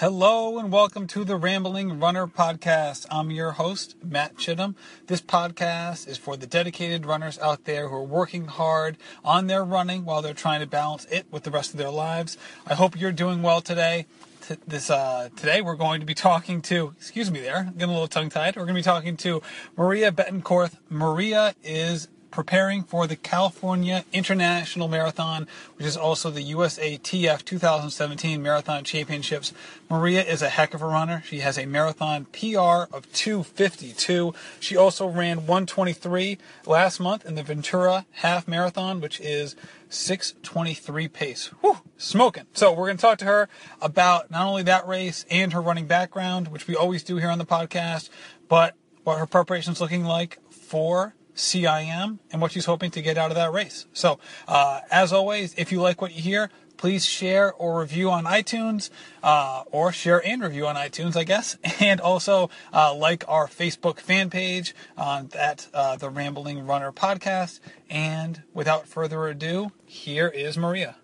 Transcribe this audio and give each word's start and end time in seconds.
Hello 0.00 0.58
and 0.58 0.70
welcome 0.70 1.06
to 1.06 1.24
the 1.24 1.36
Rambling 1.36 1.98
Runner 1.98 2.26
podcast. 2.26 3.06
I'm 3.10 3.30
your 3.30 3.52
host, 3.52 3.96
Matt 4.04 4.36
Chittum. 4.36 4.74
This 5.06 5.22
podcast 5.22 6.06
is 6.06 6.18
for 6.18 6.36
the 6.36 6.46
dedicated 6.46 7.06
runners 7.06 7.38
out 7.38 7.64
there 7.64 7.88
who 7.88 7.94
are 7.94 8.02
working 8.02 8.44
hard 8.44 8.98
on 9.24 9.46
their 9.46 9.64
running 9.64 10.04
while 10.04 10.20
they're 10.20 10.34
trying 10.34 10.60
to 10.60 10.66
balance 10.66 11.06
it 11.06 11.24
with 11.30 11.44
the 11.44 11.50
rest 11.50 11.72
of 11.72 11.78
their 11.78 11.88
lives. 11.88 12.36
I 12.66 12.74
hope 12.74 13.00
you're 13.00 13.10
doing 13.10 13.40
well 13.40 13.62
today. 13.62 14.04
T- 14.42 14.56
this 14.66 14.90
uh, 14.90 15.30
today 15.34 15.62
we're 15.62 15.76
going 15.76 16.00
to 16.00 16.06
be 16.06 16.12
talking 16.12 16.60
to 16.62 16.92
excuse 16.98 17.30
me 17.30 17.40
there 17.40 17.72
getting 17.72 17.88
a 17.88 17.92
little 17.92 18.06
tongue 18.06 18.28
tied 18.28 18.54
we're 18.54 18.62
going 18.62 18.74
to 18.76 18.78
be 18.78 18.82
talking 18.82 19.16
to 19.16 19.42
maria 19.76 20.12
Betancourth 20.12 20.76
maria 20.88 21.54
is 21.64 22.06
preparing 22.36 22.82
for 22.82 23.06
the 23.06 23.16
California 23.16 24.04
International 24.12 24.88
Marathon, 24.88 25.48
which 25.76 25.86
is 25.86 25.96
also 25.96 26.30
the 26.30 26.52
USATF 26.52 27.42
2017 27.42 28.42
Marathon 28.42 28.84
Championships. 28.84 29.54
Maria 29.88 30.22
is 30.22 30.42
a 30.42 30.50
heck 30.50 30.74
of 30.74 30.82
a 30.82 30.86
runner. 30.86 31.22
She 31.26 31.40
has 31.40 31.56
a 31.56 31.64
marathon 31.64 32.26
PR 32.26 32.92
of 32.94 33.10
252. 33.14 34.34
She 34.60 34.76
also 34.76 35.06
ran 35.08 35.46
123 35.46 36.36
last 36.66 37.00
month 37.00 37.24
in 37.24 37.36
the 37.36 37.42
Ventura 37.42 38.04
Half 38.10 38.46
Marathon, 38.46 39.00
which 39.00 39.18
is 39.18 39.56
623 39.88 41.08
pace. 41.08 41.46
Whew, 41.62 41.78
smoking. 41.96 42.44
So 42.52 42.70
we're 42.70 42.88
going 42.88 42.98
to 42.98 43.00
talk 43.00 43.16
to 43.20 43.24
her 43.24 43.48
about 43.80 44.30
not 44.30 44.46
only 44.46 44.62
that 44.64 44.86
race 44.86 45.24
and 45.30 45.54
her 45.54 45.62
running 45.62 45.86
background, 45.86 46.48
which 46.48 46.66
we 46.66 46.76
always 46.76 47.02
do 47.02 47.16
here 47.16 47.30
on 47.30 47.38
the 47.38 47.46
podcast, 47.46 48.10
but 48.46 48.74
what 49.04 49.18
her 49.18 49.26
preparation's 49.26 49.80
looking 49.80 50.04
like 50.04 50.38
for 50.50 51.14
CIM 51.36 52.18
and 52.32 52.40
what 52.40 52.52
she's 52.52 52.64
hoping 52.64 52.90
to 52.92 53.02
get 53.02 53.16
out 53.16 53.30
of 53.30 53.36
that 53.36 53.52
race. 53.52 53.86
So, 53.92 54.18
uh, 54.48 54.80
as 54.90 55.12
always, 55.12 55.54
if 55.56 55.70
you 55.70 55.80
like 55.80 56.00
what 56.00 56.14
you 56.14 56.22
hear, 56.22 56.50
please 56.76 57.04
share 57.04 57.52
or 57.54 57.80
review 57.80 58.10
on 58.10 58.24
iTunes, 58.24 58.90
uh, 59.22 59.64
or 59.70 59.92
share 59.92 60.24
and 60.26 60.42
review 60.42 60.66
on 60.66 60.76
iTunes, 60.76 61.16
I 61.16 61.24
guess, 61.24 61.56
and 61.80 62.00
also 62.00 62.50
uh, 62.72 62.94
like 62.94 63.24
our 63.28 63.46
Facebook 63.46 64.00
fan 64.00 64.30
page 64.30 64.74
on 64.96 65.28
that 65.28 65.68
uh, 65.72 65.96
the 65.96 66.10
Rambling 66.10 66.66
Runner 66.66 66.92
podcast. 66.92 67.60
And 67.88 68.42
without 68.52 68.88
further 68.88 69.26
ado, 69.26 69.72
here 69.86 70.28
is 70.28 70.58
Maria. 70.58 70.96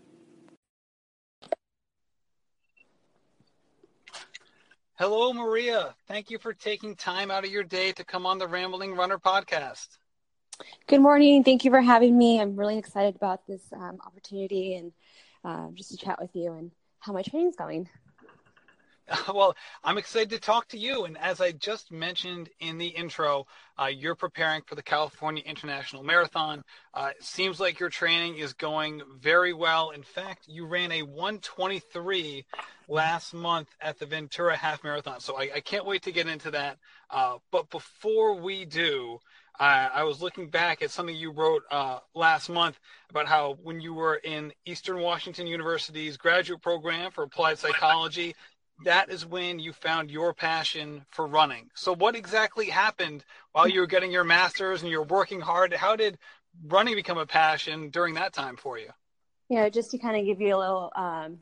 Hello, 4.97 5.33
Maria. 5.33 5.95
Thank 6.07 6.31
you 6.31 6.39
for 6.39 6.53
taking 6.53 6.95
time 6.95 7.31
out 7.31 7.45
of 7.45 7.51
your 7.51 7.65
day 7.65 7.93
to 7.93 8.05
come 8.05 8.25
on 8.25 8.39
the 8.39 8.47
Rambling 8.47 8.95
Runner 8.95 9.19
podcast. 9.19 9.89
Good 10.87 11.01
morning. 11.01 11.45
Thank 11.45 11.65
you 11.65 11.71
for 11.71 11.81
having 11.81 12.17
me. 12.17 12.41
I'm 12.41 12.57
really 12.57 12.79
excited 12.79 13.17
about 13.17 13.47
this 13.47 13.63
um, 13.73 13.99
opportunity 14.05 14.75
and 14.75 14.93
uh, 15.45 15.69
just 15.75 15.91
to 15.91 15.97
chat 15.97 16.21
with 16.21 16.35
you 16.35 16.53
and 16.53 16.71
how 17.01 17.13
my 17.13 17.23
training's 17.23 17.57
going. 17.57 17.89
Well, 19.35 19.55
I'm 19.85 19.99
excited 19.99 20.31
to 20.31 20.39
talk 20.39 20.69
to 20.69 20.79
you. 20.79 21.05
And 21.05 21.19
as 21.19 21.41
I 21.41 21.53
just 21.53 21.91
mentioned 21.91 22.49
in 22.61 22.79
the 22.79 22.87
intro, 22.87 23.47
uh, 23.79 23.87
you're 23.87 24.15
preparing 24.15 24.63
for 24.63 24.75
the 24.75 24.83
California 24.83 25.43
International 25.45 26.03
Marathon. 26.03 26.63
Uh, 26.95 27.11
it 27.17 27.23
seems 27.23 27.61
like 27.61 27.81
your 27.81 27.89
training 27.89 28.37
is 28.39 28.53
going 28.53 29.03
very 29.19 29.53
well. 29.53 29.91
In 29.91 30.03
fact, 30.03 30.47
you 30.47 30.67
ran 30.67 30.93
a 30.93 31.03
123 31.03 32.45
last 32.89 33.35
month 33.35 33.69
at 33.81 33.99
the 33.99 34.07
Ventura 34.07 34.57
Half 34.57 34.85
Marathon. 34.85 35.21
So 35.21 35.37
I, 35.37 35.51
I 35.57 35.61
can't 35.61 35.85
wait 35.85 36.03
to 36.03 36.13
get 36.13 36.27
into 36.27 36.51
that. 36.53 36.79
Uh, 37.11 37.39
but 37.51 37.71
before 37.71 38.35
we 38.35 38.65
do, 38.65 39.19
I, 39.63 39.89
I 39.95 40.03
was 40.03 40.21
looking 40.21 40.49
back 40.49 40.83
at 40.83 40.91
something 40.91 41.15
you 41.15 41.31
wrote 41.31 41.63
uh, 41.71 42.01
last 42.17 42.49
month 42.49 42.81
about 43.11 43.29
how 43.29 43.59
when 43.63 43.81
you 43.81 43.95
were 43.95 44.17
in 44.17 44.53
Eastern 44.67 44.99
Washington 44.99 45.47
University's 45.47 46.17
graduate 46.17 46.61
program 46.61 47.13
for 47.13 47.23
applied 47.23 47.61
psychology, 47.61 48.35
that 48.85 49.09
is 49.09 49.25
when 49.25 49.61
you 49.61 49.73
found 49.73 50.11
your 50.11 50.35
passion 50.35 51.07
for 51.11 51.29
running. 51.29 51.71
So, 51.75 51.95
what 51.95 52.17
exactly 52.17 52.67
happened 52.67 53.25
while 53.53 53.69
you 53.69 53.79
were 53.79 53.87
getting 53.87 54.11
your 54.11 54.25
master's 54.25 54.83
and 54.83 54.91
you're 54.91 55.05
working 55.05 55.41
hard? 55.41 55.73
How 55.73 55.95
did 55.95 56.19
running 56.67 56.97
become 56.97 57.19
a 57.19 57.27
passion 57.27 57.91
during 57.91 58.15
that 58.15 58.33
time 58.33 58.57
for 58.57 58.81
you? 58.81 58.89
Yeah, 59.49 59.69
just 59.69 59.93
to 59.93 59.99
kind 59.99 60.17
of 60.17 60.27
give 60.27 60.41
you 60.41 60.57
a 60.57 60.59
little, 60.59 60.91
um, 60.97 61.39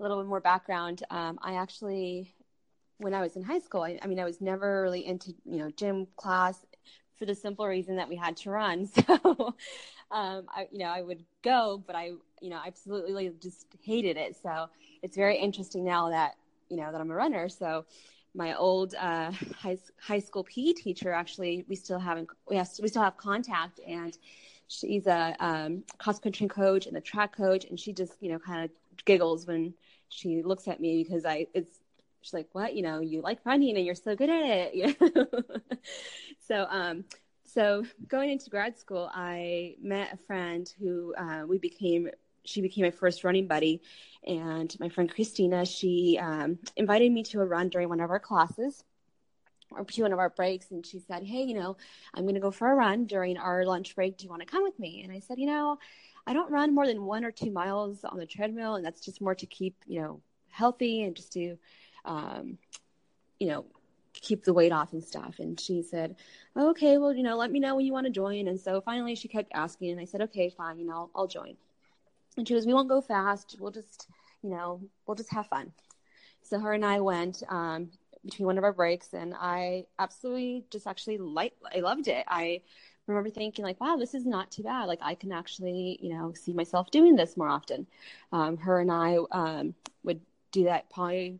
a 0.00 0.02
little 0.02 0.16
bit 0.16 0.26
more 0.26 0.40
background. 0.40 1.02
Um, 1.10 1.38
I 1.42 1.56
actually, 1.56 2.34
when 2.96 3.12
I 3.12 3.20
was 3.20 3.36
in 3.36 3.42
high 3.42 3.58
school, 3.58 3.82
I, 3.82 3.98
I 4.00 4.06
mean, 4.06 4.18
I 4.18 4.24
was 4.24 4.40
never 4.40 4.80
really 4.80 5.04
into 5.04 5.34
you 5.44 5.58
know 5.58 5.70
gym 5.70 6.06
class 6.16 6.64
for 7.18 7.26
the 7.26 7.34
simple 7.34 7.66
reason 7.66 7.96
that 7.96 8.08
we 8.08 8.16
had 8.16 8.36
to 8.38 8.50
run. 8.50 8.88
So, 9.08 9.54
um, 10.10 10.46
I, 10.48 10.68
you 10.72 10.78
know, 10.78 10.86
I 10.86 11.02
would 11.02 11.22
go, 11.42 11.82
but 11.86 11.94
I, 11.94 12.12
you 12.40 12.48
know, 12.48 12.60
absolutely 12.66 13.30
just 13.42 13.66
hated 13.82 14.16
it. 14.16 14.36
So 14.42 14.68
it's 15.02 15.16
very 15.16 15.36
interesting 15.36 15.84
now 15.84 16.08
that, 16.08 16.36
you 16.70 16.78
know, 16.78 16.90
that 16.90 16.98
I'm 16.98 17.10
a 17.10 17.14
runner. 17.14 17.48
So 17.50 17.84
my 18.34 18.54
old 18.54 18.94
uh, 18.94 19.32
high, 19.54 19.76
high 20.00 20.18
school 20.18 20.44
PE 20.44 20.72
teacher, 20.72 21.12
actually, 21.12 21.66
we 21.68 21.76
still 21.76 21.98
haven't, 21.98 22.28
we, 22.48 22.56
have, 22.56 22.70
we 22.80 22.88
still 22.88 23.02
have 23.02 23.18
contact 23.18 23.80
and 23.86 24.16
she's 24.68 25.06
a 25.06 25.36
um, 25.40 25.82
cross 25.98 26.18
country 26.18 26.48
coach 26.48 26.86
and 26.86 26.96
a 26.96 27.02
track 27.02 27.36
coach. 27.36 27.66
And 27.66 27.78
she 27.78 27.92
just, 27.92 28.14
you 28.20 28.30
know, 28.32 28.38
kind 28.38 28.64
of 28.64 28.70
giggles 29.04 29.46
when 29.46 29.74
she 30.08 30.42
looks 30.42 30.68
at 30.68 30.80
me 30.80 31.04
because 31.04 31.26
I, 31.26 31.48
it's, 31.52 31.80
she's 32.20 32.34
like, 32.34 32.48
what, 32.52 32.74
you 32.74 32.82
know, 32.82 33.00
you 33.00 33.20
like 33.20 33.38
running 33.44 33.76
and 33.76 33.84
you're 33.84 33.94
so 33.94 34.14
good 34.14 34.30
at 34.30 34.70
it. 34.72 35.62
so, 36.46 36.66
um, 36.70 37.04
so 37.44 37.84
going 38.06 38.30
into 38.30 38.50
grad 38.50 38.78
school, 38.78 39.10
I 39.12 39.76
met 39.80 40.12
a 40.12 40.16
friend 40.16 40.72
who 40.78 41.14
uh, 41.14 41.44
we 41.46 41.58
became. 41.58 42.10
She 42.44 42.60
became 42.62 42.84
my 42.84 42.90
first 42.90 43.24
running 43.24 43.46
buddy, 43.46 43.82
and 44.26 44.74
my 44.80 44.88
friend 44.88 45.12
Christina. 45.12 45.64
She 45.64 46.18
um, 46.20 46.58
invited 46.76 47.10
me 47.10 47.22
to 47.24 47.40
a 47.40 47.44
run 47.44 47.68
during 47.68 47.88
one 47.88 48.00
of 48.00 48.10
our 48.10 48.20
classes, 48.20 48.84
or 49.70 49.84
to 49.84 50.02
one 50.02 50.12
of 50.12 50.18
our 50.18 50.30
breaks, 50.30 50.70
and 50.70 50.84
she 50.84 50.98
said, 50.98 51.22
"Hey, 51.22 51.42
you 51.42 51.54
know, 51.54 51.76
I'm 52.14 52.24
going 52.24 52.34
to 52.34 52.40
go 52.40 52.50
for 52.50 52.70
a 52.70 52.74
run 52.74 53.06
during 53.06 53.38
our 53.38 53.64
lunch 53.64 53.94
break. 53.94 54.18
Do 54.18 54.24
you 54.24 54.30
want 54.30 54.42
to 54.42 54.46
come 54.46 54.62
with 54.62 54.78
me?" 54.78 55.02
And 55.02 55.12
I 55.12 55.20
said, 55.20 55.38
"You 55.38 55.46
know, 55.46 55.78
I 56.26 56.34
don't 56.34 56.50
run 56.50 56.74
more 56.74 56.86
than 56.86 57.04
one 57.04 57.24
or 57.24 57.30
two 57.30 57.50
miles 57.50 58.04
on 58.04 58.18
the 58.18 58.26
treadmill, 58.26 58.74
and 58.74 58.84
that's 58.84 59.00
just 59.00 59.20
more 59.20 59.34
to 59.34 59.46
keep 59.46 59.76
you 59.86 60.00
know 60.00 60.20
healthy 60.50 61.02
and 61.02 61.16
just 61.16 61.32
to, 61.32 61.56
um, 62.04 62.58
you 63.38 63.48
know, 63.48 63.64
keep 64.20 64.44
the 64.44 64.52
weight 64.52 64.72
off 64.72 64.92
and 64.92 65.02
stuff. 65.02 65.38
And 65.38 65.58
she 65.58 65.82
said, 65.82 66.16
okay, 66.56 66.98
well, 66.98 67.12
you 67.12 67.22
know, 67.22 67.36
let 67.36 67.50
me 67.50 67.60
know 67.60 67.76
when 67.76 67.86
you 67.86 67.92
want 67.92 68.06
to 68.06 68.12
join. 68.12 68.48
And 68.48 68.60
so 68.60 68.80
finally 68.80 69.14
she 69.14 69.28
kept 69.28 69.50
asking 69.54 69.90
and 69.90 70.00
I 70.00 70.04
said, 70.04 70.22
okay, 70.22 70.50
fine, 70.50 70.78
you 70.78 70.86
know, 70.86 70.92
I'll, 70.92 71.10
I'll 71.14 71.26
join. 71.26 71.56
And 72.36 72.46
she 72.46 72.54
goes, 72.54 72.66
we 72.66 72.74
won't 72.74 72.88
go 72.88 73.00
fast. 73.00 73.56
We'll 73.60 73.70
just, 73.70 74.08
you 74.42 74.50
know, 74.50 74.80
we'll 75.06 75.14
just 75.14 75.32
have 75.32 75.46
fun. 75.46 75.72
So 76.42 76.58
her 76.58 76.72
and 76.72 76.84
I 76.84 77.00
went 77.00 77.42
um, 77.48 77.90
between 78.24 78.46
one 78.46 78.58
of 78.58 78.64
our 78.64 78.72
breaks 78.72 79.12
and 79.12 79.34
I 79.38 79.84
absolutely 79.98 80.64
just 80.70 80.86
actually 80.86 81.18
like, 81.18 81.54
I 81.74 81.80
loved 81.80 82.08
it. 82.08 82.24
I 82.28 82.62
remember 83.06 83.30
thinking 83.30 83.64
like, 83.64 83.80
wow, 83.80 83.96
this 83.96 84.14
is 84.14 84.26
not 84.26 84.50
too 84.50 84.62
bad. 84.62 84.84
Like 84.84 85.00
I 85.02 85.14
can 85.14 85.32
actually, 85.32 85.98
you 86.00 86.10
know, 86.14 86.32
see 86.34 86.52
myself 86.52 86.90
doing 86.90 87.16
this 87.16 87.36
more 87.36 87.48
often. 87.48 87.86
Um, 88.32 88.56
her 88.58 88.80
and 88.80 88.90
I 88.90 89.18
um, 89.30 89.74
would 90.04 90.20
do 90.52 90.64
that 90.64 90.90
probably 90.90 91.38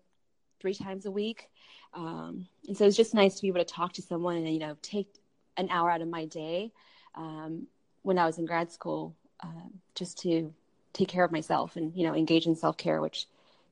three 0.60 0.74
times 0.74 1.06
a 1.06 1.10
week. 1.10 1.48
Um, 1.94 2.46
and 2.66 2.76
so 2.76 2.86
it's 2.86 2.96
just 2.96 3.14
nice 3.14 3.36
to 3.36 3.42
be 3.42 3.48
able 3.48 3.60
to 3.60 3.64
talk 3.64 3.92
to 3.94 4.02
someone 4.02 4.36
and, 4.36 4.52
you 4.52 4.58
know, 4.58 4.76
take 4.82 5.08
an 5.56 5.68
hour 5.70 5.90
out 5.90 6.02
of 6.02 6.08
my 6.08 6.26
day 6.26 6.72
um, 7.14 7.66
when 8.02 8.18
I 8.18 8.26
was 8.26 8.38
in 8.38 8.46
grad 8.46 8.70
school 8.70 9.14
uh, 9.40 9.68
just 9.94 10.18
to 10.22 10.52
take 10.92 11.08
care 11.08 11.24
of 11.24 11.32
myself 11.32 11.76
and, 11.76 11.94
you 11.94 12.06
know, 12.06 12.14
engage 12.14 12.46
in 12.46 12.54
self 12.54 12.76
care, 12.76 13.00
which, 13.00 13.26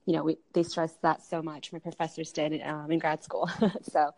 you 0.04 0.14
know, 0.14 0.24
we, 0.24 0.38
they 0.52 0.62
stress 0.62 0.94
that 1.02 1.22
so 1.22 1.42
much. 1.42 1.72
My 1.72 1.78
professors 1.78 2.32
did 2.32 2.60
um, 2.62 2.90
in 2.90 2.98
grad 2.98 3.22
school. 3.22 3.50
so 3.82 4.12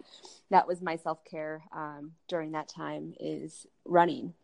that 0.50 0.66
was 0.66 0.80
my 0.80 0.96
self 0.96 1.24
care 1.24 1.62
um, 1.72 2.12
during 2.28 2.52
that 2.52 2.68
time 2.68 3.14
is 3.18 3.66
running. 3.84 4.34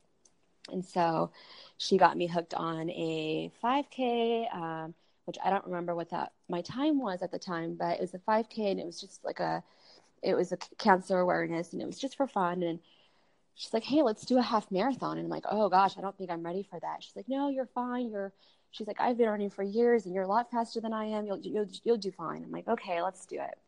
And 0.72 0.84
so 0.84 1.30
she 1.76 1.98
got 1.98 2.16
me 2.16 2.26
hooked 2.26 2.54
on 2.54 2.90
a 2.90 3.52
5K. 3.62 4.92
Which 5.24 5.38
I 5.44 5.50
don't 5.50 5.64
remember 5.64 5.94
what 5.94 6.10
that 6.10 6.32
my 6.48 6.60
time 6.60 7.00
was 7.00 7.22
at 7.22 7.30
the 7.30 7.38
time, 7.38 7.76
but 7.78 7.96
it 7.96 8.00
was 8.00 8.14
a 8.14 8.18
5K 8.18 8.70
and 8.70 8.80
it 8.80 8.86
was 8.86 9.00
just 9.00 9.24
like 9.24 9.40
a, 9.40 9.62
it 10.22 10.34
was 10.34 10.52
a 10.52 10.58
cancer 10.78 11.18
awareness 11.18 11.72
and 11.72 11.80
it 11.80 11.86
was 11.86 11.98
just 11.98 12.16
for 12.16 12.26
fun. 12.26 12.62
And 12.62 12.78
she's 13.54 13.72
like, 13.72 13.84
hey, 13.84 14.02
let's 14.02 14.24
do 14.26 14.38
a 14.38 14.42
half 14.42 14.70
marathon. 14.70 15.18
And 15.18 15.26
I'm 15.26 15.30
like, 15.30 15.44
oh 15.50 15.68
gosh, 15.68 15.96
I 15.96 16.00
don't 16.00 16.16
think 16.16 16.30
I'm 16.30 16.44
ready 16.44 16.66
for 16.68 16.78
that. 16.80 17.02
She's 17.02 17.16
like, 17.16 17.28
no, 17.28 17.48
you're 17.48 17.66
fine. 17.74 18.10
You're, 18.10 18.32
she's 18.70 18.86
like, 18.86 19.00
I've 19.00 19.16
been 19.16 19.28
running 19.28 19.50
for 19.50 19.62
years 19.62 20.04
and 20.04 20.14
you're 20.14 20.24
a 20.24 20.28
lot 20.28 20.50
faster 20.50 20.80
than 20.80 20.92
I 20.92 21.06
am. 21.06 21.26
You'll, 21.26 21.40
you'll, 21.40 21.68
you'll 21.84 21.96
do 21.96 22.10
fine. 22.10 22.44
I'm 22.44 22.50
like, 22.50 22.68
okay, 22.68 23.00
let's 23.02 23.24
do 23.26 23.36
it. 23.36 23.58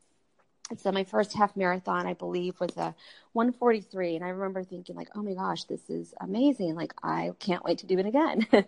And 0.68 0.80
so 0.80 0.90
my 0.90 1.04
first 1.04 1.32
half 1.34 1.56
marathon, 1.56 2.06
I 2.06 2.14
believe, 2.14 2.58
was 2.58 2.76
a 2.76 2.94
143. 3.34 4.16
And 4.16 4.24
I 4.24 4.28
remember 4.28 4.64
thinking 4.64 4.96
like, 4.96 5.08
oh 5.14 5.22
my 5.22 5.34
gosh, 5.34 5.64
this 5.64 5.88
is 5.88 6.12
amazing. 6.20 6.74
Like, 6.74 6.92
I 7.02 7.32
can't 7.38 7.64
wait 7.64 7.78
to 7.78 7.86
do 7.86 7.98
it 7.98 8.06
again. 8.06 8.46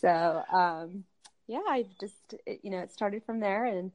so, 0.00 0.42
um, 0.52 1.04
yeah, 1.48 1.62
I 1.66 1.86
just, 1.98 2.34
it, 2.46 2.60
you 2.62 2.70
know, 2.70 2.78
it 2.78 2.92
started 2.92 3.24
from 3.24 3.40
there 3.40 3.64
and 3.64 3.90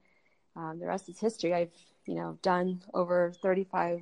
um, 0.56 0.80
the 0.80 0.88
rest 0.88 1.08
is 1.08 1.20
history. 1.20 1.54
I've, 1.54 1.72
you 2.06 2.16
know, 2.16 2.38
done 2.42 2.82
over 2.94 3.32
35, 3.42 4.02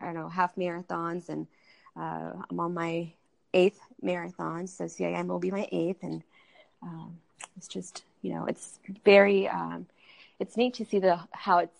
I 0.00 0.04
don't 0.04 0.14
know, 0.14 0.28
half 0.28 0.54
marathons 0.56 1.28
and 1.30 1.46
uh, 1.96 2.32
I'm 2.50 2.60
on 2.60 2.74
my 2.74 3.10
eighth 3.54 3.80
marathon. 4.02 4.66
So 4.66 4.84
CIM 4.84 5.26
will 5.26 5.38
be 5.38 5.50
my 5.50 5.66
eighth. 5.72 6.02
And 6.02 6.22
um, 6.82 7.18
it's 7.56 7.66
just, 7.66 8.04
you 8.20 8.34
know, 8.34 8.44
it's 8.44 8.78
very, 9.04 9.48
um, 9.48 9.86
it's 10.38 10.56
neat 10.56 10.74
to 10.74 10.84
see 10.84 10.98
the 10.98 11.18
how 11.32 11.58
it's 11.58 11.78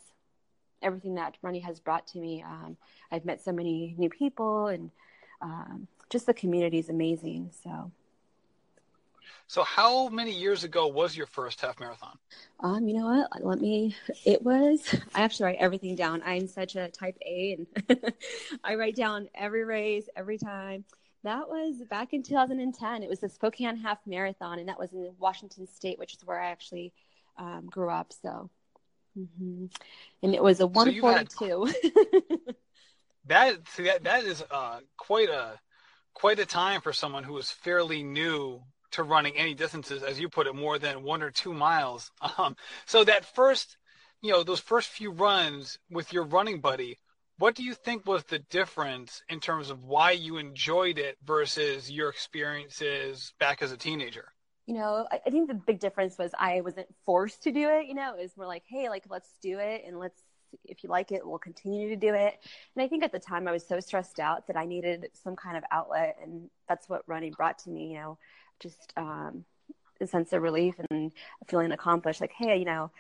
everything 0.82 1.14
that 1.16 1.36
running 1.42 1.62
has 1.62 1.78
brought 1.78 2.06
to 2.08 2.18
me. 2.18 2.42
Um, 2.42 2.76
I've 3.12 3.26
met 3.26 3.42
so 3.42 3.52
many 3.52 3.94
new 3.98 4.08
people, 4.08 4.68
and 4.68 4.90
um, 5.42 5.86
just 6.08 6.26
the 6.26 6.34
community 6.34 6.78
is 6.78 6.88
amazing. 6.88 7.50
So. 7.62 7.90
So, 9.48 9.62
how 9.62 10.08
many 10.08 10.32
years 10.32 10.64
ago 10.64 10.88
was 10.88 11.16
your 11.16 11.26
first 11.26 11.60
half 11.60 11.78
marathon? 11.78 12.18
Um, 12.60 12.88
you 12.88 12.98
know 12.98 13.06
what? 13.06 13.44
Let 13.44 13.60
me. 13.60 13.94
It 14.24 14.42
was. 14.42 14.94
I 15.14 15.22
actually 15.22 15.46
write 15.46 15.58
everything 15.60 15.94
down. 15.94 16.22
I'm 16.24 16.48
such 16.48 16.76
a 16.76 16.88
type 16.88 17.16
A, 17.24 17.66
and 17.88 18.12
I 18.64 18.74
write 18.74 18.96
down 18.96 19.28
every 19.34 19.64
race, 19.64 20.08
every 20.16 20.38
time. 20.38 20.84
That 21.22 21.48
was 21.48 21.82
back 21.90 22.12
in 22.12 22.22
2010. 22.22 23.02
It 23.02 23.08
was 23.08 23.20
the 23.20 23.28
Spokane 23.28 23.76
Half 23.76 23.98
Marathon, 24.06 24.58
and 24.58 24.68
that 24.68 24.78
was 24.78 24.92
in 24.92 25.12
Washington 25.18 25.66
State, 25.66 25.98
which 25.98 26.14
is 26.14 26.24
where 26.24 26.40
I 26.40 26.50
actually 26.50 26.92
um, 27.36 27.66
grew 27.68 27.90
up. 27.90 28.12
So, 28.12 28.50
mm-hmm. 29.18 29.66
and 30.22 30.34
it 30.34 30.42
was 30.42 30.60
a 30.60 30.66
142. 30.66 31.26
So 31.28 31.66
that 33.26 33.56
see, 33.74 33.84
that 33.84 34.04
that 34.04 34.24
is 34.24 34.44
uh, 34.50 34.80
quite 34.96 35.28
a 35.28 35.58
quite 36.14 36.38
a 36.38 36.46
time 36.46 36.80
for 36.80 36.92
someone 36.92 37.24
who 37.24 37.36
is 37.38 37.50
fairly 37.50 38.02
new 38.02 38.62
to 38.92 39.02
running 39.02 39.36
any 39.36 39.54
distances, 39.54 40.02
as 40.02 40.20
you 40.20 40.28
put 40.28 40.46
it, 40.46 40.54
more 40.54 40.78
than 40.78 41.02
one 41.02 41.22
or 41.22 41.30
two 41.30 41.52
miles. 41.52 42.10
Um, 42.38 42.56
so 42.84 43.04
that 43.04 43.24
first, 43.24 43.76
you 44.20 44.32
know, 44.32 44.42
those 44.42 44.60
first 44.60 44.88
few 44.88 45.10
runs 45.10 45.78
with 45.90 46.12
your 46.12 46.24
running 46.24 46.60
buddy, 46.60 46.98
what 47.38 47.54
do 47.54 47.62
you 47.62 47.74
think 47.74 48.06
was 48.06 48.24
the 48.24 48.38
difference 48.38 49.22
in 49.28 49.40
terms 49.40 49.70
of 49.70 49.84
why 49.84 50.10
you 50.10 50.38
enjoyed 50.38 50.98
it 50.98 51.16
versus 51.24 51.90
your 51.90 52.10
experiences 52.10 53.32
back 53.38 53.62
as 53.62 53.72
a 53.72 53.76
teenager? 53.76 54.32
You 54.66 54.74
know, 54.74 55.06
I, 55.10 55.20
I 55.26 55.30
think 55.30 55.48
the 55.48 55.54
big 55.54 55.78
difference 55.78 56.18
was 56.18 56.32
I 56.38 56.60
wasn't 56.60 56.88
forced 57.04 57.44
to 57.44 57.52
do 57.52 57.68
it. 57.70 57.86
You 57.86 57.94
know, 57.94 58.14
it 58.14 58.20
was 58.20 58.36
more 58.36 58.46
like, 58.46 58.64
hey, 58.66 58.88
like 58.88 59.04
let's 59.08 59.30
do 59.40 59.58
it 59.58 59.84
and 59.86 59.98
let's 59.98 60.20
if 60.64 60.82
you 60.82 60.90
like 60.90 61.12
it, 61.12 61.26
we'll 61.26 61.38
continue 61.38 61.88
to 61.90 61.96
do 61.96 62.14
it. 62.14 62.38
And 62.74 62.82
I 62.82 62.88
think 62.88 63.04
at 63.04 63.12
the 63.12 63.18
time 63.18 63.48
I 63.48 63.52
was 63.52 63.66
so 63.66 63.80
stressed 63.80 64.18
out 64.20 64.46
that 64.46 64.56
I 64.56 64.64
needed 64.64 65.08
some 65.12 65.36
kind 65.36 65.56
of 65.56 65.64
outlet, 65.70 66.16
and 66.22 66.50
that's 66.68 66.88
what 66.88 67.02
running 67.06 67.32
brought 67.32 67.58
to 67.60 67.70
me. 67.70 67.92
You 67.92 67.98
know, 67.98 68.18
just 68.60 68.92
um, 68.96 69.44
a 70.00 70.06
sense 70.06 70.32
of 70.32 70.42
relief 70.42 70.74
and 70.90 71.12
feeling 71.46 71.72
accomplished. 71.72 72.20
Like, 72.20 72.32
hey, 72.32 72.58
you 72.58 72.64
know, 72.64 72.90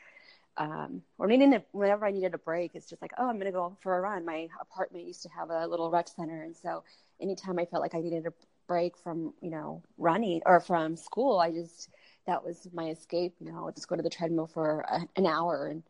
um, 0.56 1.02
or 1.18 1.26
needing 1.26 1.50
to, 1.52 1.62
whenever 1.72 2.06
I 2.06 2.10
needed 2.10 2.34
a 2.34 2.38
break, 2.38 2.72
it's 2.74 2.88
just 2.88 3.02
like, 3.02 3.12
oh, 3.18 3.28
I'm 3.28 3.36
going 3.36 3.46
to 3.46 3.52
go 3.52 3.76
for 3.80 3.98
a 3.98 4.00
run. 4.00 4.24
My 4.24 4.48
apartment 4.60 5.06
used 5.06 5.22
to 5.22 5.28
have 5.30 5.50
a 5.50 5.66
little 5.66 5.90
rec 5.90 6.08
center, 6.08 6.42
and 6.42 6.56
so 6.56 6.82
anytime 7.20 7.58
I 7.58 7.64
felt 7.66 7.82
like 7.82 7.94
I 7.94 8.00
needed 8.00 8.26
a 8.26 8.32
break 8.66 8.96
from, 8.96 9.34
you 9.40 9.50
know, 9.50 9.82
running 9.98 10.40
or 10.46 10.60
from 10.60 10.96
school, 10.96 11.38
I 11.38 11.50
just 11.50 11.90
that 12.26 12.44
was 12.44 12.68
my 12.72 12.88
escape. 12.88 13.34
You 13.38 13.52
know, 13.52 13.68
I'd 13.68 13.76
just 13.76 13.88
go 13.88 13.96
to 13.96 14.02
the 14.02 14.10
treadmill 14.10 14.46
for 14.46 14.80
a, 14.80 15.06
an 15.16 15.26
hour 15.26 15.68
and 15.68 15.82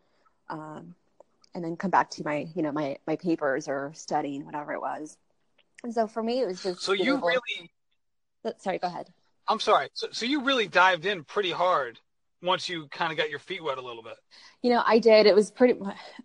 um, 0.49 0.95
and 1.55 1.65
then 1.65 1.77
come 1.77 1.91
back 1.91 2.11
to 2.11 2.25
my, 2.25 2.47
you 2.55 2.63
know, 2.63 2.73
my 2.73 2.99
my 3.07 3.17
papers 3.17 3.69
or 3.69 3.93
studying, 3.95 4.45
whatever 4.45 4.73
it 4.73 4.81
was. 4.81 5.17
And 5.85 5.95
so 5.95 6.07
for 6.07 6.23
me, 6.23 6.41
it 6.41 6.47
was 6.47 6.63
just 6.63 6.83
so 6.83 6.93
you 6.93 7.17
really. 7.17 7.71
Sorry, 8.59 8.79
go 8.79 8.89
ahead. 8.89 9.13
I'm 9.49 9.61
sorry. 9.61 9.89
So, 9.95 10.09
so 10.11 10.27
you 10.27 10.43
really 10.43 10.67
dived 10.67 11.07
in 11.07 11.25
pretty 11.25 11.51
hard 11.51 12.01
once 12.43 12.69
you 12.69 12.89
kind 12.89 13.13
of 13.13 13.19
got 13.19 13.31
your 13.31 13.39
feet 13.39 13.63
wet 13.63 13.79
a 13.79 13.83
little 13.83 14.03
bit. 14.03 14.17
You 14.63 14.71
know, 14.71 14.83
I 14.85 14.99
did. 14.99 15.27
It 15.27 15.35
was 15.35 15.51
pretty. 15.51 15.79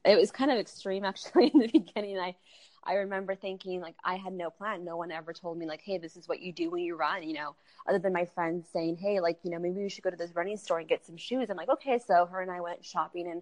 It 0.06 0.18
was 0.18 0.32
kind 0.32 0.52
of 0.52 0.58
extreme 0.58 1.06
actually 1.06 1.48
in 1.54 1.60
the 1.60 1.68
beginning. 1.68 2.18
I, 2.18 2.36
I 2.84 2.96
remember 2.96 3.36
thinking 3.36 3.82
like 3.82 3.96
I 4.04 4.16
had 4.16 4.34
no 4.34 4.50
plan. 4.50 4.84
No 4.84 4.98
one 4.98 5.12
ever 5.12 5.34
told 5.34 5.58
me 5.58 5.66
like, 5.68 5.82
hey, 5.82 5.98
this 5.98 6.16
is 6.16 6.28
what 6.28 6.42
you 6.42 6.52
do 6.52 6.70
when 6.70 6.82
you 6.82 6.96
run. 6.96 7.24
You 7.24 7.34
know, 7.34 7.56
other 7.88 8.00
than 8.00 8.14
my 8.14 8.26
friends 8.26 8.68
saying, 8.74 8.98
hey, 8.98 9.20
like 9.20 9.40
you 9.44 9.52
know, 9.52 9.60
maybe 9.60 9.82
we 9.82 9.90
should 9.90 10.04
go 10.04 10.10
to 10.10 10.18
this 10.18 10.36
running 10.36 10.58
store 10.58 10.80
and 10.80 10.88
get 10.88 11.06
some 11.06 11.18
shoes. 11.18 11.50
I'm 11.50 11.58
like, 11.58 11.70
okay. 11.70 12.00
So 12.06 12.26
her 12.26 12.42
and 12.42 12.52
I 12.52 12.62
went 12.62 12.84
shopping 12.84 13.30
and 13.30 13.42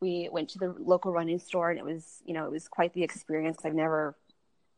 we 0.00 0.28
went 0.30 0.50
to 0.50 0.58
the 0.58 0.74
local 0.78 1.12
running 1.12 1.38
store 1.38 1.70
and 1.70 1.78
it 1.78 1.84
was 1.84 2.20
you 2.26 2.34
know 2.34 2.44
it 2.44 2.50
was 2.50 2.68
quite 2.68 2.92
the 2.92 3.02
experience 3.02 3.58
I've 3.64 3.74
never 3.74 4.16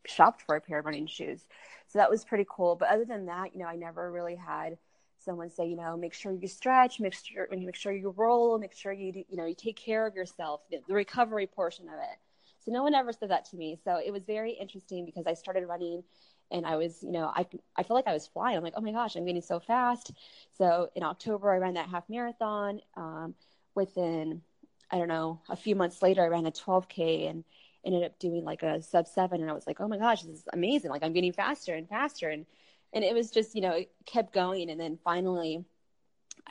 shopped 0.09 0.43
for 0.43 0.57
a 0.57 0.61
pair 0.61 0.79
of 0.79 0.87
running 0.87 1.07
shoes. 1.07 1.47
So 1.89 1.99
that 1.99 2.11
was 2.11 2.25
pretty 2.25 2.47
cool. 2.49 2.77
But 2.77 2.89
other 2.89 3.05
than 3.05 3.27
that, 3.27 3.55
you 3.55 3.61
know, 3.61 3.67
I 3.67 3.77
never 3.77 4.11
really 4.11 4.37
had 4.37 4.79
someone 5.19 5.51
say, 5.51 5.67
you 5.67 5.77
know, 5.77 5.97
make 5.97 6.15
sure 6.15 6.33
you 6.33 6.49
stretch, 6.49 7.01
make 7.01 7.15
sure 7.15 7.49
make 7.51 7.75
sure 7.75 7.93
you 7.93 8.15
roll, 8.17 8.59
make 8.59 8.75
sure 8.75 8.93
you 8.93 9.13
do, 9.13 9.25
you 9.29 9.37
know 9.37 9.47
you 9.47 9.55
take 9.55 9.77
care 9.77 10.07
of 10.07 10.15
yourself, 10.15 10.63
the, 10.71 10.79
the 10.89 10.95
recovery 10.95 11.47
portion 11.47 11.89
of 11.89 11.95
it. 11.95 12.19
So 12.65 12.73
no 12.73 12.83
one 12.83 12.95
ever 12.95 13.13
said 13.13 13.31
that 13.31 13.45
to 13.47 13.57
me. 13.57 13.79
So 13.85 14.01
it 14.05 14.13
was 14.13 14.25
very 14.25 14.53
interesting 14.53 15.05
because 15.05 15.27
I 15.27 15.35
started 15.35 15.67
running 15.67 16.03
and 16.51 16.67
I 16.67 16.77
was, 16.77 17.03
you 17.03 17.13
know, 17.13 17.33
I 17.35 17.47
I 17.77 17.83
felt 17.83 17.97
like 17.97 18.07
I 18.07 18.13
was 18.13 18.27
flying. 18.27 18.57
I'm 18.57 18.63
like, 18.63 18.75
oh 18.77 18.81
my 18.81 18.93
gosh, 18.93 19.17
I'm 19.17 19.25
getting 19.27 19.43
so 19.43 19.61
fast. 19.61 20.13
So 20.57 20.91
in 20.95 21.03
October, 21.03 21.53
I 21.53 21.59
ran 21.59 21.75
that 21.75 21.89
half 21.89 22.09
marathon. 22.09 22.81
Um, 22.97 23.35
within, 23.75 24.43
I 24.91 24.99
don't 24.99 25.09
know, 25.09 25.41
a 25.49 25.57
few 25.57 25.77
months 25.77 26.03
later, 26.03 26.23
I 26.25 26.29
ran 26.29 26.47
a 26.47 26.53
12k 26.53 27.31
and 27.31 27.45
ended 27.87 28.05
up 28.05 28.19
doing 28.19 28.45
like 28.45 28.63
a 28.63 28.83
sub 28.83 29.07
seven 29.07 29.41
and 29.41 29.51
i 29.51 29.55
was 29.55 29.67
like 29.67 29.81
oh 29.81 29.89
my 29.89 29.97
gosh 29.99 30.23
this 30.23 30.41
is 30.41 30.49
amazing. 30.53 30.91
Like 30.91 31.03
i'm 31.03 31.13
getting 31.13 31.33
faster 31.33 31.75
and 31.75 31.89
faster. 31.89 32.29
And 32.29 32.47
and 32.93 33.05
it 33.05 33.15
was 33.15 33.31
just 33.31 33.55
you 33.55 33.61
know 33.61 33.73
it 33.73 33.91
kept 34.05 34.33
going. 34.33 34.71
And 34.71 34.81
then 34.81 34.99
finally 35.05 35.65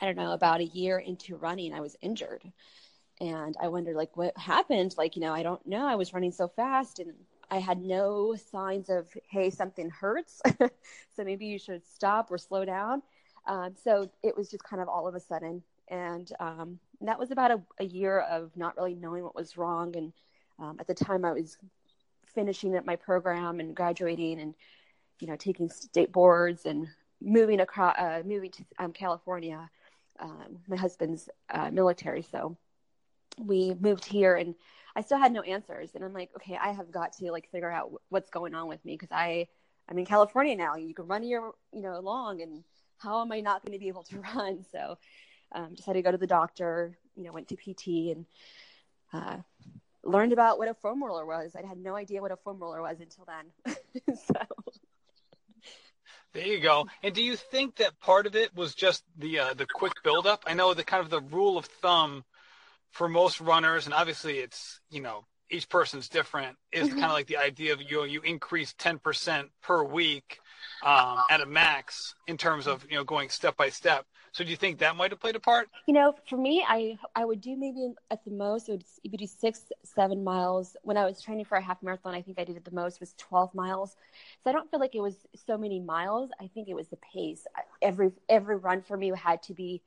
i 0.00 0.04
don't 0.04 0.16
know 0.16 0.32
about 0.32 0.60
a 0.60 0.64
year 0.64 0.98
into 0.98 1.36
running 1.36 1.72
i 1.72 1.80
was 1.80 1.96
injured. 2.00 2.42
And 3.20 3.56
i 3.60 3.68
wondered 3.68 3.96
like 3.96 4.16
what 4.16 4.36
happened? 4.36 4.94
Like 4.98 5.16
you 5.16 5.22
know 5.22 5.32
i 5.32 5.42
don't 5.42 5.64
know. 5.66 5.86
I 5.86 5.96
was 5.96 6.12
running 6.14 6.32
so 6.32 6.48
fast 6.48 6.98
and 6.98 7.12
i 7.50 7.58
had 7.58 7.80
no 7.80 8.34
signs 8.34 8.88
of 8.90 9.08
hey 9.28 9.50
something 9.50 9.90
hurts. 9.90 10.42
So 11.16 11.24
maybe 11.24 11.46
you 11.46 11.58
should 11.58 11.86
stop 11.86 12.30
or 12.30 12.36
slow 12.36 12.66
down. 12.66 13.02
Um, 13.46 13.74
so 13.82 14.10
it 14.22 14.36
was 14.36 14.50
just 14.50 14.64
kind 14.64 14.82
of 14.82 14.88
all 14.88 15.08
of 15.08 15.14
a 15.14 15.20
sudden. 15.20 15.62
And 15.88 16.30
um, 16.40 16.78
that 17.00 17.18
was 17.18 17.30
about 17.30 17.50
a, 17.50 17.60
a 17.78 17.84
year 17.84 18.20
of 18.20 18.54
not 18.56 18.76
really 18.76 18.94
knowing 18.94 19.22
what 19.22 19.34
was 19.34 19.56
wrong. 19.56 19.96
And 19.96 20.12
um, 20.58 20.76
at 20.78 20.86
the 20.86 20.94
time 20.94 21.24
I 21.24 21.32
was 21.32 21.58
finishing 22.26 22.76
up 22.76 22.84
my 22.84 22.96
program 22.96 23.60
and 23.60 23.74
graduating 23.74 24.40
and 24.40 24.54
you 25.20 25.26
know 25.26 25.36
taking 25.36 25.70
state 25.70 26.12
boards 26.12 26.66
and 26.66 26.86
moving 27.20 27.60
across 27.60 27.96
uh, 27.98 28.22
moving 28.24 28.50
to 28.50 28.64
um, 28.78 28.92
California. 28.92 29.68
Um, 30.18 30.58
my 30.66 30.76
husband's 30.76 31.28
uh, 31.50 31.70
military, 31.70 32.22
so 32.22 32.56
we 33.38 33.74
moved 33.80 34.04
here 34.04 34.36
and 34.36 34.54
I 34.96 35.02
still 35.02 35.18
had 35.18 35.32
no 35.32 35.42
answers. 35.42 35.90
And 35.94 36.02
I'm 36.02 36.14
like, 36.14 36.30
okay, 36.36 36.58
I 36.60 36.72
have 36.72 36.90
got 36.90 37.12
to 37.18 37.30
like 37.30 37.50
figure 37.50 37.70
out 37.70 37.92
what's 38.08 38.30
going 38.30 38.54
on 38.54 38.66
with 38.66 38.82
me 38.84 38.94
because 38.94 39.12
I 39.12 39.46
I'm 39.88 39.98
in 39.98 40.06
California 40.06 40.56
now. 40.56 40.76
You 40.76 40.94
can 40.94 41.06
run 41.06 41.22
your 41.22 41.52
you 41.72 41.82
know 41.82 42.00
long 42.00 42.40
and 42.40 42.64
how 42.98 43.20
am 43.20 43.30
I 43.30 43.40
not 43.40 43.62
going 43.62 43.74
to 43.74 43.78
be 43.78 43.88
able 43.88 44.04
to 44.04 44.20
run? 44.34 44.64
So 44.72 44.96
um, 45.52 45.74
decided 45.74 45.98
to 46.00 46.02
go 46.02 46.12
to 46.12 46.18
the 46.18 46.26
doctor. 46.26 46.96
You 47.14 47.24
know, 47.24 47.32
went 47.32 47.48
to 47.48 47.56
PT 47.56 48.16
and 48.16 48.26
uh, 49.12 49.36
learned 50.06 50.32
about 50.32 50.58
what 50.58 50.68
a 50.68 50.74
foam 50.74 51.02
roller 51.02 51.26
was. 51.26 51.56
I 51.56 51.66
had 51.66 51.78
no 51.78 51.94
idea 51.94 52.22
what 52.22 52.32
a 52.32 52.36
foam 52.36 52.58
roller 52.58 52.82
was 52.82 53.00
until 53.00 53.26
then. 53.26 53.76
so. 54.16 54.40
There 56.32 56.46
you 56.46 56.60
go. 56.60 56.86
And 57.02 57.14
do 57.14 57.22
you 57.22 57.36
think 57.36 57.76
that 57.76 57.98
part 57.98 58.26
of 58.26 58.36
it 58.36 58.54
was 58.54 58.74
just 58.74 59.04
the 59.16 59.38
uh, 59.38 59.54
the 59.54 59.66
quick 59.66 59.94
buildup? 60.04 60.44
I 60.46 60.54
know 60.54 60.74
the 60.74 60.84
kind 60.84 61.02
of 61.02 61.10
the 61.10 61.20
rule 61.20 61.56
of 61.56 61.64
thumb 61.64 62.24
for 62.90 63.08
most 63.08 63.40
runners, 63.40 63.86
and 63.86 63.94
obviously 63.94 64.38
it's 64.38 64.80
you 64.90 65.00
know 65.00 65.24
each 65.50 65.68
person's 65.68 66.08
different. 66.08 66.58
Is 66.72 66.88
mm-hmm. 66.88 66.98
kind 66.98 67.06
of 67.06 67.12
like 67.12 67.26
the 67.26 67.38
idea 67.38 67.72
of 67.72 67.80
you 67.80 67.98
know, 67.98 68.04
you 68.04 68.20
increase 68.20 68.74
ten 68.74 68.98
percent 68.98 69.48
per 69.62 69.82
week 69.82 70.38
um, 70.82 71.18
at 71.30 71.40
a 71.40 71.46
max 71.46 72.14
in 72.26 72.36
terms 72.36 72.66
of 72.66 72.84
you 72.90 72.96
know 72.96 73.04
going 73.04 73.28
step 73.28 73.56
by 73.56 73.68
step. 73.68 74.06
So 74.32 74.44
do 74.44 74.50
you 74.50 74.56
think 74.56 74.78
that 74.78 74.96
might 74.96 75.12
have 75.12 75.20
played 75.20 75.34
a 75.34 75.40
part? 75.40 75.70
You 75.86 75.94
know, 75.94 76.14
for 76.28 76.36
me, 76.36 76.64
I 76.66 76.98
I 77.14 77.24
would 77.24 77.40
do 77.40 77.56
maybe 77.56 77.94
at 78.10 78.24
the 78.24 78.30
most 78.30 78.68
it 78.68 78.72
would, 78.72 78.84
it 79.04 79.10
would 79.10 79.20
do 79.20 79.26
six 79.26 79.62
seven 79.82 80.22
miles. 80.22 80.76
When 80.82 80.96
I 80.96 81.04
was 81.04 81.22
training 81.22 81.46
for 81.46 81.56
a 81.56 81.62
half 81.62 81.82
marathon, 81.82 82.14
I 82.14 82.22
think 82.22 82.38
I 82.38 82.44
did 82.44 82.62
the 82.64 82.74
most 82.74 83.00
was 83.00 83.14
twelve 83.16 83.54
miles. 83.54 83.96
So 84.44 84.50
I 84.50 84.52
don't 84.52 84.70
feel 84.70 84.80
like 84.80 84.94
it 84.94 85.00
was 85.00 85.16
so 85.46 85.56
many 85.56 85.80
miles. 85.80 86.30
I 86.40 86.48
think 86.48 86.68
it 86.68 86.74
was 86.74 86.88
the 86.88 86.98
pace. 86.98 87.46
Every 87.80 88.12
every 88.28 88.56
run 88.56 88.82
for 88.82 88.96
me 88.96 89.12
had 89.16 89.42
to 89.44 89.54
be 89.54 89.82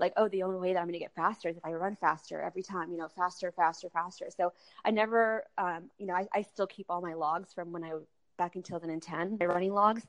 like, 0.00 0.14
oh, 0.16 0.28
the 0.28 0.42
only 0.42 0.58
way 0.58 0.72
that 0.72 0.78
I'm 0.78 0.86
going 0.86 0.94
to 0.94 0.98
get 0.98 1.14
faster 1.14 1.48
is 1.48 1.58
if 1.58 1.64
I 1.64 1.72
run 1.72 1.94
faster 1.94 2.40
every 2.40 2.62
time, 2.62 2.90
you 2.90 2.96
know, 2.96 3.08
faster, 3.08 3.52
faster, 3.52 3.90
faster. 3.90 4.28
So 4.34 4.52
I 4.82 4.90
never, 4.90 5.44
um, 5.58 5.90
you 5.98 6.06
know, 6.06 6.14
I, 6.14 6.26
I 6.34 6.42
still 6.42 6.66
keep 6.66 6.86
all 6.88 7.02
my 7.02 7.12
logs 7.12 7.52
from 7.52 7.70
when 7.70 7.84
I 7.84 7.92
back 8.40 8.56
in 8.56 8.62
2010, 8.62 9.36
my 9.38 9.44
running 9.44 9.74
logs. 9.74 10.02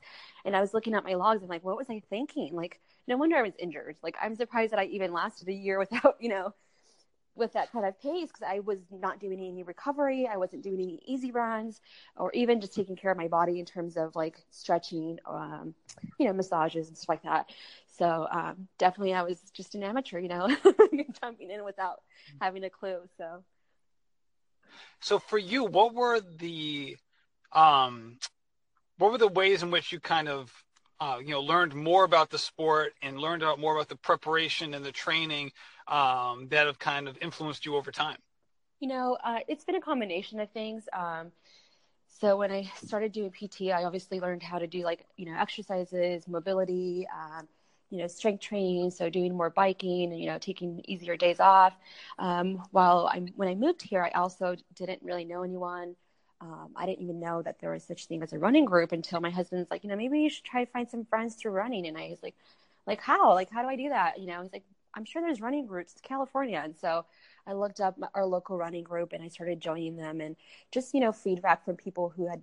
And 0.46 0.56
I 0.56 0.62
was 0.62 0.72
looking 0.72 0.94
at 0.94 1.04
my 1.04 1.14
logs. 1.14 1.42
I'm 1.42 1.50
like, 1.50 1.62
what 1.62 1.76
was 1.76 1.90
I 1.90 2.02
thinking? 2.08 2.56
Like, 2.56 2.80
no 3.06 3.18
wonder 3.18 3.36
I 3.36 3.42
was 3.42 3.52
injured. 3.58 3.96
Like, 4.02 4.16
I'm 4.20 4.34
surprised 4.34 4.72
that 4.72 4.80
I 4.80 4.86
even 4.86 5.12
lasted 5.12 5.48
a 5.48 5.52
year 5.52 5.78
without, 5.84 6.16
you 6.18 6.30
know, 6.30 6.54
with 7.34 7.52
that 7.52 7.70
kind 7.72 7.84
of 7.84 8.00
pace 8.00 8.28
because 8.28 8.46
I 8.46 8.60
was 8.60 8.78
not 8.90 9.20
doing 9.20 9.38
any 9.38 9.62
recovery. 9.62 10.26
I 10.26 10.38
wasn't 10.38 10.62
doing 10.62 10.80
any 10.80 11.00
easy 11.06 11.30
runs 11.30 11.80
or 12.16 12.32
even 12.32 12.60
just 12.60 12.74
taking 12.74 12.96
care 12.96 13.10
of 13.10 13.18
my 13.18 13.28
body 13.28 13.58
in 13.58 13.66
terms 13.66 13.98
of 13.98 14.16
like 14.16 14.42
stretching, 14.50 15.18
um, 15.26 15.74
you 16.18 16.26
know, 16.26 16.32
massages 16.32 16.88
and 16.88 16.96
stuff 16.96 17.10
like 17.10 17.22
that. 17.24 17.50
So 17.98 18.26
um, 18.32 18.66
definitely 18.78 19.12
I 19.12 19.22
was 19.22 19.40
just 19.52 19.74
an 19.74 19.82
amateur, 19.82 20.18
you 20.18 20.28
know, 20.28 20.48
jumping 21.20 21.50
in 21.50 21.64
without 21.64 22.00
having 22.40 22.64
a 22.64 22.70
clue. 22.70 23.00
So. 23.18 23.44
So 25.00 25.18
for 25.18 25.38
you, 25.38 25.64
what 25.64 25.94
were 25.94 26.20
the 26.20 26.96
um, 27.54 28.18
what 28.98 29.12
were 29.12 29.18
the 29.18 29.28
ways 29.28 29.62
in 29.62 29.70
which 29.70 29.92
you 29.92 30.00
kind 30.00 30.28
of 30.28 30.52
uh, 31.02 31.18
you 31.18 31.30
know, 31.30 31.40
learned 31.40 31.74
more 31.74 32.04
about 32.04 32.30
the 32.30 32.38
sport 32.38 32.92
and 33.02 33.18
learned 33.18 33.42
out 33.42 33.58
more 33.58 33.74
about 33.74 33.88
the 33.88 33.96
preparation 33.96 34.72
and 34.72 34.84
the 34.84 34.92
training 34.92 35.50
um, 35.88 36.46
that 36.48 36.66
have 36.66 36.78
kind 36.78 37.08
of 37.08 37.18
influenced 37.20 37.66
you 37.66 37.74
over 37.74 37.90
time? 37.90 38.18
You 38.78 38.86
know, 38.86 39.18
uh, 39.24 39.40
it's 39.48 39.64
been 39.64 39.74
a 39.74 39.80
combination 39.80 40.38
of 40.38 40.48
things. 40.50 40.88
Um, 40.92 41.32
so 42.06 42.36
when 42.36 42.52
I 42.52 42.70
started 42.84 43.10
doing 43.10 43.32
PT, 43.32 43.72
I 43.72 43.82
obviously 43.82 44.20
learned 44.20 44.44
how 44.44 44.60
to 44.60 44.68
do 44.68 44.84
like 44.84 45.04
you 45.16 45.26
know 45.26 45.36
exercises, 45.36 46.28
mobility, 46.28 47.08
um, 47.12 47.48
you 47.90 47.98
know 47.98 48.06
strength 48.06 48.42
training. 48.42 48.92
So 48.92 49.10
doing 49.10 49.36
more 49.36 49.50
biking, 49.50 50.12
and 50.12 50.20
you 50.20 50.26
know 50.26 50.38
taking 50.38 50.84
easier 50.86 51.16
days 51.16 51.40
off. 51.40 51.74
Um, 52.20 52.62
while 52.70 53.08
I 53.12 53.26
when 53.34 53.48
I 53.48 53.56
moved 53.56 53.82
here, 53.82 54.04
I 54.04 54.10
also 54.10 54.54
didn't 54.76 55.02
really 55.02 55.24
know 55.24 55.42
anyone. 55.42 55.96
Um, 56.42 56.70
I 56.74 56.86
didn't 56.86 57.04
even 57.04 57.20
know 57.20 57.40
that 57.42 57.60
there 57.60 57.70
was 57.70 57.84
such 57.84 58.06
thing 58.06 58.20
as 58.20 58.32
a 58.32 58.38
running 58.38 58.64
group 58.64 58.90
until 58.90 59.20
my 59.20 59.30
husband's 59.30 59.70
like, 59.70 59.84
you 59.84 59.90
know, 59.90 59.96
maybe 59.96 60.18
you 60.18 60.28
should 60.28 60.42
try 60.42 60.64
to 60.64 60.70
find 60.70 60.90
some 60.90 61.04
friends 61.04 61.36
through 61.36 61.52
running. 61.52 61.86
And 61.86 61.96
I 61.96 62.08
was 62.10 62.20
like, 62.20 62.34
like 62.84 63.00
how? 63.00 63.32
Like 63.34 63.48
how 63.48 63.62
do 63.62 63.68
I 63.68 63.76
do 63.76 63.90
that? 63.90 64.18
You 64.18 64.26
know, 64.26 64.42
he's 64.42 64.52
like, 64.52 64.64
I'm 64.94 65.04
sure 65.04 65.22
there's 65.22 65.40
running 65.40 65.66
groups 65.66 65.94
in 65.94 66.00
California. 66.02 66.60
And 66.62 66.74
so 66.76 67.04
I 67.46 67.52
looked 67.52 67.78
up 67.78 67.96
our 68.14 68.26
local 68.26 68.58
running 68.58 68.82
group 68.82 69.12
and 69.12 69.22
I 69.22 69.28
started 69.28 69.60
joining 69.60 69.96
them 69.96 70.20
and 70.20 70.34
just, 70.72 70.94
you 70.94 71.00
know, 71.00 71.12
feedback 71.12 71.64
from 71.64 71.76
people 71.76 72.12
who 72.16 72.26
had, 72.26 72.42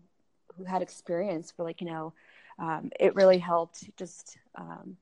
who 0.57 0.63
had 0.63 0.81
experience 0.81 1.51
for 1.51 1.65
like, 1.65 1.81
you 1.81 1.87
know, 1.87 2.13
um, 2.57 2.91
it 3.01 3.15
really 3.15 3.37
helped 3.37 3.95
just 3.97 4.37
um, 4.55 4.95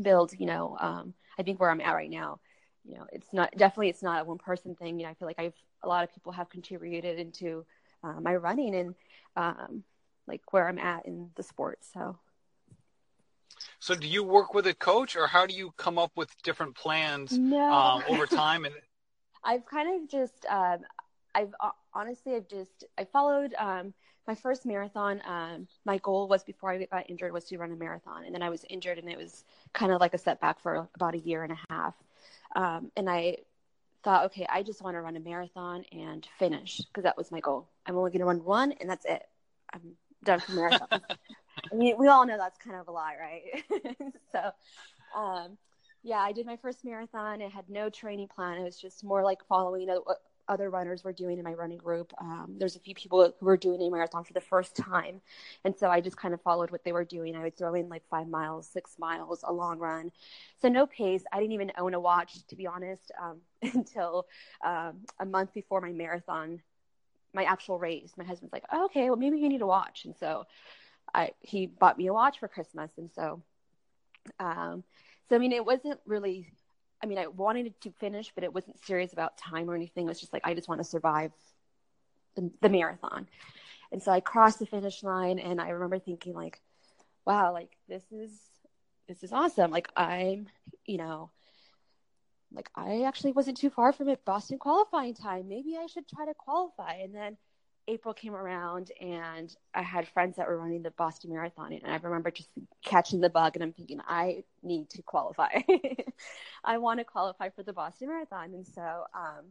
build, 0.00 0.32
you 0.38 0.46
know, 0.46 0.76
um, 0.80 1.12
I 1.38 1.42
think 1.42 1.60
where 1.60 1.70
I'm 1.70 1.82
at 1.82 1.92
right 1.92 2.10
now, 2.10 2.40
you 2.84 2.94
know, 2.94 3.06
it's 3.12 3.32
not, 3.32 3.50
definitely 3.58 3.90
it's 3.90 4.02
not 4.02 4.22
a 4.22 4.24
one 4.24 4.38
person 4.38 4.74
thing. 4.74 4.98
You 4.98 5.04
know, 5.04 5.10
I 5.10 5.14
feel 5.14 5.28
like 5.28 5.38
I've, 5.38 5.54
a 5.82 5.88
lot 5.88 6.02
of 6.02 6.12
people 6.14 6.32
have 6.32 6.48
contributed 6.48 7.18
into 7.18 7.64
uh, 8.02 8.20
my 8.20 8.34
running 8.34 8.74
and 8.74 8.94
um, 9.36 9.84
like 10.26 10.42
where 10.52 10.68
I'm 10.68 10.78
at 10.78 11.06
in 11.06 11.30
the 11.34 11.42
sport. 11.42 11.78
So. 11.92 12.18
So 13.78 13.94
do 13.94 14.06
you 14.06 14.22
work 14.22 14.54
with 14.54 14.66
a 14.66 14.74
coach 14.74 15.16
or 15.16 15.26
how 15.26 15.46
do 15.46 15.54
you 15.54 15.72
come 15.76 15.98
up 15.98 16.12
with 16.16 16.30
different 16.42 16.74
plans 16.74 17.38
no. 17.38 17.72
um, 17.72 18.02
over 18.08 18.26
time? 18.26 18.64
And 18.64 18.74
I've 19.44 19.66
kind 19.66 20.02
of 20.02 20.08
just, 20.08 20.46
um, 20.46 20.78
I've 21.34 21.54
uh, 21.60 21.70
honestly, 21.94 22.34
I've 22.34 22.48
just, 22.48 22.84
I 22.98 23.04
followed 23.04 23.54
um, 23.58 23.94
my 24.26 24.34
first 24.34 24.66
marathon. 24.66 25.22
Um, 25.26 25.66
my 25.84 25.98
goal 25.98 26.28
was 26.28 26.44
before 26.44 26.70
I 26.70 26.84
got 26.84 27.08
injured 27.08 27.32
was 27.32 27.44
to 27.46 27.58
run 27.58 27.72
a 27.72 27.76
marathon. 27.76 28.24
And 28.24 28.34
then 28.34 28.42
I 28.42 28.50
was 28.50 28.64
injured 28.68 28.98
and 28.98 29.08
it 29.08 29.18
was 29.18 29.44
kind 29.72 29.92
of 29.92 30.00
like 30.00 30.14
a 30.14 30.18
setback 30.18 30.60
for 30.60 30.88
about 30.94 31.14
a 31.14 31.18
year 31.18 31.42
and 31.42 31.52
a 31.52 31.58
half. 31.70 31.94
Um, 32.54 32.90
and 32.96 33.08
I 33.08 33.38
thought, 34.02 34.26
okay, 34.26 34.46
I 34.48 34.62
just 34.62 34.82
want 34.82 34.94
to 34.96 35.00
run 35.00 35.16
a 35.16 35.20
marathon 35.20 35.84
and 35.92 36.26
finish 36.38 36.78
because 36.78 37.04
that 37.04 37.16
was 37.16 37.30
my 37.30 37.40
goal. 37.40 37.68
I'm 37.90 37.98
only 37.98 38.10
going 38.10 38.20
to 38.20 38.26
run 38.26 38.44
one 38.44 38.72
and 38.80 38.88
that's 38.88 39.04
it. 39.04 39.22
I'm 39.72 39.82
done 40.24 40.40
for 40.40 40.52
marathon. 40.52 40.88
I 41.72 41.74
mean, 41.74 41.96
we 41.98 42.08
all 42.08 42.24
know 42.24 42.38
that's 42.38 42.58
kind 42.58 42.76
of 42.76 42.88
a 42.88 42.92
lie, 42.92 43.16
right? 43.20 43.82
so, 44.32 44.50
um, 45.16 45.58
yeah, 46.02 46.18
I 46.18 46.32
did 46.32 46.46
my 46.46 46.56
first 46.56 46.84
marathon. 46.84 47.40
It 47.40 47.52
had 47.52 47.68
no 47.68 47.90
training 47.90 48.28
plan. 48.28 48.58
It 48.58 48.64
was 48.64 48.80
just 48.80 49.04
more 49.04 49.22
like 49.22 49.44
following 49.48 49.88
what 49.88 50.18
other 50.48 50.70
runners 50.70 51.04
were 51.04 51.12
doing 51.12 51.38
in 51.38 51.44
my 51.44 51.52
running 51.52 51.78
group. 51.78 52.12
Um, 52.20 52.56
there's 52.58 52.74
a 52.74 52.80
few 52.80 52.94
people 52.94 53.32
who 53.38 53.46
were 53.46 53.56
doing 53.56 53.80
a 53.82 53.90
marathon 53.90 54.24
for 54.24 54.32
the 54.32 54.40
first 54.40 54.76
time. 54.76 55.20
And 55.64 55.76
so 55.76 55.90
I 55.90 56.00
just 56.00 56.16
kind 56.16 56.34
of 56.34 56.40
followed 56.42 56.70
what 56.70 56.84
they 56.84 56.92
were 56.92 57.04
doing. 57.04 57.36
I 57.36 57.42
would 57.42 57.56
throw 57.56 57.74
in 57.74 57.88
like 57.88 58.02
five 58.08 58.28
miles, 58.28 58.66
six 58.66 58.98
miles, 58.98 59.44
a 59.46 59.52
long 59.52 59.78
run. 59.78 60.10
So 60.60 60.68
no 60.68 60.86
pace. 60.86 61.22
I 61.32 61.38
didn't 61.38 61.52
even 61.52 61.72
own 61.78 61.94
a 61.94 62.00
watch, 62.00 62.46
to 62.48 62.56
be 62.56 62.66
honest, 62.66 63.12
um, 63.22 63.38
until 63.74 64.26
um, 64.64 65.00
a 65.20 65.26
month 65.26 65.52
before 65.52 65.80
my 65.80 65.92
marathon, 65.92 66.60
my 67.32 67.44
actual 67.44 67.78
race. 67.78 68.12
My 68.16 68.24
husband's 68.24 68.52
like, 68.52 68.64
oh, 68.72 68.86
okay, 68.86 69.08
well, 69.08 69.18
maybe 69.18 69.38
you 69.38 69.48
need 69.48 69.62
a 69.62 69.66
watch. 69.66 70.04
And 70.04 70.14
so 70.16 70.46
I, 71.14 71.30
he 71.40 71.66
bought 71.66 71.98
me 71.98 72.06
a 72.08 72.12
watch 72.12 72.38
for 72.38 72.48
Christmas. 72.48 72.90
And 72.96 73.10
so, 73.14 73.42
um, 74.38 74.84
so 75.28 75.36
I 75.36 75.38
mean, 75.38 75.52
it 75.52 75.64
wasn't 75.64 76.00
really. 76.06 76.48
I 77.02 77.06
mean, 77.06 77.18
I 77.18 77.28
wanted 77.28 77.80
to 77.80 77.92
finish, 77.92 78.30
but 78.34 78.44
it 78.44 78.52
wasn't 78.52 78.84
serious 78.84 79.14
about 79.14 79.38
time 79.38 79.70
or 79.70 79.74
anything. 79.74 80.04
It 80.04 80.08
was 80.08 80.20
just 80.20 80.34
like 80.34 80.42
I 80.44 80.52
just 80.52 80.68
want 80.68 80.80
to 80.82 80.84
survive 80.84 81.32
the, 82.34 82.50
the 82.60 82.68
marathon. 82.68 83.26
And 83.90 84.02
so 84.02 84.12
I 84.12 84.20
crossed 84.20 84.58
the 84.58 84.66
finish 84.66 85.02
line, 85.02 85.38
and 85.38 85.60
I 85.60 85.70
remember 85.70 85.98
thinking 85.98 86.34
like, 86.34 86.60
"Wow, 87.24 87.52
like 87.52 87.70
this 87.88 88.02
is 88.12 88.30
this 89.08 89.22
is 89.22 89.32
awesome. 89.32 89.70
Like 89.70 89.88
I'm, 89.96 90.48
you 90.84 90.98
know, 90.98 91.30
like 92.52 92.70
I 92.74 93.02
actually 93.02 93.32
wasn't 93.32 93.56
too 93.56 93.70
far 93.70 93.92
from 93.92 94.08
it 94.08 94.24
Boston 94.24 94.58
qualifying 94.58 95.14
time. 95.14 95.48
Maybe 95.48 95.76
I 95.76 95.86
should 95.86 96.08
try 96.08 96.26
to 96.26 96.34
qualify." 96.34 96.94
And 96.94 97.14
then 97.14 97.36
April 97.90 98.14
came 98.14 98.34
around 98.34 98.92
and 99.00 99.54
I 99.74 99.82
had 99.82 100.06
friends 100.06 100.36
that 100.36 100.46
were 100.46 100.58
running 100.58 100.82
the 100.82 100.92
Boston 100.92 101.30
Marathon. 101.30 101.72
And 101.72 101.86
I 101.86 101.96
remember 101.96 102.30
just 102.30 102.48
catching 102.84 103.20
the 103.20 103.30
bug 103.30 103.56
and 103.56 103.62
I'm 103.62 103.72
thinking, 103.72 104.00
I 104.06 104.44
need 104.62 104.88
to 104.90 105.02
qualify. 105.02 105.60
I 106.64 106.78
want 106.78 107.00
to 107.00 107.04
qualify 107.04 107.48
for 107.50 107.62
the 107.62 107.72
Boston 107.72 108.08
Marathon. 108.08 108.54
And 108.54 108.66
so 108.66 109.04
um, 109.14 109.46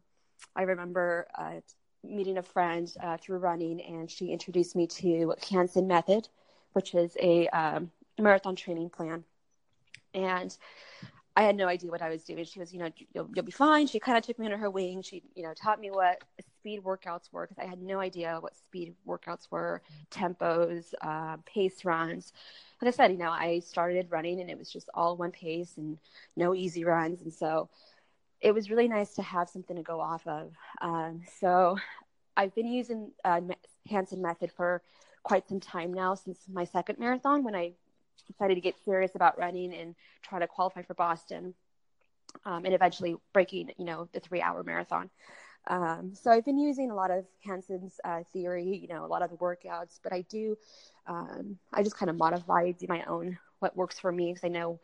I 0.56 0.64
remember 0.64 1.28
uh, 1.38 1.60
meeting 2.04 2.38
a 2.38 2.44
friend 2.44 2.92
uh, 3.04 3.18
through 3.18 3.40
running 3.40 3.82
and 3.82 4.10
she 4.10 4.28
introduced 4.28 4.76
me 4.76 4.88
to 4.88 5.34
Hanson 5.50 5.88
Method, 5.88 6.30
which 6.74 6.96
is 6.96 7.18
a 7.22 7.48
um, 7.50 7.92
marathon 8.18 8.56
training 8.56 8.90
plan. 8.90 9.26
And 10.14 10.56
I 11.40 11.44
had 11.44 11.56
no 11.56 11.70
idea 11.70 11.90
what 11.90 12.02
I 12.02 12.10
was 12.10 12.26
doing. 12.26 12.44
She 12.44 12.60
was, 12.60 12.74
you 12.74 12.80
know, 12.80 12.90
you'll, 13.14 13.30
you'll 13.34 13.46
be 13.46 13.52
fine. 13.54 13.88
She 13.88 13.98
kind 13.98 14.18
of 14.18 14.26
took 14.26 14.38
me 14.38 14.48
under 14.48 14.58
her 14.58 14.70
wing. 14.70 15.02
She, 15.02 15.24
you 15.36 15.44
know, 15.44 15.54
taught 15.54 15.80
me 15.80 15.90
what 15.90 16.22
speed 16.58 16.84
workouts 16.84 17.32
were 17.32 17.48
because 17.48 17.64
I 17.64 17.66
had 17.66 17.82
no 17.82 18.02
idea 18.02 18.40
what 18.42 18.58
speed 18.58 18.94
workouts 19.08 19.50
were, 19.50 19.82
tempos, 20.12 20.94
uh, 21.02 21.38
pace 21.46 21.86
runs. 21.86 22.34
Like 22.82 22.90
I 22.90 22.92
said, 22.92 23.12
you 23.14 23.18
know, 23.18 23.32
I 23.32 23.60
started 23.60 24.08
running 24.10 24.42
and 24.42 24.50
it 24.50 24.58
was 24.58 24.70
just 24.70 24.90
all 24.94 25.16
one 25.16 25.32
pace 25.32 25.76
and 25.78 25.98
no 26.36 26.54
easy 26.54 26.84
runs. 26.84 27.22
And 27.22 27.32
so 27.32 27.70
it 28.42 28.54
was 28.54 28.70
really 28.70 28.90
nice 28.90 29.14
to 29.14 29.22
have 29.22 29.48
something 29.48 29.78
to 29.78 29.82
go 29.82 30.02
off 30.02 30.28
of. 30.28 30.52
Um, 30.82 31.22
so 31.40 31.78
I've 32.36 32.54
been 32.54 32.68
using 32.68 33.12
uh, 33.24 33.40
Hanson 33.90 34.22
method 34.22 34.52
for 34.52 34.82
quite 35.24 35.48
some 35.48 35.62
time 35.62 35.94
now 35.94 36.16
since 36.16 36.40
my 36.52 36.66
second 36.66 37.00
marathon 37.00 37.46
when 37.46 37.56
I 37.56 37.76
decided 38.28 38.56
to 38.56 38.62
get 38.62 38.76
serious 38.84 39.16
about 39.16 39.38
running 39.38 39.74
and 39.74 39.96
try 40.22 40.40
to 40.40 40.48
qualify 40.48 40.82
for 40.82 40.94
Boston. 40.94 41.54
Um, 42.46 42.64
and 42.64 42.76
eventually 42.76 43.16
breaking, 43.34 43.72
you 43.80 43.86
know, 43.86 44.08
the 44.14 44.20
three 44.20 44.40
hour 44.40 44.64
marathon. 44.64 45.10
Um, 45.68 46.14
so 46.14 46.30
I've 46.30 46.46
been 46.46 46.60
using 46.60 46.92
a 46.92 46.96
lot 46.96 47.10
of 47.10 47.26
Hanson's 47.44 48.00
uh, 48.04 48.22
theory, 48.32 48.78
you 48.78 48.88
know, 48.88 49.04
a 49.04 49.08
lot 49.08 49.24
of 49.24 49.32
the 49.32 49.36
workouts, 49.38 50.00
but 50.04 50.14
I 50.14 50.22
do, 50.30 50.56
um, 51.08 51.58
I 51.74 51.82
just 51.82 51.98
kind 51.98 52.10
of 52.10 52.18
modify, 52.18 52.72
do 52.72 52.86
my 52.88 53.04
own, 53.06 53.40
what 53.60 53.76
works 53.76 54.00
for 54.00 54.12
me, 54.12 54.32
because 54.32 54.44
I 54.44 54.50
know 54.50 54.80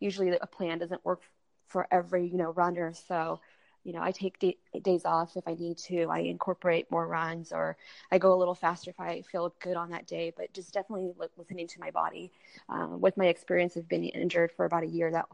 usually 0.00 0.30
a 0.30 0.46
plan 0.46 0.78
doesn't 0.78 1.04
work 1.04 1.22
for 1.68 1.86
every, 1.92 2.26
you 2.26 2.36
know, 2.36 2.50
runner. 2.50 2.92
So, 2.92 3.40
you 3.84 3.92
know, 3.92 4.02
I 4.02 4.10
take 4.10 4.38
days 4.82 5.04
off 5.04 5.36
if 5.36 5.48
I 5.48 5.54
need 5.54 5.78
to. 5.78 6.04
I 6.10 6.18
incorporate 6.20 6.90
more 6.90 7.06
runs, 7.06 7.52
or 7.52 7.76
I 8.10 8.18
go 8.18 8.34
a 8.34 8.36
little 8.36 8.54
faster 8.54 8.90
if 8.90 9.00
I 9.00 9.22
feel 9.22 9.54
good 9.60 9.76
on 9.76 9.90
that 9.90 10.06
day. 10.06 10.32
But 10.36 10.52
just 10.52 10.74
definitely 10.74 11.12
listening 11.38 11.66
to 11.68 11.80
my 11.80 11.90
body. 11.90 12.30
Um, 12.68 13.00
with 13.00 13.16
my 13.16 13.26
experience 13.26 13.76
of 13.76 13.88
being 13.88 14.04
injured 14.04 14.52
for 14.52 14.66
about 14.66 14.82
a 14.82 14.88
year, 14.88 15.10
that 15.10 15.26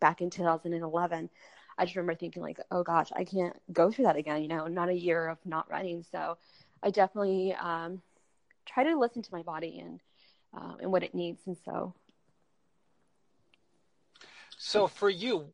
back 0.00 0.20
in 0.20 0.30
2011, 0.30 1.30
I 1.78 1.84
just 1.84 1.96
remember 1.96 2.14
thinking 2.14 2.42
like, 2.42 2.58
oh 2.70 2.82
gosh, 2.82 3.10
I 3.14 3.24
can't 3.24 3.56
go 3.72 3.90
through 3.90 4.06
that 4.06 4.16
again. 4.16 4.42
You 4.42 4.48
know, 4.48 4.66
not 4.66 4.88
a 4.88 4.94
year 4.94 5.28
of 5.28 5.38
not 5.44 5.70
running. 5.70 6.04
So 6.10 6.38
I 6.82 6.90
definitely 6.90 7.54
um, 7.54 8.02
try 8.66 8.84
to 8.84 8.98
listen 8.98 9.22
to 9.22 9.32
my 9.32 9.42
body 9.42 9.78
and 9.78 10.00
uh, 10.54 10.74
and 10.80 10.92
what 10.92 11.02
it 11.02 11.14
needs. 11.14 11.40
And 11.46 11.56
so, 11.64 11.94
so 14.58 14.86
for 14.86 15.08
you, 15.08 15.46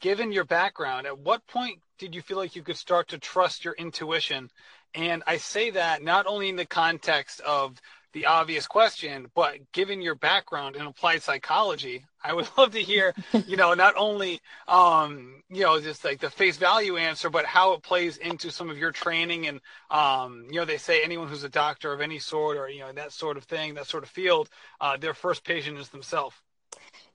given 0.00 0.32
your 0.32 0.44
background, 0.44 1.06
at 1.06 1.18
what 1.18 1.46
point 1.46 1.80
did 1.98 2.14
you 2.14 2.22
feel 2.22 2.36
like 2.36 2.56
you 2.56 2.62
could 2.62 2.76
start 2.76 3.08
to 3.08 3.18
trust 3.18 3.64
your 3.64 3.74
intuition? 3.74 4.50
And 4.94 5.22
I 5.26 5.38
say 5.38 5.70
that 5.70 6.02
not 6.02 6.26
only 6.26 6.48
in 6.48 6.56
the 6.56 6.66
context 6.66 7.40
of 7.40 7.80
the 8.14 8.26
obvious 8.26 8.66
question, 8.66 9.26
but 9.34 9.72
given 9.72 10.00
your 10.00 10.14
background 10.14 10.76
in 10.76 10.86
applied 10.86 11.22
psychology, 11.22 12.04
I 12.22 12.32
would 12.32 12.48
love 12.56 12.70
to 12.72 12.80
hear, 12.80 13.12
you 13.46 13.56
know, 13.56 13.74
not 13.74 13.94
only, 13.96 14.40
um, 14.68 15.42
you 15.50 15.64
know, 15.64 15.80
just 15.80 16.04
like 16.04 16.20
the 16.20 16.30
face 16.30 16.56
value 16.56 16.96
answer, 16.96 17.28
but 17.28 17.44
how 17.44 17.72
it 17.72 17.82
plays 17.82 18.16
into 18.16 18.50
some 18.50 18.70
of 18.70 18.78
your 18.78 18.92
training. 18.92 19.48
And, 19.48 19.60
um, 19.90 20.46
you 20.48 20.60
know, 20.60 20.64
they 20.64 20.78
say 20.78 21.02
anyone 21.02 21.28
who's 21.28 21.42
a 21.42 21.48
doctor 21.48 21.92
of 21.92 22.00
any 22.00 22.20
sort 22.20 22.56
or, 22.56 22.68
you 22.68 22.80
know, 22.80 22.92
that 22.92 23.12
sort 23.12 23.36
of 23.36 23.44
thing, 23.44 23.74
that 23.74 23.88
sort 23.88 24.04
of 24.04 24.08
field, 24.08 24.48
uh, 24.80 24.96
their 24.96 25.14
first 25.14 25.44
patient 25.44 25.78
is 25.78 25.88
themselves. 25.88 26.36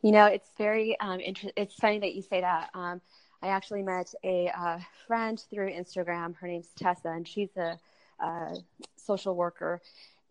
You 0.01 0.11
know, 0.11 0.25
it's 0.25 0.49
very 0.57 0.99
um, 0.99 1.19
interesting. 1.19 1.53
It's 1.57 1.75
funny 1.75 1.99
that 1.99 2.15
you 2.15 2.21
say 2.21 2.41
that. 2.41 2.69
Um, 2.73 3.01
I 3.41 3.49
actually 3.49 3.83
met 3.83 4.13
a 4.23 4.49
uh, 4.57 4.79
friend 5.07 5.41
through 5.49 5.71
Instagram. 5.71 6.35
Her 6.37 6.47
name's 6.47 6.69
Tessa, 6.75 7.09
and 7.09 7.27
she's 7.27 7.55
a, 7.57 7.77
a 8.19 8.55
social 8.97 9.35
worker 9.35 9.81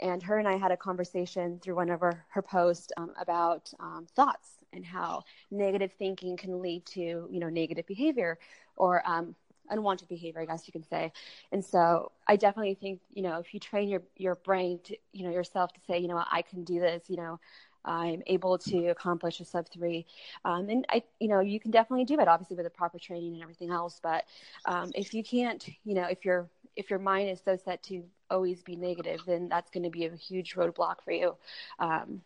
and 0.01 0.23
her 0.23 0.39
and 0.39 0.49
I 0.49 0.57
had 0.57 0.71
a 0.71 0.77
conversation 0.77 1.59
through 1.63 1.77
one 1.77 1.91
of 1.91 2.01
her, 2.01 2.25
her 2.31 2.43
posts 2.43 2.93
um, 2.97 3.13
about 3.21 3.73
um, 3.81 4.07
thoughts 4.15 4.51
and 4.73 4.85
how 4.85 5.25
negative 5.51 5.93
thinking 5.99 6.37
can 6.37 6.61
lead 6.61 6.85
to 6.87 7.01
you 7.01 7.41
know 7.41 7.49
negative 7.49 7.87
behavior 7.87 8.39
or 8.77 9.03
um, 9.09 9.35
unwanted 9.71 10.09
behavior, 10.09 10.41
I 10.41 10.47
guess 10.47 10.67
you 10.67 10.73
can 10.73 10.85
say. 10.85 11.13
And 11.53 11.65
so 11.65 12.13
I 12.27 12.37
definitely 12.37 12.75
think 12.75 13.01
you 13.13 13.23
know 13.23 13.39
if 13.39 13.53
you 13.55 13.61
train 13.61 13.89
your 13.89 14.03
your 14.17 14.37
brain 14.37 14.81
to 14.85 14.97
you 15.13 15.25
know 15.25 15.33
yourself 15.33 15.73
to 15.75 15.81
say 15.87 15.99
you 15.99 16.09
know 16.09 16.23
I 16.31 16.43
can 16.43 16.65
do 16.65 16.81
this, 16.81 17.05
you 17.09 17.17
know 17.17 17.41
I'm 17.85 18.23
able 18.27 18.59
to 18.59 18.89
accomplish 18.89 19.41
a 19.41 19.45
sub 19.45 19.69
three. 19.69 20.07
Um, 20.45 20.69
and 20.69 20.87
I, 20.91 21.03
you 21.21 21.29
know, 21.29 21.41
you 21.41 21.61
can 21.61 21.71
definitely 21.71 22.05
do 22.05 22.21
it, 22.21 22.29
obviously 22.29 22.57
with 22.57 22.67
the 22.67 22.71
proper 22.71 22.99
training 22.99 23.35
and 23.35 23.43
everything 23.43 23.71
else. 23.71 24.01
But 24.03 24.25
um, 24.67 24.91
if 24.95 25.15
you 25.15 25.23
can't, 25.23 25.67
you 25.85 25.95
know, 25.95 26.05
if 26.05 26.25
your 26.25 26.49
if 26.77 26.91
your 26.91 26.99
mind 26.99 27.29
is 27.29 27.41
so 27.45 27.57
set 27.57 27.83
to 27.85 28.05
always 28.31 28.63
be 28.63 28.77
negative, 28.77 29.21
then 29.27 29.49
that's 29.49 29.71
going 29.71 29.83
to 29.83 29.91
be 29.91 30.07
a 30.07 30.15
huge 30.15 30.55
roadblock 30.55 30.97
for 31.05 31.11
you. 31.13 31.35
Um, 31.79 32.23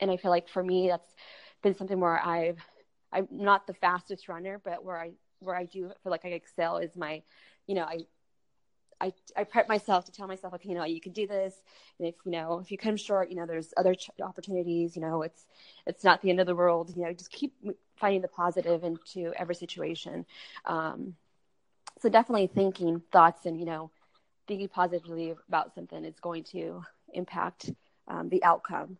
and 0.00 0.10
I 0.10 0.16
feel 0.16 0.30
like 0.30 0.48
for 0.48 0.62
me, 0.62 0.88
that's 0.88 1.14
been 1.62 1.76
something 1.76 2.00
where 2.00 2.18
I've 2.24 2.58
I'm 3.12 3.28
not 3.30 3.66
the 3.66 3.74
fastest 3.74 4.28
runner, 4.28 4.60
but 4.62 4.84
where 4.84 4.98
I 4.98 5.12
where 5.40 5.56
I 5.56 5.64
do 5.64 5.90
feel 6.02 6.10
like 6.10 6.24
I 6.24 6.28
excel 6.28 6.78
is 6.78 6.96
my, 6.96 7.22
you 7.66 7.74
know, 7.74 7.84
I 7.84 8.06
I, 9.00 9.12
I 9.36 9.44
prep 9.44 9.68
myself 9.68 10.04
to 10.06 10.12
tell 10.12 10.26
myself, 10.26 10.54
okay, 10.54 10.68
you 10.68 10.74
know, 10.74 10.84
you 10.84 11.00
can 11.00 11.12
do 11.12 11.26
this. 11.26 11.54
And 11.98 12.08
if, 12.08 12.14
you 12.24 12.32
know, 12.32 12.58
if 12.58 12.70
you 12.70 12.78
come 12.78 12.96
short, 12.96 13.30
you 13.30 13.36
know, 13.36 13.46
there's 13.46 13.72
other 13.76 13.94
ch- 13.94 14.10
opportunities, 14.22 14.94
you 14.94 15.02
know, 15.02 15.22
it's, 15.22 15.46
it's 15.86 16.04
not 16.04 16.20
the 16.22 16.30
end 16.30 16.40
of 16.40 16.46
the 16.46 16.54
world, 16.54 16.92
you 16.94 17.04
know, 17.04 17.12
just 17.12 17.30
keep 17.30 17.54
finding 17.96 18.20
the 18.20 18.28
positive 18.28 18.84
into 18.84 19.32
every 19.36 19.54
situation. 19.54 20.26
Um, 20.66 21.14
so 22.00 22.08
definitely 22.08 22.48
thinking 22.48 23.02
thoughts 23.12 23.46
and, 23.46 23.58
you 23.58 23.66
know, 23.66 23.90
thinking 24.46 24.68
positively 24.68 25.34
about 25.48 25.74
something 25.74 26.04
is 26.04 26.18
going 26.20 26.44
to 26.44 26.82
impact 27.14 27.70
um, 28.08 28.28
the 28.28 28.42
outcome. 28.42 28.98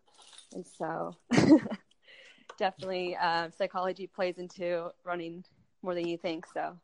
And 0.53 0.65
so 0.79 1.17
definitely 2.59 3.17
uh, 3.17 3.51
psychology 3.57 4.07
plays 4.07 4.39
into 4.39 4.91
running 5.05 5.45
more 5.83 5.95
than 5.95 6.07
you 6.07 6.19
think. 6.19 6.47
So 6.53 6.77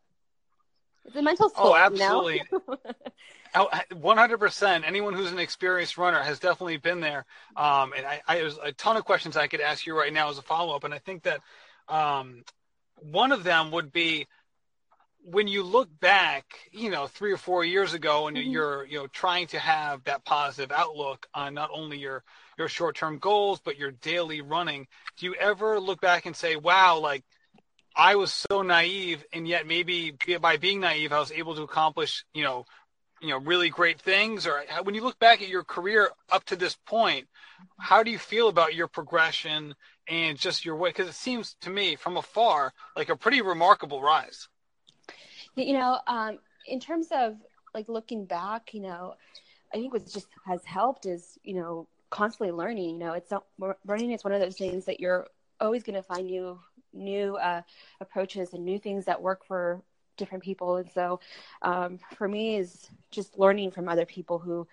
it's 1.07 1.17
a 1.17 1.23
mental 1.23 1.49
sport. 1.49 1.67
Oh, 1.67 1.77
absolutely. 1.77 2.43
100%. 3.55 4.85
Anyone 4.85 5.15
who's 5.15 5.33
an 5.33 5.39
experienced 5.39 5.97
runner 5.97 6.23
has 6.23 6.39
definitely 6.39 6.77
been 6.77 7.01
there. 7.01 7.25
Um, 7.57 7.93
and 7.97 8.05
I, 8.05 8.21
I, 8.27 8.37
there's 8.37 8.59
a 8.59 8.73
ton 8.73 8.97
of 8.97 9.05
questions 9.05 9.37
I 9.37 9.47
could 9.47 9.61
ask 9.61 9.87
you 9.87 9.97
right 9.97 10.13
now 10.13 10.29
as 10.31 10.39
a 10.39 10.43
follow 10.43 10.75
up. 10.75 10.85
And 10.85 10.93
I 10.93 10.99
think 10.99 11.23
that 11.23 11.41
um, 11.89 12.45
one 12.97 13.33
of 13.33 13.45
them 13.45 13.71
would 13.71 13.93
be 13.93 14.27
when 15.23 15.49
you 15.49 15.65
look 15.65 15.89
back, 16.01 16.45
you 16.71 16.91
know, 16.91 17.07
three 17.09 17.33
or 17.33 17.37
four 17.37 17.65
years 17.65 17.95
ago, 17.95 18.29
and 18.29 18.37
mm-hmm. 18.37 18.51
you're, 18.51 18.87
you 18.87 18.99
know, 18.99 19.09
trying 19.09 19.49
to 19.49 19.59
have 19.59 20.05
that 20.05 20.25
positive 20.25 20.71
outlook 20.71 21.27
on 21.35 21.53
not 21.55 21.71
only 21.75 21.99
your 21.99 22.23
your 22.57 22.69
short 22.69 22.97
term 22.97 23.19
goals 23.19 23.61
but 23.63 23.77
your 23.77 23.91
daily 23.91 24.41
running. 24.41 24.87
Do 25.17 25.27
you 25.27 25.35
ever 25.35 25.81
look 25.81 26.01
back 26.01 26.27
and 26.27 26.37
say, 26.37 26.55
"Wow, 26.55 27.01
like 27.01 27.25
I 27.97 28.17
was 28.17 28.45
so 28.51 28.63
naive, 28.63 29.25
and 29.33 29.49
yet 29.49 29.67
maybe 29.67 30.15
by 30.41 30.59
being 30.59 30.81
naive, 30.81 31.13
I 31.13 31.19
was 31.19 31.33
able 31.33 31.55
to 31.57 31.63
accomplish, 31.63 32.25
you 32.35 32.45
know, 32.45 32.67
you 33.23 33.29
know, 33.29 33.39
really 33.39 33.71
great 33.71 34.01
things. 34.01 34.47
Or 34.47 34.63
when 34.83 34.95
you 34.95 35.03
look 35.03 35.19
back 35.19 35.41
at 35.41 35.49
your 35.49 35.65
career 35.65 36.11
up 36.31 36.45
to 36.45 36.57
this 36.57 36.77
point, 36.87 37.27
how 37.79 38.03
do 38.03 38.11
you 38.11 38.19
feel 38.19 38.49
about 38.49 38.75
your 38.75 38.87
progression 38.87 39.75
and 40.07 40.37
just 40.37 40.65
your 40.65 40.77
way? 40.77 40.91
Because 40.91 41.09
it 41.09 41.15
seems 41.15 41.57
to 41.63 41.71
me 41.71 41.97
from 41.97 42.19
afar 42.19 42.75
like 42.95 43.09
a 43.09 43.17
pretty 43.17 43.41
remarkable 43.41 44.03
rise. 44.03 44.49
You 45.55 45.73
know, 45.79 45.99
um, 46.07 46.39
in 46.67 46.81
terms 46.81 47.09
of 47.11 47.37
like 47.73 47.89
looking 47.89 48.27
back, 48.27 48.75
you 48.75 48.83
know, 48.83 49.15
I 49.73 49.79
think 49.79 49.95
what 49.95 50.07
just 50.07 50.29
has 50.47 50.63
helped 50.65 51.07
is 51.07 51.39
you 51.43 51.55
know 51.55 51.89
constantly 52.11 52.53
learning. 52.53 52.91
You 52.91 52.99
know, 52.99 53.13
it's 53.15 53.31
not, 53.31 53.45
running 53.87 54.13
is 54.13 54.23
one 54.23 54.35
of 54.35 54.41
those 54.41 54.57
things 54.57 54.85
that 54.85 55.01
you're 55.01 55.27
always 55.59 55.83
going 55.83 55.97
to 55.97 56.03
find 56.03 56.27
new 56.27 56.59
new 56.97 57.37
uh, 57.37 57.63
approaches 58.01 58.53
and 58.53 58.65
new 58.65 58.79
things 58.79 59.05
that 59.05 59.21
work 59.21 59.45
for 59.45 59.83
different 60.17 60.43
people. 60.43 60.77
And 60.77 60.91
so, 60.91 61.21
um, 61.63 61.99
for 62.17 62.29
me, 62.29 62.57
is 62.57 62.89
just 63.11 63.39
learning 63.39 63.71
from 63.71 63.89
other 63.89 64.07
people 64.07 64.39
who, 64.39 64.67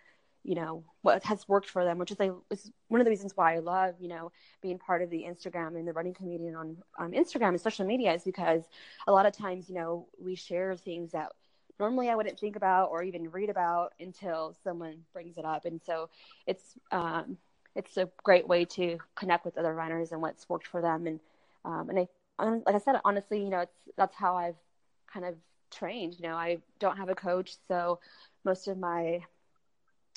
you 0.43 0.55
know, 0.55 0.83
what 1.01 1.23
has 1.23 1.47
worked 1.47 1.69
for 1.69 1.83
them, 1.83 1.97
which 1.97 2.11
is, 2.11 2.19
like, 2.19 2.31
is 2.49 2.71
one 2.87 3.01
of 3.01 3.05
the 3.05 3.11
reasons 3.11 3.35
why 3.35 3.55
I 3.55 3.59
love, 3.59 3.95
you 3.99 4.07
know, 4.07 4.31
being 4.61 4.77
part 4.77 5.01
of 5.01 5.09
the 5.09 5.25
Instagram 5.27 5.75
and 5.77 5.87
the 5.87 5.93
running 5.93 6.13
community 6.13 6.53
on 6.53 7.11
Instagram 7.11 7.49
and 7.49 7.61
social 7.61 7.85
media 7.85 8.13
is 8.13 8.23
because 8.23 8.63
a 9.07 9.11
lot 9.11 9.25
of 9.25 9.33
times, 9.33 9.69
you 9.69 9.75
know, 9.75 10.07
we 10.19 10.35
share 10.35 10.75
things 10.75 11.11
that 11.11 11.31
normally 11.79 12.09
I 12.09 12.15
wouldn't 12.15 12.39
think 12.39 12.55
about 12.55 12.89
or 12.91 13.03
even 13.03 13.31
read 13.31 13.49
about 13.49 13.93
until 13.99 14.55
someone 14.63 14.99
brings 15.11 15.37
it 15.37 15.45
up. 15.45 15.65
And 15.65 15.81
so 15.81 16.09
it's 16.45 16.75
um, 16.91 17.37
it's 17.75 17.97
a 17.97 18.09
great 18.23 18.47
way 18.47 18.65
to 18.65 18.97
connect 19.15 19.45
with 19.45 19.57
other 19.57 19.73
runners 19.73 20.11
and 20.11 20.21
what's 20.21 20.47
worked 20.47 20.67
for 20.67 20.81
them 20.81 21.07
and 21.07 21.19
um, 21.65 21.89
and 21.89 21.99
I, 21.99 22.07
like 22.39 22.75
I 22.75 22.79
said, 22.79 22.95
honestly, 23.05 23.41
you 23.43 23.49
know, 23.49 23.59
it's 23.59 23.77
that's 23.97 24.15
how 24.15 24.35
I've 24.35 24.55
kind 25.11 25.25
of 25.25 25.35
trained. 25.71 26.15
You 26.19 26.27
know, 26.27 26.35
I 26.35 26.59
don't 26.79 26.97
have 26.97 27.09
a 27.09 27.15
coach, 27.15 27.55
so 27.67 27.99
most 28.43 28.67
of 28.67 28.77
my 28.77 29.21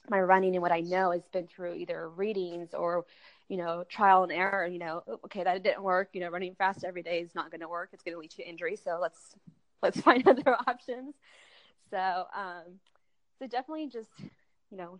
my 0.08 0.20
running 0.20 0.54
and 0.54 0.62
what 0.62 0.72
I 0.72 0.80
know 0.80 1.10
has 1.10 1.26
been 1.32 1.46
through 1.48 1.74
either 1.74 2.08
readings 2.08 2.74
or, 2.74 3.04
you 3.48 3.56
know, 3.56 3.84
trial 3.88 4.22
and 4.22 4.32
error. 4.32 4.66
You 4.66 4.78
know, 4.78 5.02
oh, 5.08 5.20
okay, 5.24 5.44
that 5.44 5.62
didn't 5.62 5.82
work. 5.82 6.10
You 6.12 6.20
know, 6.20 6.30
running 6.30 6.54
fast 6.54 6.84
every 6.84 7.02
day 7.02 7.20
is 7.20 7.34
not 7.34 7.50
going 7.50 7.60
to 7.60 7.68
work. 7.68 7.90
It's 7.92 8.02
going 8.02 8.14
to 8.14 8.20
lead 8.20 8.30
to 8.32 8.48
injury. 8.48 8.76
So 8.76 8.98
let's 9.00 9.34
let's 9.82 10.00
find 10.08 10.26
other 10.26 10.56
options. 10.66 11.14
So, 11.90 12.24
um, 12.34 12.80
so 13.38 13.46
definitely 13.46 13.88
just, 13.88 14.10
you 14.70 14.76
know, 14.76 14.98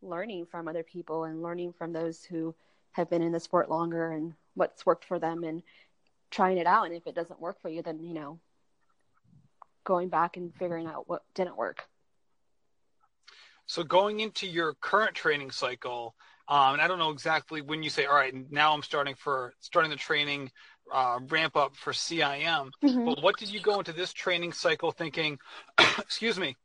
learning 0.00 0.46
from 0.46 0.68
other 0.68 0.82
people 0.82 1.24
and 1.24 1.42
learning 1.42 1.72
from 1.72 1.92
those 1.92 2.24
who 2.24 2.54
have 2.92 3.08
been 3.10 3.22
in 3.22 3.32
the 3.32 3.40
sport 3.40 3.70
longer 3.70 4.10
and 4.10 4.34
what's 4.54 4.84
worked 4.84 5.04
for 5.04 5.18
them 5.18 5.44
and 5.44 5.62
trying 6.30 6.58
it 6.58 6.66
out 6.66 6.86
and 6.86 6.94
if 6.94 7.06
it 7.06 7.14
doesn't 7.14 7.40
work 7.40 7.60
for 7.60 7.68
you 7.68 7.82
then 7.82 8.02
you 8.02 8.14
know 8.14 8.38
going 9.84 10.08
back 10.08 10.36
and 10.36 10.54
figuring 10.54 10.86
out 10.86 11.08
what 11.08 11.22
didn't 11.34 11.56
work 11.56 11.84
so 13.66 13.82
going 13.82 14.20
into 14.20 14.46
your 14.46 14.74
current 14.80 15.14
training 15.14 15.50
cycle 15.50 16.14
um, 16.48 16.74
and 16.74 16.82
i 16.82 16.88
don't 16.88 16.98
know 16.98 17.10
exactly 17.10 17.60
when 17.60 17.82
you 17.82 17.90
say 17.90 18.06
all 18.06 18.14
right 18.14 18.34
now 18.50 18.72
i'm 18.72 18.82
starting 18.82 19.14
for 19.14 19.52
starting 19.60 19.90
the 19.90 19.96
training 19.96 20.50
uh, 20.92 21.18
ramp 21.28 21.56
up 21.56 21.76
for 21.76 21.92
cim 21.92 22.70
mm-hmm. 22.82 23.04
but 23.04 23.22
what 23.22 23.36
did 23.36 23.48
you 23.50 23.60
go 23.60 23.78
into 23.78 23.92
this 23.92 24.12
training 24.12 24.52
cycle 24.52 24.90
thinking 24.90 25.38
excuse 25.98 26.38
me 26.38 26.56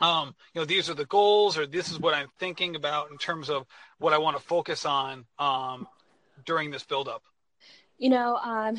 um, 0.00 0.34
you 0.54 0.60
know, 0.60 0.64
these 0.64 0.88
are 0.88 0.94
the 0.94 1.04
goals, 1.04 1.58
or 1.58 1.66
this 1.66 1.90
is 1.90 1.98
what 1.98 2.14
I'm 2.14 2.28
thinking 2.38 2.74
about 2.74 3.10
in 3.10 3.18
terms 3.18 3.50
of 3.50 3.66
what 3.98 4.14
I 4.14 4.18
want 4.18 4.36
to 4.36 4.42
focus 4.42 4.86
on 4.86 5.26
um, 5.38 5.86
during 6.50 6.68
this 6.72 6.82
buildup? 6.82 7.22
You 7.96 8.10
know, 8.10 8.34
um, 8.42 8.76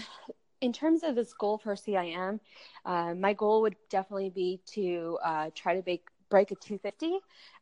in 0.60 0.74
terms 0.74 1.04
of 1.04 1.16
this 1.16 1.34
goal 1.34 1.58
for 1.58 1.74
CIM, 1.74 2.42
uh, 2.86 3.14
my 3.16 3.32
goal 3.32 3.62
would 3.62 3.78
definitely 3.90 4.30
be 4.30 4.60
to 4.74 5.18
uh, 5.24 5.50
try 5.56 5.76
to 5.78 5.82
break, 5.82 6.06
break 6.30 6.52
a 6.52 6.56
250. 6.56 7.20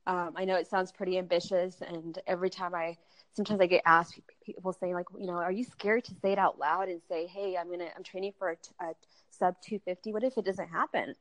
Um, 0.07 0.33
I 0.35 0.45
know 0.45 0.55
it 0.55 0.65
sounds 0.65 0.91
pretty 0.91 1.19
ambitious, 1.19 1.83
and 1.87 2.17
every 2.25 2.49
time 2.49 2.73
I 2.73 2.97
sometimes 3.33 3.61
I 3.61 3.67
get 3.67 3.83
asked, 3.85 4.19
people 4.43 4.73
say 4.73 4.95
like, 4.95 5.05
you 5.15 5.27
know, 5.27 5.33
are 5.33 5.51
you 5.51 5.63
scared 5.63 6.05
to 6.05 6.15
say 6.23 6.31
it 6.31 6.39
out 6.39 6.57
loud 6.57 6.89
and 6.89 6.99
say, 7.07 7.27
hey, 7.27 7.55
I'm 7.55 7.69
gonna, 7.69 7.89
I'm 7.95 8.03
training 8.03 8.33
for 8.39 8.49
a, 8.49 8.83
a 8.83 8.93
sub 9.29 9.55
250. 9.61 10.11
What 10.11 10.23
if 10.23 10.39
it 10.39 10.45
doesn't 10.45 10.69
happen? 10.69 11.13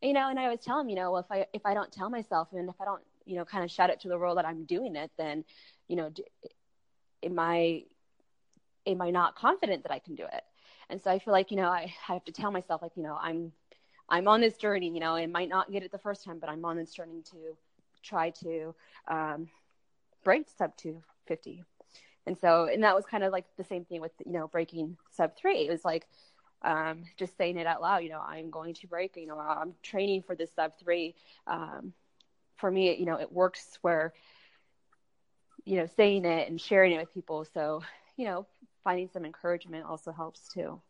You 0.00 0.12
know, 0.12 0.30
and 0.30 0.38
I 0.38 0.44
always 0.44 0.60
tell 0.60 0.78
them, 0.78 0.88
you 0.88 0.94
know, 0.94 1.16
if 1.16 1.26
I 1.28 1.46
if 1.52 1.62
I 1.64 1.74
don't 1.74 1.90
tell 1.90 2.08
myself 2.08 2.48
and 2.52 2.68
if 2.68 2.80
I 2.80 2.84
don't, 2.84 3.02
you 3.26 3.34
know, 3.34 3.44
kind 3.44 3.64
of 3.64 3.70
shout 3.72 3.90
it 3.90 3.98
to 4.02 4.08
the 4.08 4.16
world 4.16 4.38
that 4.38 4.46
I'm 4.46 4.64
doing 4.64 4.94
it, 4.94 5.10
then, 5.18 5.44
you 5.88 5.96
know, 5.96 6.12
am 7.24 7.38
I 7.40 7.82
am 8.88 9.02
I 9.02 9.10
not 9.10 9.36
confident 9.36 9.82
that 9.84 9.92
I 9.92 9.98
can 9.98 10.14
do 10.14 10.24
it? 10.24 10.42
And 10.90 11.00
so 11.00 11.10
I 11.10 11.18
feel 11.18 11.32
like, 11.32 11.50
you 11.50 11.56
know, 11.56 11.68
I, 11.68 11.92
I 12.08 12.12
have 12.14 12.24
to 12.24 12.32
tell 12.32 12.50
myself 12.50 12.82
like, 12.82 12.96
you 12.96 13.02
know, 13.02 13.16
I'm, 13.20 13.52
I'm 14.08 14.26
on 14.26 14.40
this 14.40 14.56
journey, 14.56 14.88
you 14.88 15.00
know, 15.00 15.14
I 15.14 15.26
might 15.26 15.48
not 15.48 15.70
get 15.70 15.82
it 15.82 15.92
the 15.92 15.98
first 15.98 16.24
time, 16.24 16.38
but 16.38 16.48
I'm 16.48 16.64
on 16.64 16.76
this 16.76 16.92
journey 16.92 17.22
to 17.30 17.36
try 18.02 18.30
to 18.42 18.74
um, 19.06 19.48
break 20.24 20.46
sub 20.56 20.76
250. 20.76 21.64
And 22.26 22.38
so, 22.38 22.64
and 22.64 22.82
that 22.84 22.94
was 22.94 23.04
kind 23.06 23.24
of 23.24 23.32
like 23.32 23.44
the 23.56 23.64
same 23.64 23.84
thing 23.84 24.00
with, 24.00 24.12
you 24.24 24.32
know, 24.32 24.48
breaking 24.48 24.96
sub 25.10 25.36
three. 25.36 25.66
It 25.66 25.70
was 25.70 25.84
like, 25.84 26.06
um, 26.62 27.04
just 27.16 27.36
saying 27.36 27.56
it 27.56 27.66
out 27.66 27.80
loud, 27.80 27.98
you 27.98 28.10
know, 28.10 28.20
I'm 28.20 28.50
going 28.50 28.74
to 28.74 28.86
break, 28.86 29.16
you 29.16 29.26
know, 29.26 29.38
I'm 29.38 29.74
training 29.82 30.22
for 30.22 30.34
this 30.34 30.50
sub 30.54 30.72
three. 30.78 31.14
Um, 31.46 31.92
for 32.56 32.70
me, 32.70 32.96
you 32.96 33.06
know, 33.06 33.20
it 33.20 33.32
works 33.32 33.78
where, 33.82 34.12
you 35.64 35.76
know, 35.76 35.86
saying 35.96 36.24
it 36.24 36.48
and 36.50 36.60
sharing 36.60 36.92
it 36.92 36.98
with 36.98 37.14
people. 37.14 37.44
So, 37.44 37.82
you 38.16 38.24
know, 38.24 38.46
finding 38.88 39.10
some 39.12 39.26
encouragement 39.26 39.84
also 39.84 40.10
helps 40.12 40.48
too. 40.48 40.80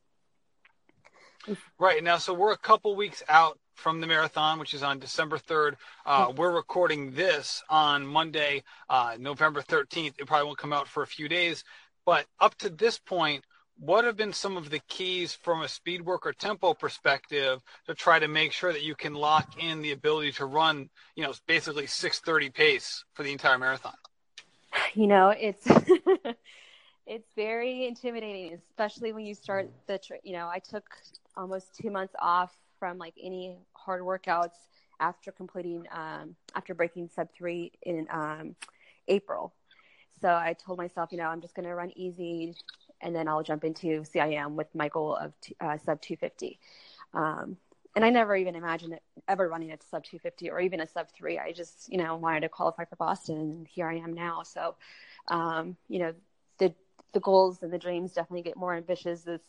Right 1.81 2.05
now, 2.05 2.19
so 2.19 2.33
we're 2.33 2.53
a 2.53 2.57
couple 2.57 2.95
weeks 2.95 3.25
out 3.29 3.59
from 3.75 4.01
the 4.01 4.07
marathon, 4.07 4.61
which 4.61 4.73
is 4.73 4.85
on 4.85 5.01
December 5.01 5.37
3rd. 5.37 5.75
Uh, 6.07 6.33
we're 6.37 6.53
recording 6.53 7.11
this 7.11 7.61
on 7.69 8.07
Monday, 8.07 8.63
uh, 8.89 9.17
November 9.19 9.63
13th. 9.63 10.15
It 10.17 10.27
probably 10.29 10.47
won't 10.47 10.59
come 10.59 10.73
out 10.73 10.87
for 10.87 11.03
a 11.03 11.09
few 11.09 11.29
days, 11.29 11.65
but 12.07 12.25
up 12.39 12.55
to 12.59 12.71
this 12.71 13.01
point, 13.01 13.45
what 13.81 14.05
have 14.05 14.17
been 14.17 14.33
some 14.33 14.57
of 14.57 14.71
the 14.71 14.81
keys 14.87 15.35
from 15.35 15.63
a 15.63 15.69
speed 15.69 16.03
work 16.03 16.25
or 16.25 16.33
tempo 16.33 16.75
perspective 16.75 17.61
to 17.89 17.95
try 17.95 18.21
to 18.21 18.29
make 18.29 18.53
sure 18.53 18.73
that 18.73 18.85
you 18.85 18.95
can 18.95 19.15
lock 19.15 19.61
in 19.61 19.83
the 19.83 19.91
ability 19.91 20.31
to 20.33 20.47
run, 20.47 20.89
you 21.17 21.25
know, 21.25 21.33
basically 21.49 21.89
630 21.89 22.51
pace 22.51 23.05
for 23.15 23.25
the 23.25 23.33
entire 23.33 23.59
marathon? 23.59 23.95
You 24.95 25.09
know, 25.09 25.31
it's 25.31 25.67
it's 27.09 27.33
very 27.35 27.87
intimidating, 27.87 28.53
especially 28.53 29.13
when 29.13 29.25
you 29.25 29.35
start 29.35 29.71
the, 29.87 29.99
you 30.23 30.35
know, 30.35 30.47
I 30.47 30.59
took 30.59 30.85
almost 31.37 31.75
two 31.75 31.91
months 31.91 32.15
off 32.21 32.55
from 32.79 32.99
like 32.99 33.15
any 33.21 33.57
hard 33.73 34.03
workouts 34.03 34.69
after 35.01 35.33
completing, 35.33 35.87
um, 35.91 36.37
after 36.55 36.75
breaking 36.75 37.09
sub 37.09 37.33
three 37.33 37.73
in 37.83 38.07
um, 38.11 38.55
April. 39.09 39.55
So 40.21 40.29
I 40.29 40.55
told 40.55 40.77
myself, 40.77 41.11
you 41.11 41.19
know, 41.19 41.29
I'm 41.29 41.41
just 41.41 41.55
going 41.55 41.67
to 41.67 41.75
run 41.75 41.93
easy 41.97 42.55
and 43.01 43.17
then 43.17 43.27
I'll 43.27 43.43
jump 43.43 43.65
into 43.65 44.03
CIM 44.03 44.55
with 44.55 44.75
my 44.75 44.89
goal 44.89 45.17
of 45.17 45.33
uh, 45.61 45.79
sub 45.79 46.03
250. 46.03 46.59
Um, 47.15 47.57
and 47.97 48.05
I 48.05 48.11
never 48.11 48.37
even 48.37 48.55
imagined 48.55 48.93
it, 48.93 49.03
ever 49.29 49.49
running 49.49 49.73
a 49.73 49.79
sub 49.91 50.05
250 50.05 50.51
or 50.51 50.61
even 50.61 50.81
a 50.81 50.87
sub 50.87 51.09
three. 51.11 51.39
I 51.39 51.53
just, 51.53 51.91
you 51.91 51.97
know, 51.97 52.17
wanted 52.17 52.41
to 52.41 52.51
qualify 52.51 52.85
for 52.85 52.97
Boston 52.97 53.39
and 53.39 53.67
here 53.67 53.89
I 53.89 53.97
am 53.97 54.13
now. 54.13 54.43
So, 54.43 54.75
um, 55.29 55.77
you 55.89 56.01
know, 56.01 56.13
the, 56.59 56.75
the 57.13 57.21
goals 57.21 57.63
and 57.63 57.73
the 57.73 57.79
dreams 57.79 58.13
definitely 58.13 58.43
get 58.43 58.57
more 58.57 58.75
ambitious 58.75 59.27
as, 59.27 59.41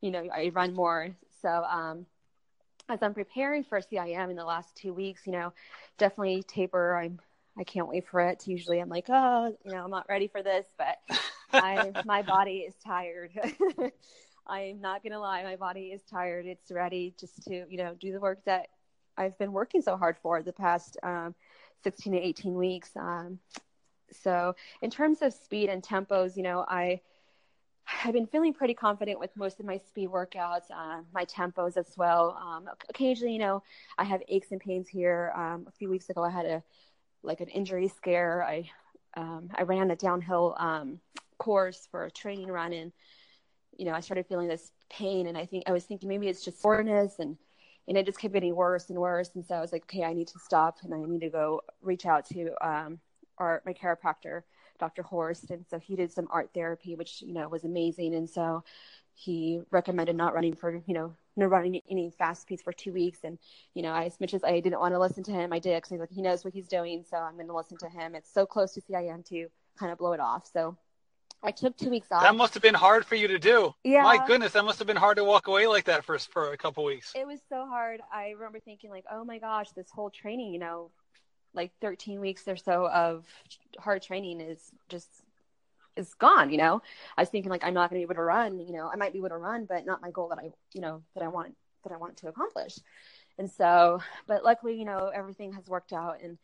you 0.00 0.10
know, 0.10 0.26
I 0.34 0.50
run 0.54 0.74
more. 0.74 1.08
So, 1.42 1.48
um, 1.48 2.06
as 2.88 3.02
I'm 3.02 3.14
preparing 3.14 3.64
for 3.64 3.80
CIM 3.80 4.30
in 4.30 4.36
the 4.36 4.44
last 4.44 4.76
two 4.76 4.92
weeks, 4.92 5.26
you 5.26 5.32
know, 5.32 5.52
definitely 5.98 6.42
taper. 6.42 6.96
I'm, 6.96 7.18
I 7.58 7.64
can't 7.64 7.88
wait 7.88 8.06
for 8.06 8.20
it. 8.20 8.46
Usually 8.46 8.78
I'm 8.78 8.88
like, 8.88 9.06
oh, 9.08 9.56
you 9.64 9.72
know, 9.72 9.82
I'm 9.84 9.90
not 9.90 10.08
ready 10.08 10.28
for 10.28 10.42
this, 10.42 10.66
but 10.78 10.98
I, 11.52 11.92
my 12.04 12.22
body 12.22 12.58
is 12.58 12.74
tired. 12.84 13.32
I'm 14.46 14.80
not 14.80 15.02
gonna 15.02 15.18
lie, 15.18 15.42
my 15.42 15.56
body 15.56 15.86
is 15.86 16.02
tired. 16.02 16.46
It's 16.46 16.70
ready 16.70 17.14
just 17.18 17.42
to, 17.44 17.64
you 17.68 17.78
know, 17.78 17.94
do 17.98 18.12
the 18.12 18.20
work 18.20 18.44
that 18.44 18.68
I've 19.16 19.36
been 19.38 19.52
working 19.52 19.82
so 19.82 19.96
hard 19.96 20.16
for 20.22 20.42
the 20.42 20.52
past 20.52 20.96
um, 21.02 21.34
16 21.82 22.12
to 22.12 22.18
18 22.18 22.54
weeks. 22.54 22.90
Um, 22.96 23.38
so 24.10 24.54
in 24.82 24.90
terms 24.90 25.22
of 25.22 25.32
speed 25.32 25.68
and 25.68 25.82
tempos, 25.82 26.36
you 26.36 26.42
know, 26.42 26.64
I 26.68 27.00
I've 28.04 28.12
been 28.12 28.26
feeling 28.26 28.52
pretty 28.52 28.74
confident 28.74 29.20
with 29.20 29.30
most 29.36 29.60
of 29.60 29.66
my 29.66 29.78
speed 29.78 30.08
workouts, 30.08 30.70
uh, 30.74 31.02
my 31.12 31.24
tempos 31.24 31.76
as 31.76 31.86
well. 31.96 32.36
Um, 32.40 32.68
occasionally, 32.88 33.32
you 33.32 33.38
know, 33.38 33.62
I 33.96 34.04
have 34.04 34.22
aches 34.28 34.50
and 34.50 34.60
pains 34.60 34.88
here. 34.88 35.32
Um, 35.36 35.66
a 35.68 35.70
few 35.70 35.88
weeks 35.88 36.10
ago, 36.10 36.22
I 36.22 36.30
had 36.30 36.46
a 36.46 36.62
like 37.22 37.40
an 37.40 37.48
injury 37.48 37.88
scare. 37.88 38.42
I 38.42 38.70
um, 39.16 39.50
I 39.54 39.62
ran 39.62 39.90
a 39.90 39.96
downhill 39.96 40.54
um, 40.58 41.00
course 41.38 41.86
for 41.90 42.04
a 42.04 42.10
training 42.10 42.48
run, 42.48 42.72
and 42.72 42.92
you 43.76 43.84
know, 43.84 43.92
I 43.92 44.00
started 44.00 44.26
feeling 44.26 44.48
this 44.48 44.72
pain, 44.90 45.26
and 45.26 45.38
I 45.38 45.46
think 45.46 45.64
I 45.66 45.72
was 45.72 45.84
thinking 45.84 46.08
maybe 46.08 46.28
it's 46.28 46.44
just 46.44 46.60
soreness, 46.60 47.18
and 47.18 47.36
and 47.88 47.96
it 47.96 48.04
just 48.04 48.18
kept 48.18 48.34
getting 48.34 48.54
worse 48.54 48.90
and 48.90 48.98
worse. 48.98 49.30
And 49.34 49.46
so 49.46 49.54
I 49.54 49.60
was 49.60 49.72
like, 49.72 49.84
okay, 49.84 50.02
I 50.02 50.12
need 50.12 50.28
to 50.28 50.38
stop, 50.40 50.78
and 50.82 50.92
I 50.92 50.98
need 50.98 51.20
to 51.20 51.30
go 51.30 51.62
reach 51.82 52.04
out 52.04 52.26
to 52.26 52.50
our 53.38 53.62
my 53.64 53.72
chiropractor 53.72 54.42
Dr. 54.78 55.02
Horst. 55.02 55.50
And 55.50 55.64
so 55.68 55.78
he 55.78 55.96
did 55.96 56.12
some 56.12 56.28
ART 56.30 56.50
therapy, 56.54 56.94
which, 56.94 57.22
you 57.22 57.34
know, 57.34 57.48
was 57.48 57.64
amazing. 57.64 58.14
And 58.14 58.28
so 58.28 58.64
he 59.14 59.60
recommended 59.70 60.16
not 60.16 60.34
running 60.34 60.54
for, 60.54 60.82
you 60.86 60.94
know, 60.94 61.14
not 61.36 61.50
running 61.50 61.80
any 61.90 62.10
fast 62.10 62.42
speeds 62.42 62.62
for 62.62 62.72
two 62.72 62.92
weeks. 62.92 63.20
And, 63.24 63.38
you 63.74 63.82
know, 63.82 63.94
as 63.94 64.20
much 64.20 64.34
as 64.34 64.44
I 64.44 64.60
didn't 64.60 64.80
want 64.80 64.94
to 64.94 64.98
listen 64.98 65.24
to 65.24 65.32
him, 65.32 65.52
I 65.52 65.58
did 65.58 65.76
because 65.76 65.90
he's 65.90 66.00
like, 66.00 66.10
he 66.10 66.22
knows 66.22 66.44
what 66.44 66.54
he's 66.54 66.68
doing. 66.68 67.04
So 67.08 67.16
I'm 67.16 67.34
going 67.34 67.46
to 67.46 67.56
listen 67.56 67.78
to 67.78 67.88
him. 67.88 68.14
It's 68.14 68.32
so 68.32 68.46
close 68.46 68.72
to 68.74 68.80
CIM 68.80 69.24
to 69.28 69.48
kind 69.78 69.92
of 69.92 69.98
blow 69.98 70.12
it 70.12 70.20
off. 70.20 70.48
So 70.52 70.76
I 71.42 71.50
took 71.50 71.76
two 71.76 71.90
weeks 71.90 72.08
off. 72.10 72.22
That 72.22 72.34
must 72.34 72.54
have 72.54 72.62
been 72.62 72.74
hard 72.74 73.04
for 73.04 73.14
you 73.14 73.28
to 73.28 73.38
do. 73.38 73.74
Yeah. 73.84 74.02
My 74.02 74.24
goodness, 74.26 74.52
that 74.52 74.64
must 74.64 74.78
have 74.78 74.86
been 74.86 74.96
hard 74.96 75.18
to 75.18 75.24
walk 75.24 75.48
away 75.48 75.66
like 75.66 75.84
that 75.84 76.04
for 76.04 76.18
for 76.18 76.52
a 76.52 76.56
couple 76.56 76.82
weeks. 76.84 77.12
It 77.14 77.26
was 77.26 77.40
so 77.48 77.66
hard. 77.66 78.00
I 78.12 78.30
remember 78.30 78.58
thinking 78.58 78.90
like, 78.90 79.04
oh 79.10 79.24
my 79.24 79.38
gosh, 79.38 79.70
this 79.72 79.90
whole 79.90 80.10
training, 80.10 80.52
you 80.52 80.58
know, 80.58 80.90
like 81.56 81.72
13 81.80 82.20
weeks 82.20 82.46
or 82.46 82.56
so 82.56 82.88
of 82.88 83.26
hard 83.78 84.02
training 84.02 84.40
is 84.40 84.70
just 84.88 85.08
is 85.96 86.12
gone 86.14 86.50
you 86.50 86.58
know? 86.58 86.82
I 87.16 87.22
was 87.22 87.28
thinking 87.28 87.50
like 87.50 87.64
i'm 87.64 87.74
not 87.74 87.90
going 87.90 88.00
to 88.00 88.06
be 88.06 88.10
able 88.10 88.20
to 88.20 88.22
run 88.22 88.60
you 88.60 88.72
know 88.72 88.90
i 88.92 88.96
might 88.96 89.12
be 89.12 89.18
able 89.18 89.30
to 89.30 89.36
run 89.36 89.64
but 89.64 89.86
not 89.86 90.02
my 90.02 90.10
goal 90.10 90.28
that 90.28 90.38
i 90.38 90.50
you 90.72 90.80
know 90.80 91.02
that 91.14 91.22
i 91.22 91.28
want 91.28 91.54
that 91.82 91.92
i 91.92 91.96
want 91.96 92.16
to 92.18 92.28
accomplish. 92.28 92.78
And 93.38 93.50
so 93.50 94.00
but 94.26 94.44
luckily 94.44 94.78
you 94.78 94.84
know 94.84 95.10
everything 95.14 95.52
has 95.52 95.66
worked 95.66 95.92
out 95.92 96.18
and 96.22 96.38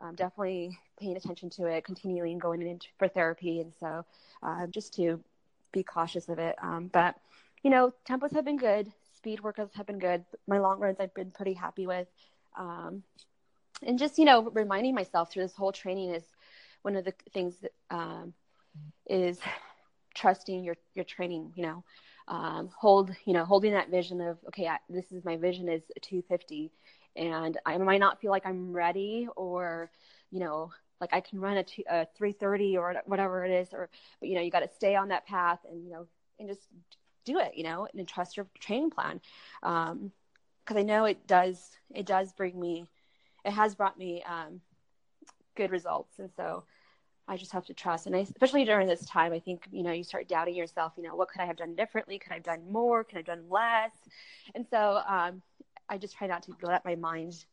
um, 0.00 0.14
definitely 0.14 0.78
paying 1.00 1.16
attention 1.16 1.50
to 1.50 1.66
it 1.66 1.84
continuing 1.84 2.38
going 2.38 2.62
in 2.62 2.78
for 2.98 3.08
therapy. 3.08 3.60
And 3.60 3.72
so 3.80 4.04
uh, 4.44 4.66
just 4.68 4.94
to 4.94 5.20
be 5.72 5.82
cautious 5.82 6.28
of 6.28 6.38
it 6.38 6.56
um, 6.62 6.88
but 6.92 7.16
you 7.62 7.70
know 7.70 7.92
tempos 8.08 8.32
have 8.32 8.44
been 8.44 8.56
good 8.56 8.92
speed 9.18 9.40
workouts 9.42 9.74
have 9.74 9.86
been 9.86 9.98
good. 9.98 10.24
My 10.46 10.58
long 10.58 10.78
runs 10.78 10.98
i've 11.00 11.14
been 11.14 11.30
pretty 11.30 11.52
happy 11.52 11.86
with 11.86 12.08
um, 12.56 13.02
and 13.82 13.98
just 13.98 14.18
you 14.18 14.24
know 14.24 14.50
reminding 14.50 14.94
myself 14.94 15.30
through 15.30 15.42
this 15.42 15.56
whole 15.56 15.72
training 15.72 16.10
is 16.10 16.24
one 16.82 16.96
of 16.96 17.04
the 17.04 17.14
things 17.32 17.56
that 17.60 17.72
um, 17.90 18.32
is 19.08 19.40
trusting 20.14 20.64
your 20.64 20.76
your 20.94 21.04
training 21.04 21.52
you 21.54 21.62
know 21.62 21.84
um, 22.28 22.70
hold 22.76 23.10
you 23.24 23.32
know 23.32 23.44
holding 23.44 23.72
that 23.72 23.90
vision 23.90 24.20
of 24.20 24.38
okay 24.46 24.66
I, 24.66 24.78
this 24.88 25.12
is 25.12 25.24
my 25.24 25.36
vision 25.36 25.68
is 25.68 25.82
250 26.02 26.70
and 27.16 27.58
i 27.64 27.78
might 27.78 28.00
not 28.00 28.20
feel 28.20 28.30
like 28.30 28.46
i'm 28.46 28.72
ready 28.72 29.28
or 29.36 29.90
you 30.30 30.40
know 30.40 30.70
like 31.00 31.10
i 31.12 31.20
can 31.20 31.40
run 31.40 31.56
a, 31.56 31.64
two, 31.64 31.82
a 31.88 32.06
330 32.16 32.76
or 32.76 32.96
whatever 33.06 33.44
it 33.44 33.52
is 33.52 33.72
or 33.72 33.88
but 34.20 34.28
you 34.28 34.34
know 34.34 34.40
you 34.42 34.50
got 34.50 34.60
to 34.60 34.68
stay 34.68 34.94
on 34.94 35.08
that 35.08 35.26
path 35.26 35.60
and 35.70 35.84
you 35.84 35.90
know 35.90 36.06
and 36.38 36.48
just 36.48 36.68
do 37.24 37.38
it 37.38 37.52
you 37.56 37.64
know 37.64 37.86
and 37.96 38.08
trust 38.08 38.36
your 38.36 38.46
training 38.60 38.90
plan. 38.90 39.20
Because 39.62 40.76
um, 40.76 40.76
i 40.76 40.82
know 40.82 41.04
it 41.04 41.26
does 41.26 41.70
it 41.94 42.06
does 42.06 42.32
bring 42.32 42.58
me 42.58 42.86
it 43.48 43.52
has 43.54 43.74
brought 43.74 43.98
me 43.98 44.22
um, 44.28 44.60
good 45.56 45.70
results. 45.70 46.18
And 46.18 46.30
so 46.36 46.64
I 47.26 47.36
just 47.36 47.52
have 47.52 47.64
to 47.66 47.74
trust. 47.74 48.06
And 48.06 48.14
I, 48.14 48.20
especially 48.20 48.64
during 48.64 48.86
this 48.86 49.06
time, 49.06 49.32
I 49.32 49.40
think, 49.40 49.66
you 49.72 49.82
know, 49.82 49.92
you 49.92 50.04
start 50.04 50.28
doubting 50.28 50.54
yourself, 50.54 50.92
you 50.96 51.02
know, 51.02 51.16
what 51.16 51.28
could 51.28 51.40
I 51.40 51.46
have 51.46 51.56
done 51.56 51.74
differently? 51.74 52.18
Could 52.18 52.32
I 52.32 52.34
have 52.36 52.44
done 52.44 52.70
more? 52.70 53.04
Could 53.04 53.16
I 53.16 53.18
have 53.20 53.26
done 53.26 53.44
less? 53.48 53.92
And 54.54 54.66
so 54.70 55.02
um, 55.08 55.42
I 55.88 55.96
just 55.96 56.16
try 56.16 56.26
not 56.26 56.42
to 56.44 56.52
let 56.62 56.84
my 56.84 56.94
mind 56.94 57.44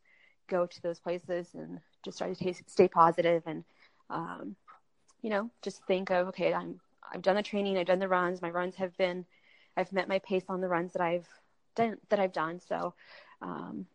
go 0.47 0.65
to 0.65 0.81
those 0.81 0.99
places 0.99 1.47
and 1.53 1.79
just 2.03 2.17
try 2.17 2.31
to 2.31 2.36
t- 2.36 2.55
stay 2.67 2.88
positive 2.88 3.43
and, 3.45 3.63
um, 4.10 4.55
you 5.21 5.29
know, 5.29 5.49
just 5.62 5.81
think 5.86 6.12
of, 6.12 6.27
okay, 6.27 6.53
I'm, 6.53 6.79
I've 7.12 7.21
done 7.21 7.38
the 7.38 7.41
training, 7.41 7.77
I've 7.77 7.88
done 7.88 7.99
the 7.99 8.08
runs. 8.08 8.41
My 8.41 8.49
runs 8.49 8.75
have 8.75 8.95
been, 8.97 9.25
I've 9.77 9.93
met 9.93 10.10
my 10.10 10.19
pace 10.19 10.43
on 10.49 10.62
the 10.62 10.67
runs 10.67 10.93
that 10.93 11.01
I've 11.01 11.27
done, 11.75 11.97
that 12.10 12.19
I've 12.19 12.34
done. 12.34 12.60
So, 12.60 12.93
um, 13.41 13.86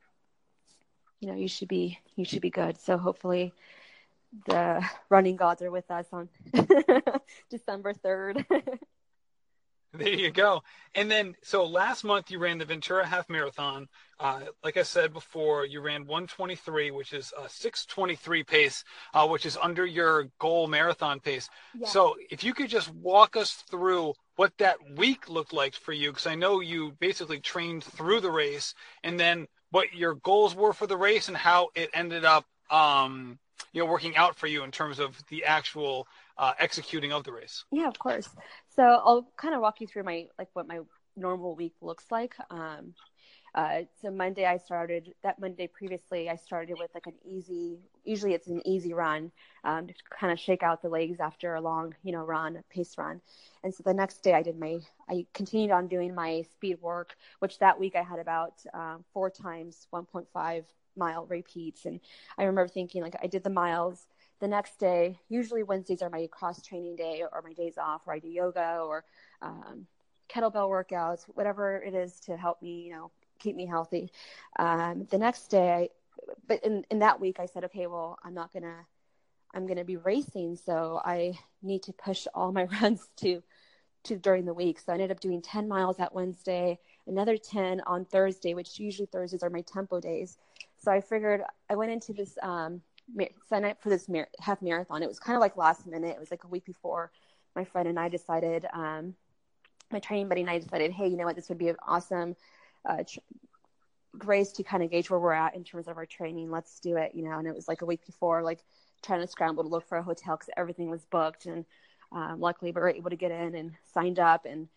you 1.20 1.28
know 1.28 1.34
you 1.34 1.48
should 1.48 1.68
be 1.68 1.98
you 2.16 2.24
should 2.24 2.42
be 2.42 2.50
good. 2.50 2.80
So 2.80 2.98
hopefully 2.98 3.52
the 4.46 4.84
running 5.08 5.36
gods 5.36 5.62
are 5.62 5.70
with 5.70 5.90
us 5.90 6.06
on 6.12 6.28
december 7.50 7.92
3rd 7.92 8.44
there 9.92 10.08
you 10.08 10.30
go. 10.30 10.62
And 10.94 11.10
then 11.10 11.34
so 11.42 11.64
last 11.64 12.04
month 12.04 12.30
you 12.30 12.38
ran 12.38 12.58
the 12.58 12.64
ventura 12.64 13.04
half 13.04 13.28
marathon. 13.28 13.88
Uh, 14.20 14.42
like 14.62 14.76
i 14.76 14.82
said 14.82 15.12
before 15.12 15.64
you 15.64 15.80
ran 15.80 16.02
123 16.02 16.90
which 16.90 17.12
is 17.14 17.32
a 17.36 17.48
623 17.48 18.44
pace 18.44 18.84
uh, 19.14 19.26
which 19.26 19.46
is 19.46 19.56
under 19.60 19.84
your 19.86 20.28
goal 20.38 20.68
marathon 20.68 21.18
pace. 21.18 21.48
Yeah. 21.76 21.88
so 21.88 22.14
if 22.30 22.44
you 22.44 22.52
could 22.54 22.68
just 22.68 22.92
walk 22.94 23.36
us 23.36 23.64
through 23.70 24.12
what 24.36 24.52
that 24.58 24.76
week 24.96 25.28
looked 25.30 25.54
like 25.54 25.74
for 25.74 25.92
you 25.92 26.10
because 26.10 26.26
i 26.26 26.34
know 26.34 26.60
you 26.60 26.92
basically 27.00 27.40
trained 27.40 27.82
through 27.82 28.20
the 28.20 28.30
race 28.30 28.74
and 29.02 29.18
then 29.18 29.48
what 29.70 29.94
your 29.94 30.14
goals 30.14 30.54
were 30.54 30.72
for 30.72 30.86
the 30.86 30.96
race 30.96 31.28
and 31.28 31.36
how 31.36 31.68
it 31.74 31.90
ended 31.94 32.24
up 32.24 32.46
um, 32.70 33.38
you 33.72 33.82
know 33.82 33.90
working 33.90 34.16
out 34.16 34.36
for 34.36 34.46
you 34.46 34.62
in 34.64 34.70
terms 34.70 34.98
of 34.98 35.16
the 35.28 35.44
actual 35.44 36.06
uh, 36.38 36.52
executing 36.58 37.12
of 37.12 37.24
the 37.24 37.32
race. 37.32 37.64
Yeah 37.70 37.88
of 37.88 37.98
course. 37.98 38.28
So 38.74 38.82
i'll 38.82 39.28
kind 39.36 39.54
of 39.54 39.60
walk 39.60 39.80
you 39.80 39.86
through 39.86 40.04
my 40.04 40.26
like 40.38 40.48
what 40.54 40.66
my 40.66 40.80
normal 41.16 41.54
week 41.54 41.74
looks 41.80 42.04
like. 42.10 42.34
Um, 42.50 42.94
uh, 43.54 43.80
so 44.00 44.10
Monday 44.10 44.46
I 44.46 44.56
started 44.56 45.14
that 45.22 45.38
Monday 45.40 45.66
previously 45.66 46.28
I 46.28 46.36
started 46.36 46.78
with 46.78 46.90
like 46.94 47.06
an 47.06 47.14
easy 47.24 47.78
usually 48.04 48.34
it's 48.34 48.46
an 48.46 48.66
easy 48.66 48.92
run 48.92 49.30
um, 49.64 49.86
to 49.86 49.94
kind 50.10 50.32
of 50.32 50.38
shake 50.38 50.62
out 50.62 50.82
the 50.82 50.88
legs 50.88 51.20
after 51.20 51.54
a 51.54 51.60
long 51.60 51.94
you 52.02 52.12
know 52.12 52.24
run 52.24 52.62
pace 52.70 52.96
run. 52.96 53.20
And 53.64 53.74
so 53.74 53.82
the 53.84 53.94
next 53.94 54.22
day 54.22 54.34
I 54.34 54.42
did 54.42 54.58
my 54.58 54.78
I 55.08 55.26
continued 55.34 55.70
on 55.70 55.88
doing 55.88 56.14
my 56.14 56.42
speed 56.52 56.80
work 56.80 57.16
which 57.40 57.58
that 57.58 57.78
week 57.78 57.96
I 57.96 58.02
had 58.02 58.18
about 58.18 58.54
um, 58.72 59.04
four 59.12 59.30
times 59.30 59.86
1.5 59.92 60.64
mile 60.96 61.26
repeats. 61.26 61.86
And 61.86 62.00
I 62.38 62.44
remember 62.44 62.68
thinking 62.68 63.02
like 63.02 63.16
I 63.22 63.26
did 63.26 63.42
the 63.42 63.50
miles 63.50 64.06
the 64.40 64.48
next 64.48 64.78
day. 64.78 65.18
Usually 65.28 65.62
Wednesdays 65.62 66.02
are 66.02 66.10
my 66.10 66.28
cross 66.30 66.62
training 66.62 66.96
day 66.96 67.24
or 67.30 67.42
my 67.42 67.52
days 67.52 67.78
off 67.78 68.02
where 68.04 68.16
I 68.16 68.18
do 68.18 68.28
yoga 68.28 68.78
or 68.80 69.04
um, 69.42 69.86
kettlebell 70.30 70.68
workouts 70.70 71.24
whatever 71.34 71.82
it 71.82 71.94
is 71.94 72.20
to 72.20 72.36
help 72.36 72.62
me 72.62 72.82
you 72.82 72.92
know 72.92 73.10
keep 73.40 73.56
me 73.56 73.66
healthy. 73.66 74.10
Um, 74.58 75.06
the 75.10 75.18
next 75.18 75.48
day, 75.48 75.72
I, 75.72 75.88
but 76.46 76.62
in, 76.64 76.84
in 76.90 77.00
that 77.00 77.20
week, 77.20 77.40
I 77.40 77.46
said, 77.46 77.64
okay, 77.64 77.86
well, 77.86 78.18
I'm 78.22 78.34
not 78.34 78.52
gonna, 78.52 78.86
I'm 79.54 79.66
gonna 79.66 79.84
be 79.84 79.96
racing, 79.96 80.56
so 80.56 81.00
I 81.04 81.38
need 81.62 81.82
to 81.84 81.92
push 81.92 82.26
all 82.34 82.52
my 82.52 82.64
runs 82.82 83.08
to, 83.18 83.42
to 84.04 84.16
during 84.16 84.44
the 84.44 84.54
week. 84.54 84.78
So 84.78 84.92
I 84.92 84.94
ended 84.94 85.10
up 85.10 85.20
doing 85.20 85.42
10 85.42 85.66
miles 85.66 85.96
that 85.96 86.14
Wednesday, 86.14 86.78
another 87.06 87.36
10 87.36 87.80
on 87.86 88.04
Thursday, 88.04 88.54
which 88.54 88.78
usually 88.78 89.06
Thursdays 89.06 89.42
are 89.42 89.50
my 89.50 89.62
tempo 89.62 90.00
days. 90.00 90.38
So 90.78 90.92
I 90.92 91.00
figured 91.00 91.42
I 91.68 91.74
went 91.74 91.90
into 91.90 92.12
this 92.12 92.38
um, 92.42 92.80
sign 93.48 93.64
up 93.64 93.82
for 93.82 93.88
this 93.88 94.08
mar- 94.08 94.28
half 94.38 94.62
marathon. 94.62 95.02
It 95.02 95.08
was 95.08 95.18
kind 95.18 95.36
of 95.36 95.40
like 95.40 95.56
last 95.56 95.86
minute. 95.86 96.14
It 96.14 96.20
was 96.20 96.30
like 96.30 96.44
a 96.44 96.48
week 96.48 96.64
before 96.64 97.10
my 97.56 97.64
friend 97.64 97.88
and 97.88 97.98
I 97.98 98.08
decided, 98.08 98.66
um, 98.72 99.14
my 99.92 99.98
training 99.98 100.28
buddy 100.28 100.42
and 100.42 100.50
I 100.50 100.58
decided, 100.58 100.92
hey, 100.92 101.08
you 101.08 101.16
know 101.16 101.24
what, 101.24 101.36
this 101.36 101.48
would 101.48 101.58
be 101.58 101.68
an 101.68 101.76
awesome 101.86 102.36
uh, 102.88 103.04
tr- 103.06 103.20
Grace 104.18 104.52
to 104.52 104.64
kind 104.64 104.82
of 104.82 104.90
gauge 104.90 105.08
where 105.08 105.20
we're 105.20 105.32
at 105.32 105.54
in 105.54 105.62
terms 105.62 105.86
of 105.86 105.96
our 105.96 106.06
training. 106.06 106.50
Let's 106.50 106.80
do 106.80 106.96
it, 106.96 107.12
you 107.14 107.22
know. 107.22 107.38
And 107.38 107.46
it 107.46 107.54
was 107.54 107.68
like 107.68 107.82
a 107.82 107.86
week 107.86 108.04
before, 108.06 108.42
like 108.42 108.58
trying 109.02 109.20
to 109.20 109.26
scramble 109.26 109.62
to 109.62 109.68
look 109.68 109.88
for 109.88 109.98
a 109.98 110.02
hotel 110.02 110.36
because 110.36 110.50
everything 110.56 110.90
was 110.90 111.04
booked. 111.06 111.46
And 111.46 111.64
um, 112.10 112.40
luckily, 112.40 112.72
we 112.72 112.80
were 112.80 112.90
able 112.90 113.10
to 113.10 113.16
get 113.16 113.30
in 113.30 113.54
and 113.54 113.72
signed 113.94 114.18
up. 114.18 114.46
And 114.46 114.68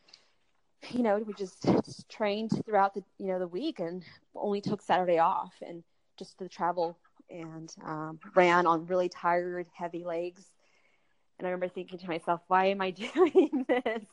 you 0.91 1.01
know, 1.01 1.17
we 1.17 1.33
just, 1.33 1.63
just 1.63 2.07
trained 2.09 2.51
throughout 2.65 2.93
the 2.93 3.03
you 3.17 3.27
know 3.27 3.39
the 3.39 3.47
week 3.47 3.79
and 3.79 4.03
only 4.35 4.61
took 4.61 4.81
Saturday 4.81 5.17
off 5.17 5.53
and 5.67 5.83
just 6.17 6.37
the 6.37 6.47
travel 6.47 6.97
and 7.29 7.73
um, 7.83 8.19
ran 8.35 8.67
on 8.67 8.85
really 8.85 9.09
tired, 9.09 9.67
heavy 9.75 10.03
legs. 10.03 10.45
And 11.39 11.47
I 11.47 11.51
remember 11.51 11.73
thinking 11.73 11.99
to 11.99 12.07
myself, 12.07 12.41
why 12.47 12.67
am 12.67 12.81
I 12.81 12.91
doing 13.13 13.65
this? 13.67 14.05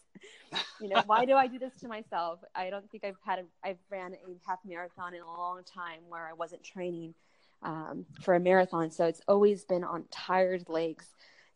You 0.80 0.88
know, 0.88 1.02
why 1.06 1.24
do 1.24 1.34
I 1.34 1.46
do 1.46 1.58
this 1.58 1.74
to 1.80 1.88
myself? 1.88 2.40
I 2.54 2.70
don't 2.70 2.90
think 2.90 3.04
I've 3.04 3.16
had 3.24 3.40
a, 3.40 3.68
I've 3.68 3.78
ran 3.90 4.14
a 4.14 4.48
half 4.48 4.58
marathon 4.64 5.14
in 5.14 5.22
a 5.22 5.26
long 5.26 5.62
time 5.64 6.00
where 6.08 6.26
I 6.26 6.32
wasn't 6.32 6.62
training 6.62 7.14
um, 7.62 8.06
for 8.22 8.34
a 8.34 8.40
marathon. 8.40 8.90
So 8.90 9.04
it's 9.06 9.20
always 9.28 9.64
been 9.64 9.84
on 9.84 10.04
tired 10.10 10.68
legs. 10.68 11.06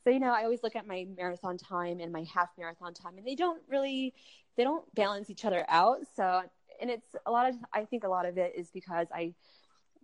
So, 0.03 0.11
you 0.11 0.21
know, 0.21 0.33
I 0.33 0.45
always 0.45 0.63
look 0.63 0.77
at 0.77 0.87
my 0.87 1.07
marathon 1.17 1.57
time 1.57 2.01
and 2.01 2.13
my 2.13 2.25
half 2.33 2.51
marathon 2.59 2.93
time 2.93 3.17
and 3.17 3.27
they 3.27 3.35
don't 3.35 3.63
really, 3.69 4.13
they 4.57 4.65
don't 4.65 4.85
balance 4.95 5.31
each 5.31 5.45
other 5.45 5.65
out. 5.69 6.01
So, 6.15 6.43
and 6.81 6.91
it's 6.91 7.17
a 7.25 7.31
lot 7.31 7.49
of, 7.49 7.57
I 7.73 7.87
think 7.87 8.05
a 8.05 8.09
lot 8.09 8.27
of 8.27 8.37
it 8.37 8.53
is 8.57 8.71
because 8.71 9.07
I, 9.15 9.35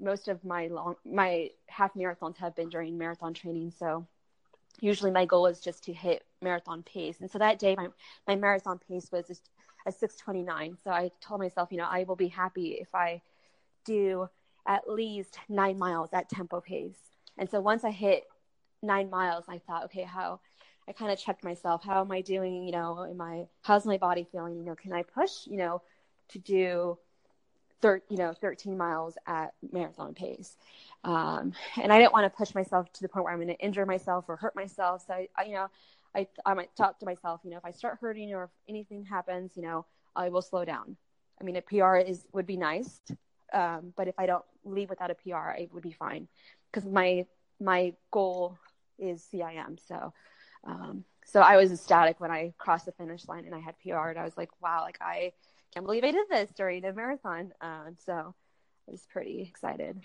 most 0.01 0.29
of 0.29 0.42
my 0.44 0.68
long, 0.68 0.94
my 1.05 1.51
half 1.66 1.92
marathons 1.94 2.38
have 2.38 2.57
been 2.57 2.70
during 2.70 2.96
marathon 2.96 3.35
training. 3.35 3.73
So 3.79 4.07
usually 4.80 5.10
my 5.10 5.24
goal 5.24 5.46
is 5.46 5.60
just 5.60 5.84
to 5.84 5.92
hit 5.92 6.24
marathon 6.42 6.82
pace. 6.82 7.20
And 7.20 7.30
so 7.30 7.38
that 7.38 7.58
day, 7.58 7.74
my, 7.76 7.88
my 8.26 8.36
marathon 8.36 8.78
pace 8.78 9.10
was 9.12 9.26
just 9.26 9.50
a 9.86 9.92
629. 9.92 10.78
So 10.82 10.90
I 10.90 11.10
told 11.20 11.40
myself, 11.40 11.70
you 11.70 11.78
know, 11.78 11.88
I 11.88 12.04
will 12.04 12.16
be 12.16 12.28
happy 12.28 12.78
if 12.80 12.94
I 12.94 13.22
do 13.84 14.28
at 14.66 14.88
least 14.88 15.38
nine 15.48 15.78
miles 15.78 16.10
at 16.12 16.28
tempo 16.28 16.60
pace. 16.60 16.98
And 17.38 17.48
so 17.48 17.60
once 17.60 17.84
I 17.84 17.90
hit 17.90 18.24
nine 18.82 19.10
miles, 19.10 19.44
I 19.48 19.58
thought, 19.58 19.84
okay, 19.84 20.02
how 20.02 20.40
I 20.88 20.92
kind 20.92 21.12
of 21.12 21.18
checked 21.18 21.44
myself. 21.44 21.84
How 21.84 22.00
am 22.00 22.10
I 22.10 22.20
doing? 22.20 22.64
You 22.64 22.72
know, 22.72 23.06
am 23.08 23.20
I, 23.20 23.46
how's 23.62 23.86
my 23.86 23.96
body 23.96 24.26
feeling? 24.30 24.56
You 24.56 24.64
know, 24.64 24.74
can 24.74 24.92
I 24.92 25.02
push, 25.02 25.46
you 25.46 25.56
know, 25.56 25.82
to 26.30 26.38
do 26.38 26.98
thir- 27.80 28.02
you 28.08 28.16
know, 28.16 28.32
13 28.32 28.76
miles 28.76 29.16
at 29.26 29.52
marathon 29.72 30.14
pace. 30.14 30.56
Um, 31.04 31.52
and 31.80 31.92
I 31.92 31.98
didn't 31.98 32.12
want 32.12 32.30
to 32.30 32.36
push 32.36 32.54
myself 32.54 32.92
to 32.94 33.02
the 33.02 33.08
point 33.08 33.24
where 33.24 33.32
I'm 33.32 33.38
going 33.40 33.54
to 33.54 33.64
injure 33.64 33.86
myself 33.86 34.26
or 34.28 34.36
hurt 34.36 34.54
myself. 34.54 35.04
So 35.06 35.14
I, 35.14 35.28
I, 35.36 35.44
you 35.44 35.54
know, 35.54 35.68
I, 36.14 36.26
I 36.44 36.54
might 36.54 36.74
talk 36.76 36.98
to 37.00 37.06
myself, 37.06 37.40
you 37.44 37.50
know, 37.50 37.56
if 37.56 37.64
I 37.64 37.70
start 37.70 37.98
hurting 38.00 38.34
or 38.34 38.44
if 38.44 38.50
anything 38.68 39.04
happens, 39.04 39.52
you 39.56 39.62
know, 39.62 39.86
I 40.14 40.28
will 40.28 40.42
slow 40.42 40.64
down. 40.64 40.96
I 41.40 41.44
mean, 41.44 41.56
a 41.56 41.62
PR 41.62 41.96
is, 41.96 42.26
would 42.32 42.46
be 42.46 42.56
nice. 42.56 43.00
Um, 43.52 43.92
but 43.96 44.08
if 44.08 44.18
I 44.18 44.26
don't 44.26 44.44
leave 44.64 44.90
without 44.90 45.10
a 45.10 45.14
PR, 45.14 45.50
it 45.58 45.72
would 45.72 45.82
be 45.82 45.92
fine 45.92 46.28
because 46.70 46.88
my, 46.88 47.26
my 47.60 47.94
goal 48.10 48.58
is 48.98 49.26
CIM. 49.32 49.78
So, 49.88 50.12
um, 50.64 51.04
so 51.24 51.40
I 51.40 51.56
was 51.56 51.72
ecstatic 51.72 52.20
when 52.20 52.30
I 52.30 52.52
crossed 52.58 52.86
the 52.86 52.92
finish 52.92 53.26
line 53.26 53.44
and 53.44 53.54
I 53.54 53.58
had 53.60 53.74
PR 53.80 54.08
and 54.08 54.18
I 54.18 54.24
was 54.24 54.36
like, 54.36 54.50
wow, 54.60 54.82
like 54.82 54.98
I, 55.00 55.32
can't 55.72 55.87
believe 55.87 56.04
I 56.04 56.11
did 56.11 56.28
this 56.28 56.50
during 56.56 56.85
a 56.85 56.92
marathon. 56.92 57.52
Uh, 57.61 57.90
so 58.04 58.35
I 58.88 58.90
was 58.90 59.06
pretty 59.11 59.42
excited. 59.42 60.00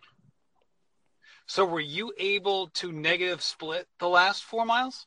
So 1.48 1.66
were 1.66 1.80
you 1.80 2.14
able 2.18 2.68
to 2.68 2.92
negative 2.92 3.42
split 3.42 3.88
the 4.00 4.08
last 4.08 4.44
four 4.44 4.66
miles? 4.66 5.06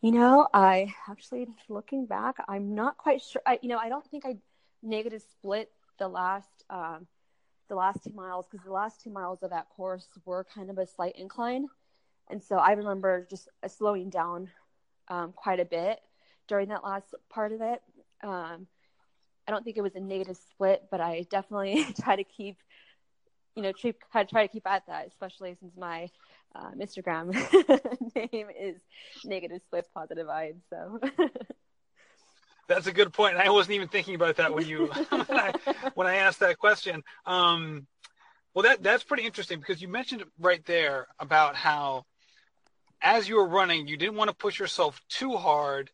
You 0.00 0.10
know, 0.10 0.48
I 0.52 0.94
actually 1.08 1.46
looking 1.68 2.06
back, 2.06 2.36
I'm 2.48 2.74
not 2.74 2.96
quite 2.96 3.22
sure. 3.22 3.42
I, 3.46 3.60
you 3.62 3.68
know, 3.68 3.78
I 3.78 3.88
don't 3.88 4.04
think 4.04 4.26
I 4.26 4.36
negative 4.82 5.22
split 5.30 5.70
the 5.98 6.08
last 6.08 6.50
um, 6.70 7.06
the 7.68 7.76
last 7.76 8.02
two 8.02 8.12
miles 8.12 8.46
because 8.50 8.66
the 8.66 8.72
last 8.72 9.00
two 9.00 9.10
miles 9.10 9.42
of 9.44 9.50
that 9.50 9.68
course 9.76 10.08
were 10.24 10.44
kind 10.52 10.70
of 10.70 10.78
a 10.78 10.86
slight 10.88 11.16
incline, 11.16 11.68
and 12.28 12.42
so 12.42 12.56
I 12.56 12.72
remember 12.72 13.28
just 13.30 13.48
uh, 13.62 13.68
slowing 13.68 14.10
down 14.10 14.50
um, 15.06 15.32
quite 15.32 15.60
a 15.60 15.64
bit 15.64 16.00
during 16.48 16.68
that 16.70 16.82
last 16.82 17.14
part 17.30 17.52
of 17.52 17.60
it. 17.60 17.80
Um, 18.24 18.66
I 19.52 19.54
don't 19.54 19.64
think 19.64 19.76
it 19.76 19.82
was 19.82 19.94
a 19.94 20.00
negative 20.00 20.38
split, 20.50 20.84
but 20.90 21.02
I 21.02 21.26
definitely 21.28 21.84
try 22.00 22.16
to 22.16 22.24
keep, 22.24 22.56
you 23.54 23.62
know, 23.62 23.72
try, 23.72 24.24
try 24.24 24.46
to 24.46 24.48
keep 24.50 24.66
at 24.66 24.86
that, 24.86 25.08
especially 25.08 25.54
since 25.60 25.76
my 25.76 26.08
uh, 26.54 26.70
Instagram 26.70 27.34
name 28.32 28.46
is 28.58 28.80
negative 29.26 29.60
splits 29.62 29.90
positive 29.94 30.26
vibes. 30.26 30.62
So. 30.70 31.00
That's 32.66 32.86
a 32.86 32.92
good 32.92 33.12
point. 33.12 33.36
I 33.36 33.50
wasn't 33.50 33.74
even 33.74 33.88
thinking 33.88 34.14
about 34.14 34.36
that 34.36 34.54
when 34.54 34.66
you 34.66 34.86
when, 34.86 35.26
I, 35.28 35.52
when 35.94 36.06
I 36.06 36.16
asked 36.16 36.40
that 36.40 36.56
question. 36.56 37.02
Um, 37.26 37.86
well, 38.54 38.62
that 38.62 38.82
that's 38.82 39.04
pretty 39.04 39.24
interesting 39.24 39.58
because 39.58 39.82
you 39.82 39.88
mentioned 39.88 40.24
right 40.38 40.64
there 40.64 41.08
about 41.18 41.56
how 41.56 42.06
as 43.02 43.28
you 43.28 43.36
were 43.36 43.48
running, 43.48 43.86
you 43.86 43.98
didn't 43.98 44.14
want 44.14 44.30
to 44.30 44.36
push 44.36 44.58
yourself 44.58 44.98
too 45.10 45.36
hard 45.36 45.90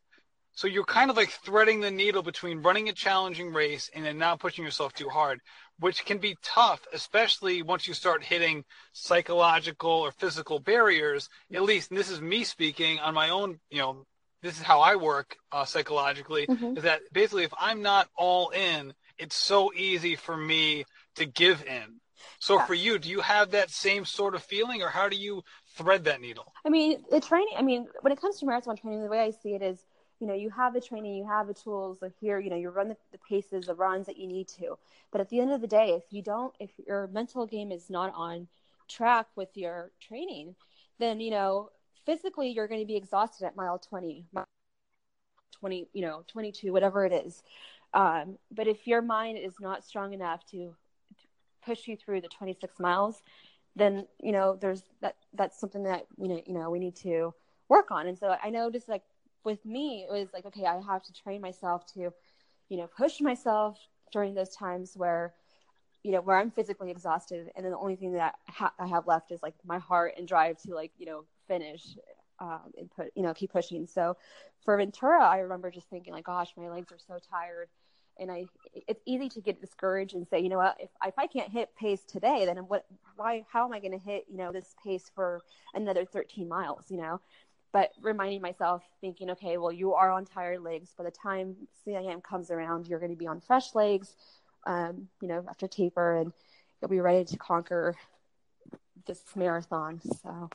so 0.59 0.67
you're 0.67 0.83
kind 0.83 1.09
of 1.09 1.17
like 1.17 1.31
threading 1.31 1.79
the 1.79 1.91
needle 1.93 2.21
between 2.21 2.63
running 2.63 2.89
a 2.89 2.93
challenging 2.93 3.53
race 3.53 3.89
and 3.95 4.05
then 4.05 4.19
not 4.19 4.41
pushing 4.41 4.65
yourself 4.65 4.93
too 4.93 5.09
hard, 5.09 5.39
which 5.79 6.05
can 6.05 6.19
be 6.19 6.37
tough, 6.43 6.85
especially 6.93 7.63
once 7.63 7.87
you 7.87 7.95
start 7.95 8.25
hitting 8.25 8.65
psychological 8.93 9.89
or 9.89 10.11
physical 10.11 10.59
barriers. 10.59 11.29
At 11.55 11.63
least, 11.63 11.91
this 11.91 12.11
is 12.11 12.21
me 12.21 12.43
speaking 12.43 12.99
on 12.99 13.15
my 13.15 13.29
own, 13.29 13.61
you 13.71 13.79
know, 13.79 14.05
this 14.43 14.57
is 14.57 14.63
how 14.65 14.81
I 14.81 14.97
work 14.97 15.37
uh, 15.53 15.65
psychologically, 15.65 16.49
mm-hmm. 16.49 16.77
is 16.77 16.83
that 16.83 17.03
basically 17.13 17.45
if 17.45 17.55
I'm 17.57 17.81
not 17.81 18.09
all 18.17 18.49
in, 18.49 18.95
it's 19.17 19.37
so 19.37 19.73
easy 19.73 20.17
for 20.17 20.37
me 20.37 20.87
to 21.15 21.25
give 21.25 21.63
in. 21.69 22.01
So 22.41 22.57
yeah. 22.57 22.67
for 22.67 22.75
you, 22.75 22.99
do 22.99 23.09
you 23.09 23.21
have 23.21 23.53
that 23.53 23.71
same 23.71 24.05
sort 24.05 24.35
of 24.35 24.43
feeling 24.43 24.83
or 24.83 24.89
how 24.89 25.09
do 25.09 25.17
you 25.17 25.45
thread 25.77 26.03
that 26.07 26.21
needle? 26.21 26.53
I 26.67 26.69
mean, 26.69 27.05
the 27.13 27.21
training, 27.21 27.55
I 27.57 27.63
mean, 27.63 27.87
when 28.01 28.13
it 28.13 28.21
comes 28.21 28.41
to 28.41 28.47
marathon 28.47 28.77
training, 28.77 29.05
the 29.05 29.09
way 29.09 29.21
I 29.21 29.31
see 29.31 29.55
it 29.55 29.63
is– 29.63 29.79
you 30.21 30.27
know 30.27 30.35
you 30.35 30.51
have 30.51 30.75
the 30.75 30.81
training 30.81 31.15
you 31.15 31.27
have 31.27 31.47
the 31.47 31.55
tools 31.55 31.99
like 32.03 32.13
here 32.21 32.39
you 32.39 32.51
know 32.51 32.57
you 32.57 32.71
run 32.71 32.89
the, 32.89 32.97
the, 33.13 33.19
paces 33.19 33.67
the 33.67 33.75
runs 33.75 34.07
that 34.07 34.17
you 34.17 34.27
need 34.27 34.49
to. 34.49 34.77
But 35.11 35.21
at 35.21 35.29
the 35.29 35.41
end 35.41 35.53
of 35.53 35.61
the 35.61 35.67
day 35.67 35.91
if 35.91 36.05
you 36.11 36.23
don't 36.23 36.55
if 36.59 36.71
your 36.87 37.09
mental 37.09 37.47
game 37.47 37.73
is 37.73 37.91
not 37.91 38.13
on 38.15 38.49
track 38.89 39.27
with 39.37 39.57
your 39.57 39.91
training 40.01 40.55
then 40.99 41.21
you 41.21 41.31
know 41.31 41.71
physically 42.07 42.49
you're 42.49 42.69
going 42.69 42.81
to 42.81 42.87
be 42.87 42.97
exhausted 42.97 43.45
at 43.47 43.57
mile 43.57 43.79
20 43.79 44.27
mile 44.33 44.47
20 45.61 45.89
you 45.93 46.03
know 46.03 46.25
22 46.29 46.73
whatever 46.73 47.05
it 47.05 47.13
is. 47.13 47.43
Um, 47.95 48.39
but 48.51 48.67
if 48.67 48.87
your 48.87 49.03
mind 49.03 49.39
is 49.39 49.55
not 49.61 49.85
strong 49.85 50.13
enough 50.13 50.45
to 50.51 50.75
push 51.65 51.87
you 51.89 51.97
through 51.97 52.21
the 52.21 52.29
26 52.29 52.79
miles 52.79 53.23
then 53.77 54.07
you 54.23 54.33
know 54.33 54.57
there's 54.61 54.83
that 55.01 55.17
that's 55.35 55.59
something 55.61 55.85
that 55.85 56.07
you 56.17 56.29
know 56.29 56.43
you 56.47 56.55
know 56.55 56.71
we 56.71 56.79
need 56.79 56.97
to 56.97 57.33
work 57.69 57.91
on. 57.91 58.07
And 58.07 58.19
so 58.19 58.37
i 58.43 58.51
noticed 58.51 58.89
like 58.89 59.03
with 59.45 59.65
me, 59.65 60.07
it 60.09 60.13
was 60.13 60.29
like, 60.33 60.47
okay, 60.47 60.65
I 60.65 60.81
have 60.81 61.03
to 61.05 61.13
train 61.13 61.41
myself 61.41 61.87
to, 61.95 62.13
you 62.69 62.77
know, 62.77 62.89
push 62.97 63.21
myself 63.21 63.79
during 64.13 64.35
those 64.35 64.51
times 64.51 64.93
where, 64.97 65.35
you 66.03 66.13
know, 66.13 66.21
where 66.21 66.37
I'm 66.37 66.51
physically 66.51 66.91
exhausted. 66.91 67.51
And 67.57 67.65
then 67.65 67.73
the 67.73 67.79
only 67.79 67.97
thing 67.97 68.13
that 68.13 68.37
ha- 68.49 68.73
I 68.79 68.87
have 68.87 69.07
left 69.07 69.31
is 69.31 69.43
like 69.43 69.55
my 69.65 69.79
heart 69.79 70.15
and 70.17 70.27
drive 70.27 70.59
to 70.63 70.75
like, 70.75 70.93
you 70.99 71.07
know, 71.07 71.25
finish 71.47 71.97
um, 72.41 72.73
and 72.77 72.91
put, 72.91 73.09
you 73.15 73.23
know, 73.23 73.35
keep 73.35 73.53
pushing. 73.53 73.87
So 73.87 74.17
for 74.65 74.77
Ventura, 74.77 75.25
I 75.25 75.39
remember 75.39 75.71
just 75.71 75.89
thinking 75.89 76.13
like, 76.13 76.25
gosh, 76.25 76.53
my 76.57 76.69
legs 76.69 76.93
are 76.93 76.99
so 76.99 77.19
tired. 77.31 77.69
And 78.21 78.33
I, 78.33 78.47
it's 78.75 79.03
easy 79.07 79.29
to 79.29 79.41
get 79.41 79.61
discouraged 79.61 80.15
and 80.15 80.27
say, 80.27 80.41
you 80.41 80.49
know 80.49 80.59
what, 80.59 80.77
if, 80.81 80.91
if 81.05 81.15
I 81.17 81.29
can't 81.29 81.51
hit 81.51 81.75
pace 81.77 82.05
today, 82.05 82.45
then 82.47 82.57
what, 82.59 82.85
why, 83.15 83.45
how 83.51 83.65
am 83.65 83.73
I 83.73 83.79
going 83.79 83.93
to 83.93 83.99
hit, 83.99 84.25
you 84.29 84.37
know, 84.37 84.51
this 84.51 84.75
pace 84.85 85.09
for 85.15 85.41
another 85.73 86.05
13 86.05 86.49
miles, 86.49 86.87
you 86.91 86.97
know? 86.97 87.21
But 87.73 87.91
reminding 88.01 88.41
myself 88.41 88.83
thinking 89.01 89.31
okay 89.31 89.57
well 89.57 89.73
you 89.73 89.95
are 89.95 90.11
on 90.11 90.25
tired 90.25 90.63
legs 90.63 90.91
by 90.97 91.05
the 91.05 91.11
time 91.11 91.57
cim 91.85 92.21
comes 92.21 92.51
around 92.51 92.87
you're 92.87 92.99
going 92.99 93.11
to 93.11 93.17
be 93.17 93.27
on 93.27 93.41
fresh 93.41 93.75
legs 93.75 94.15
um, 94.67 95.09
you 95.21 95.29
know 95.29 95.45
after 95.49 95.67
taper 95.67 96.17
and 96.17 96.33
you'll 96.81 96.91
be 96.91 97.01
ready 97.01 97.25
to 97.25 97.37
conquer 97.37 97.95
this 99.07 99.23
marathon 99.35 100.01
so 100.23 100.51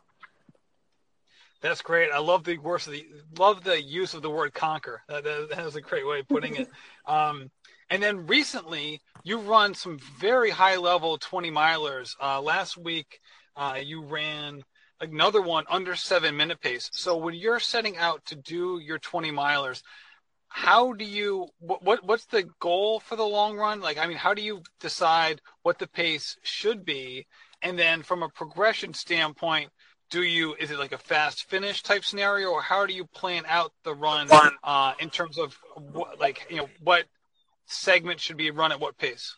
that's 1.63 1.81
great. 1.81 2.11
I 2.11 2.19
love 2.19 2.43
the 2.43 2.57
words 2.57 2.87
of 2.87 2.93
the 2.93 3.07
love 3.39 3.63
the 3.63 3.81
use 3.81 4.13
of 4.13 4.21
the 4.21 4.29
word 4.29 4.53
conquer. 4.53 5.01
That, 5.07 5.23
that, 5.23 5.47
that 5.51 5.63
was 5.63 5.77
a 5.77 5.81
great 5.81 6.05
way 6.05 6.19
of 6.19 6.27
putting 6.27 6.57
it. 6.57 6.69
Um, 7.05 7.51
and 7.89 8.01
then 8.01 8.27
recently, 8.27 9.01
you 9.23 9.39
run 9.39 9.73
some 9.73 9.99
very 10.17 10.49
high 10.49 10.77
level 10.77 11.17
20 11.17 11.51
milers. 11.51 12.15
Uh, 12.21 12.41
last 12.41 12.77
week, 12.77 13.19
uh, 13.57 13.79
you 13.83 14.03
ran 14.03 14.63
another 15.03 15.41
one 15.41 15.65
under 15.69 15.95
seven 15.95 16.35
minute 16.35 16.61
pace. 16.61 16.89
So 16.93 17.17
when 17.17 17.35
you're 17.35 17.59
setting 17.59 17.97
out 17.97 18.25
to 18.25 18.35
do 18.35 18.79
your 18.83 18.99
20 18.99 19.31
milers, 19.31 19.81
how 20.47 20.93
do 20.93 21.03
you 21.03 21.47
what, 21.59 21.83
what 21.83 22.03
what's 22.03 22.25
the 22.25 22.43
goal 22.59 22.99
for 22.99 23.15
the 23.15 23.25
long 23.25 23.57
run? 23.57 23.81
Like, 23.81 23.97
I 23.97 24.05
mean, 24.05 24.17
how 24.17 24.35
do 24.35 24.41
you 24.41 24.61
decide 24.79 25.41
what 25.63 25.79
the 25.79 25.87
pace 25.87 26.37
should 26.43 26.85
be? 26.85 27.25
And 27.63 27.77
then 27.77 28.03
from 28.03 28.21
a 28.21 28.29
progression 28.29 28.93
standpoint, 28.93 29.71
do 30.11 30.21
you 30.21 30.55
is 30.59 30.69
it 30.69 30.77
like 30.77 30.91
a 30.91 30.97
fast 30.99 31.49
finish 31.49 31.81
type 31.81 32.05
scenario, 32.05 32.49
or 32.49 32.61
how 32.61 32.85
do 32.85 32.93
you 32.93 33.05
plan 33.05 33.43
out 33.47 33.71
the 33.83 33.95
run 33.95 34.27
uh, 34.63 34.93
in 34.99 35.09
terms 35.09 35.39
of 35.39 35.57
what, 35.75 36.19
like 36.19 36.45
you 36.51 36.57
know 36.57 36.69
what 36.81 37.05
segment 37.65 38.19
should 38.19 38.37
be 38.37 38.51
run 38.51 38.71
at 38.71 38.79
what 38.79 38.97
pace? 38.97 39.35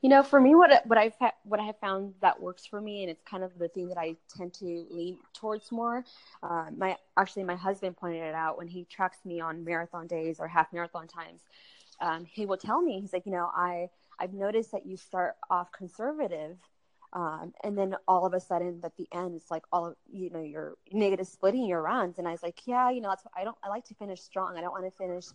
You 0.00 0.08
know, 0.08 0.22
for 0.22 0.40
me, 0.40 0.54
what 0.54 0.84
what 0.86 0.98
I've 0.98 1.14
what 1.44 1.60
I 1.60 1.64
have 1.64 1.78
found 1.78 2.14
that 2.20 2.40
works 2.40 2.66
for 2.66 2.80
me, 2.80 3.02
and 3.02 3.10
it's 3.10 3.22
kind 3.22 3.44
of 3.44 3.58
the 3.58 3.68
thing 3.68 3.88
that 3.88 3.98
I 3.98 4.16
tend 4.36 4.54
to 4.54 4.86
lean 4.90 5.18
towards 5.34 5.70
more. 5.70 6.04
Uh, 6.42 6.66
my 6.76 6.96
actually, 7.16 7.44
my 7.44 7.54
husband 7.54 7.96
pointed 7.96 8.22
it 8.22 8.34
out 8.34 8.58
when 8.58 8.68
he 8.68 8.84
tracks 8.84 9.18
me 9.24 9.40
on 9.40 9.64
marathon 9.64 10.06
days 10.06 10.40
or 10.40 10.48
half 10.48 10.72
marathon 10.72 11.06
times. 11.06 11.42
Um, 12.00 12.24
he 12.24 12.46
will 12.46 12.56
tell 12.56 12.82
me, 12.82 13.00
he's 13.00 13.12
like, 13.12 13.26
you 13.26 13.32
know, 13.32 13.50
I 13.54 13.88
I've 14.18 14.32
noticed 14.32 14.72
that 14.72 14.86
you 14.86 14.96
start 14.96 15.36
off 15.50 15.70
conservative, 15.72 16.56
um, 17.12 17.52
and 17.62 17.76
then 17.78 17.94
all 18.08 18.26
of 18.26 18.34
a 18.34 18.40
sudden, 18.40 18.80
at 18.84 18.96
the 18.96 19.06
end, 19.12 19.34
it's 19.36 19.50
like 19.50 19.62
all 19.72 19.86
of 19.86 19.96
you 20.10 20.30
know, 20.30 20.42
you're 20.42 20.74
negative 20.92 21.26
splitting 21.26 21.66
your 21.66 21.82
runs, 21.82 22.18
and 22.18 22.26
I 22.26 22.32
was 22.32 22.42
like, 22.42 22.66
yeah, 22.66 22.90
you 22.90 23.00
know, 23.00 23.10
that's 23.10 23.24
I 23.36 23.44
don't. 23.44 23.56
I 23.62 23.68
like 23.68 23.84
to 23.86 23.94
finish 23.94 24.20
strong. 24.20 24.56
I 24.58 24.60
don't 24.60 24.72
want 24.72 24.84
to 24.84 24.90
finish, 24.90 25.26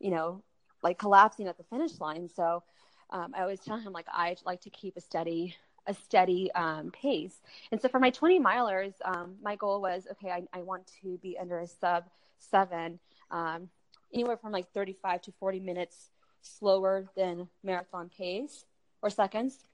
you 0.00 0.10
know, 0.10 0.42
like 0.82 0.98
collapsing 0.98 1.46
at 1.46 1.56
the 1.58 1.64
finish 1.64 2.00
line. 2.00 2.28
So 2.28 2.64
um, 3.12 3.32
I 3.36 3.42
always 3.42 3.60
tell 3.60 3.78
him 3.78 3.92
like 3.92 4.06
I 4.10 4.36
like 4.44 4.62
to 4.62 4.70
keep 4.70 4.96
a 4.96 5.00
steady 5.00 5.54
a 5.86 5.94
steady 5.94 6.50
um, 6.52 6.92
pace. 6.92 7.40
And 7.72 7.80
so 7.80 7.88
for 7.88 7.98
my 7.98 8.10
20 8.10 8.38
milers, 8.38 8.92
um, 9.04 9.34
my 9.42 9.56
goal 9.56 9.80
was 9.80 10.06
okay, 10.12 10.30
I, 10.30 10.42
I, 10.52 10.62
want 10.62 10.88
to 11.02 11.18
be 11.18 11.36
under 11.36 11.58
a 11.58 11.66
sub 11.66 12.04
seven, 12.38 13.00
um, 13.32 13.68
anywhere 14.14 14.36
from 14.36 14.52
like 14.52 14.72
35 14.72 15.22
to 15.22 15.32
40 15.40 15.60
minutes 15.60 16.10
slower 16.40 17.06
than 17.16 17.48
marathon 17.64 18.10
pace 18.16 18.64
or 19.02 19.10
seconds. 19.10 19.64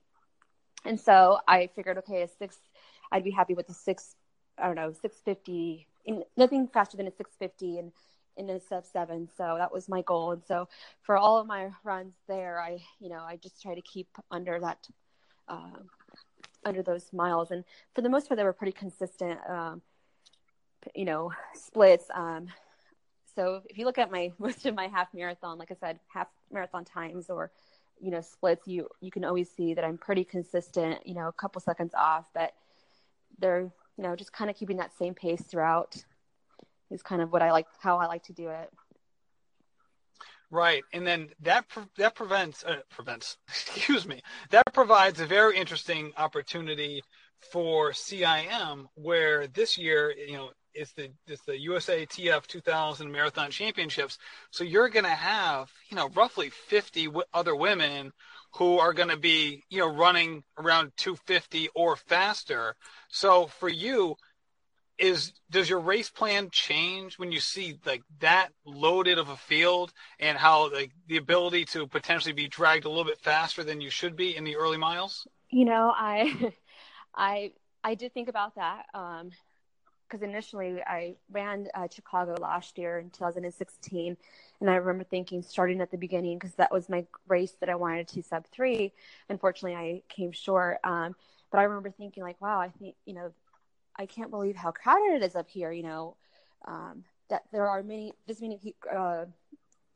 And 0.85 0.99
so 0.99 1.39
I 1.47 1.69
figured, 1.75 1.99
okay, 1.99 2.23
a 2.23 2.29
six, 2.29 2.57
I'd 3.13 3.25
be 3.25 3.31
happy 3.31 3.55
with 3.55 3.69
a 3.69 3.75
six, 3.75 4.15
I 4.57 4.67
don't 4.67 4.77
know, 4.77 4.93
650, 4.93 5.87
in, 6.07 6.25
nothing 6.37 6.69
faster 6.69 6.97
than 6.97 7.07
a 7.07 7.11
650 7.11 7.79
and 7.79 7.93
in 8.39 8.49
a 8.51 8.61
sub 8.61 8.87
seven. 8.87 9.29
So 9.37 9.57
that 9.59 9.73
was 9.73 9.89
my 9.89 10.03
goal. 10.03 10.33
And 10.33 10.43
so 10.47 10.69
for 11.03 11.17
all 11.17 11.39
of 11.39 11.47
my 11.47 11.71
runs 11.85 12.15
there, 12.29 12.61
I, 12.61 12.79
you 13.01 13.09
know, 13.09 13.21
I 13.21 13.37
just 13.37 13.61
try 13.61 13.75
to 13.75 13.83
keep 13.83 14.09
under 14.31 14.59
that, 14.61 14.89
uh, 15.49 15.81
under 16.65 16.83
those 16.83 17.13
miles. 17.13 17.51
And 17.51 17.65
for 17.95 18.01
the 18.01 18.09
most 18.09 18.29
part, 18.29 18.39
they 18.39 18.45
were 18.45 18.53
pretty 18.53 18.73
consistent, 18.73 19.39
um, 19.49 19.83
you 20.95 21.05
know, 21.05 21.33
splits. 21.55 22.07
Um, 22.15 22.49
so 23.35 23.63
if 23.69 23.77
you 23.77 23.85
look 23.85 23.99
at 23.99 24.11
my 24.11 24.33
most 24.39 24.65
of 24.65 24.75
my 24.75 24.87
half 24.87 25.13
marathon, 25.13 25.59
like 25.59 25.71
I 25.71 25.77
said, 25.81 25.99
half 26.09 26.29
marathon 26.53 26.85
times 26.85 27.29
or, 27.29 27.51
you 28.01 28.11
know, 28.13 28.21
splits, 28.21 28.67
you, 28.69 28.89
you 29.01 29.11
can 29.11 29.25
always 29.25 29.51
see 29.51 29.75
that 29.75 29.85
I'm 29.85 29.99
pretty 29.99 30.25
consistent, 30.25 31.05
you 31.05 31.15
know, 31.15 31.27
a 31.29 31.33
couple 31.33 31.61
seconds 31.61 31.93
off, 31.95 32.27
but 32.33 32.55
they're, 33.41 33.63
you 33.97 34.05
know, 34.05 34.15
just 34.15 34.33
kind 34.33 34.49
of 34.49 34.57
keeping 34.57 34.77
that 34.77 34.97
same 34.97 35.15
pace 35.15 35.43
throughout 35.43 36.05
is 36.91 37.03
kind 37.03 37.23
of 37.23 37.33
what 37.33 37.43
I 37.43 37.53
like, 37.53 37.67
how 37.81 37.99
I 37.99 38.07
like 38.07 38.25
to 38.25 38.33
do 38.33 38.49
it. 38.49 38.71
Right, 40.51 40.83
and 40.95 41.07
then 41.07 41.29
that 41.43 41.69
pre- 41.69 41.85
that 41.99 42.15
prevents 42.15 42.65
uh, 42.65 42.77
prevents 42.91 43.37
excuse 43.49 44.07
me 44.07 44.23
that 44.51 44.65
provides 44.73 45.21
a 45.21 45.27
very 45.27 45.59
interesting 45.59 46.13
opportunity 46.17 47.03
for 47.53 47.93
CIM 47.93 48.87
where 48.95 49.47
this 49.49 49.77
year 49.77 50.13
you 50.17 50.33
know 50.33 50.51
it's 50.75 50.93
the 50.93 51.11
it's 51.27 51.43
the 51.45 51.67
USATF 51.67 52.47
2000 52.47 53.11
Marathon 53.11 53.51
Championships. 53.51 54.17
So 54.51 54.65
you're 54.65 54.89
going 54.89 55.05
to 55.05 55.11
have 55.11 55.71
you 55.91 55.97
know 55.97 56.09
roughly 56.15 56.51
50 56.51 57.07
w- 57.07 57.25
other 57.35 57.55
women 57.55 58.13
who 58.55 58.79
are 58.79 58.95
going 58.95 59.09
to 59.09 59.19
be 59.19 59.65
you 59.69 59.81
know 59.81 59.95
running 59.95 60.45
around 60.59 60.93
250 60.97 61.69
or 61.75 61.97
faster. 61.97 62.75
So 63.11 63.47
for 63.47 63.69
you, 63.69 64.17
is 64.99 65.33
does 65.51 65.71
your 65.71 65.81
race 65.81 66.11
plan 66.11 66.49
change 66.51 67.19
when 67.19 67.31
you 67.31 67.41
see 67.41 67.79
like 67.87 68.03
that 68.21 68.49
loaded 68.65 69.19
of 69.19 69.29
a 69.29 69.37
field 69.37 69.93
and 70.19 70.37
how 70.37 70.73
like 70.73 70.91
the 71.07 71.17
ability 71.17 71.65
to 71.65 71.87
potentially 71.87 72.33
be 72.33 72.49
dragged 72.49 72.85
a 72.85 72.89
little 72.89 73.05
bit 73.05 73.19
faster 73.21 73.63
than 73.63 73.81
you 73.81 73.91
should 73.91 74.17
be 74.17 74.37
in 74.37 74.45
the 74.45 74.57
early 74.57 74.77
miles? 74.77 75.27
You 75.51 75.65
know 75.65 75.93
i 75.97 76.53
i 77.15 77.53
i 77.85 77.95
did 77.95 78.13
think 78.13 78.29
about 78.29 78.57
that 78.57 78.87
um 78.95 79.31
because 80.07 80.23
initially 80.23 80.83
i 80.83 81.15
ran 81.31 81.69
uh, 81.75 81.87
chicago 81.91 82.35
last 82.41 82.77
year 82.79 82.99
in 82.99 83.11
2016 83.11 84.17
and 84.61 84.71
i 84.71 84.75
remember 84.75 85.05
thinking 85.05 85.43
starting 85.43 85.81
at 85.81 85.91
the 85.91 85.97
beginning 85.97 86.39
because 86.39 86.55
that 86.57 86.73
was 86.73 86.89
my 86.89 87.07
race 87.29 87.53
that 87.61 87.69
i 87.69 87.75
wanted 87.75 88.09
to 88.09 88.23
sub 88.23 88.47
three. 88.49 88.93
Unfortunately 89.29 89.77
i 89.77 90.03
came 90.09 90.33
short 90.33 90.79
um 90.85 91.15
but 91.51 91.59
i 91.59 91.63
remember 91.63 91.91
thinking 91.91 92.23
like 92.23 92.41
wow 92.41 92.61
i 92.61 92.69
think 92.79 92.95
you 93.07 93.15
know 93.15 93.33
I 93.99 94.07
can't 94.07 94.31
believe 94.31 94.57
how 94.57 94.71
crowded 94.71 95.17
it 95.17 95.23
is 95.23 95.35
up 95.35 95.49
here. 95.49 95.73
You 95.73 95.83
know, 95.83 96.17
um, 96.67 97.05
that 97.31 97.45
there 97.53 97.69
are 97.69 97.83
many 97.83 98.13
this 98.27 98.41
many 98.41 98.75
uh, 98.95 99.27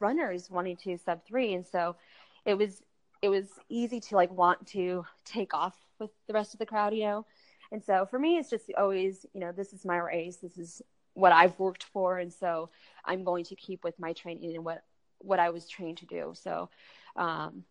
runners 0.00 0.50
wanting 0.50 0.76
to 0.76 0.98
sub 0.98 1.24
three, 1.24 1.54
and 1.54 1.66
so 1.66 1.96
it 2.44 2.54
was 2.54 2.82
it 3.22 3.28
was 3.28 3.46
easy 3.68 4.00
to 4.00 4.16
like 4.16 4.30
want 4.32 4.66
to 4.68 5.04
take 5.24 5.54
off 5.54 5.76
with 5.98 6.10
the 6.26 6.34
rest 6.34 6.54
of 6.54 6.58
the 6.58 6.66
crowd. 6.66 6.94
You 6.94 7.04
know, 7.04 7.26
and 7.70 7.82
so 7.82 8.06
for 8.06 8.18
me, 8.18 8.38
it's 8.38 8.50
just 8.50 8.70
always 8.76 9.24
you 9.32 9.40
know 9.40 9.52
this 9.52 9.72
is 9.72 9.84
my 9.84 9.96
race. 9.96 10.36
This 10.36 10.58
is 10.58 10.82
what 11.14 11.32
I've 11.32 11.58
worked 11.58 11.84
for, 11.84 12.18
and 12.18 12.32
so 12.32 12.70
I'm 13.04 13.24
going 13.24 13.44
to 13.44 13.54
keep 13.54 13.84
with 13.84 13.98
my 13.98 14.12
training 14.12 14.54
and 14.54 14.64
what 14.64 14.82
what 15.18 15.38
I 15.38 15.50
was 15.50 15.68
trained 15.68 15.98
to 15.98 16.06
do. 16.06 16.32
So, 16.34 16.68
um, 17.16 17.64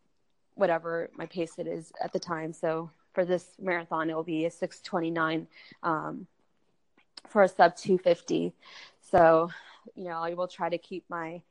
whatever 0.56 1.10
my 1.16 1.26
pace 1.26 1.54
it 1.58 1.68
is 1.68 1.92
at 2.02 2.14
the 2.14 2.20
time. 2.20 2.54
So 2.54 2.90
for 3.14 3.26
this 3.26 3.46
marathon, 3.60 4.10
it 4.10 4.16
will 4.16 4.24
be 4.24 4.46
a 4.46 4.52
629 4.52 5.48
um, 5.84 6.28
for 7.30 7.44
a 7.44 7.48
sub 7.48 7.76
250. 7.76 8.54
So, 9.12 9.52
you 9.96 10.06
know, 10.06 10.20
I 10.20 10.34
will 10.34 10.48
try 10.48 10.70
to 10.70 10.78
keep 10.78 11.04
my 11.10 11.42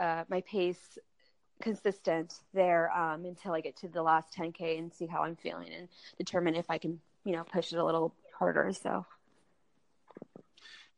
uh, 0.00 0.24
my 0.28 0.42
pace 0.42 0.98
consistent 1.62 2.34
there 2.52 2.90
um, 2.96 3.24
until 3.24 3.52
I 3.52 3.60
get 3.60 3.76
to 3.78 3.88
the 3.88 4.02
last 4.02 4.34
10k 4.36 4.78
and 4.78 4.92
see 4.92 5.06
how 5.06 5.22
I'm 5.22 5.36
feeling 5.36 5.68
and 5.72 5.88
determine 6.18 6.54
if 6.54 6.66
I 6.68 6.76
can, 6.76 7.00
you 7.24 7.32
know, 7.32 7.44
push 7.44 7.72
it 7.72 7.78
a 7.78 7.84
little 7.84 8.14
harder. 8.38 8.72
So. 8.72 9.06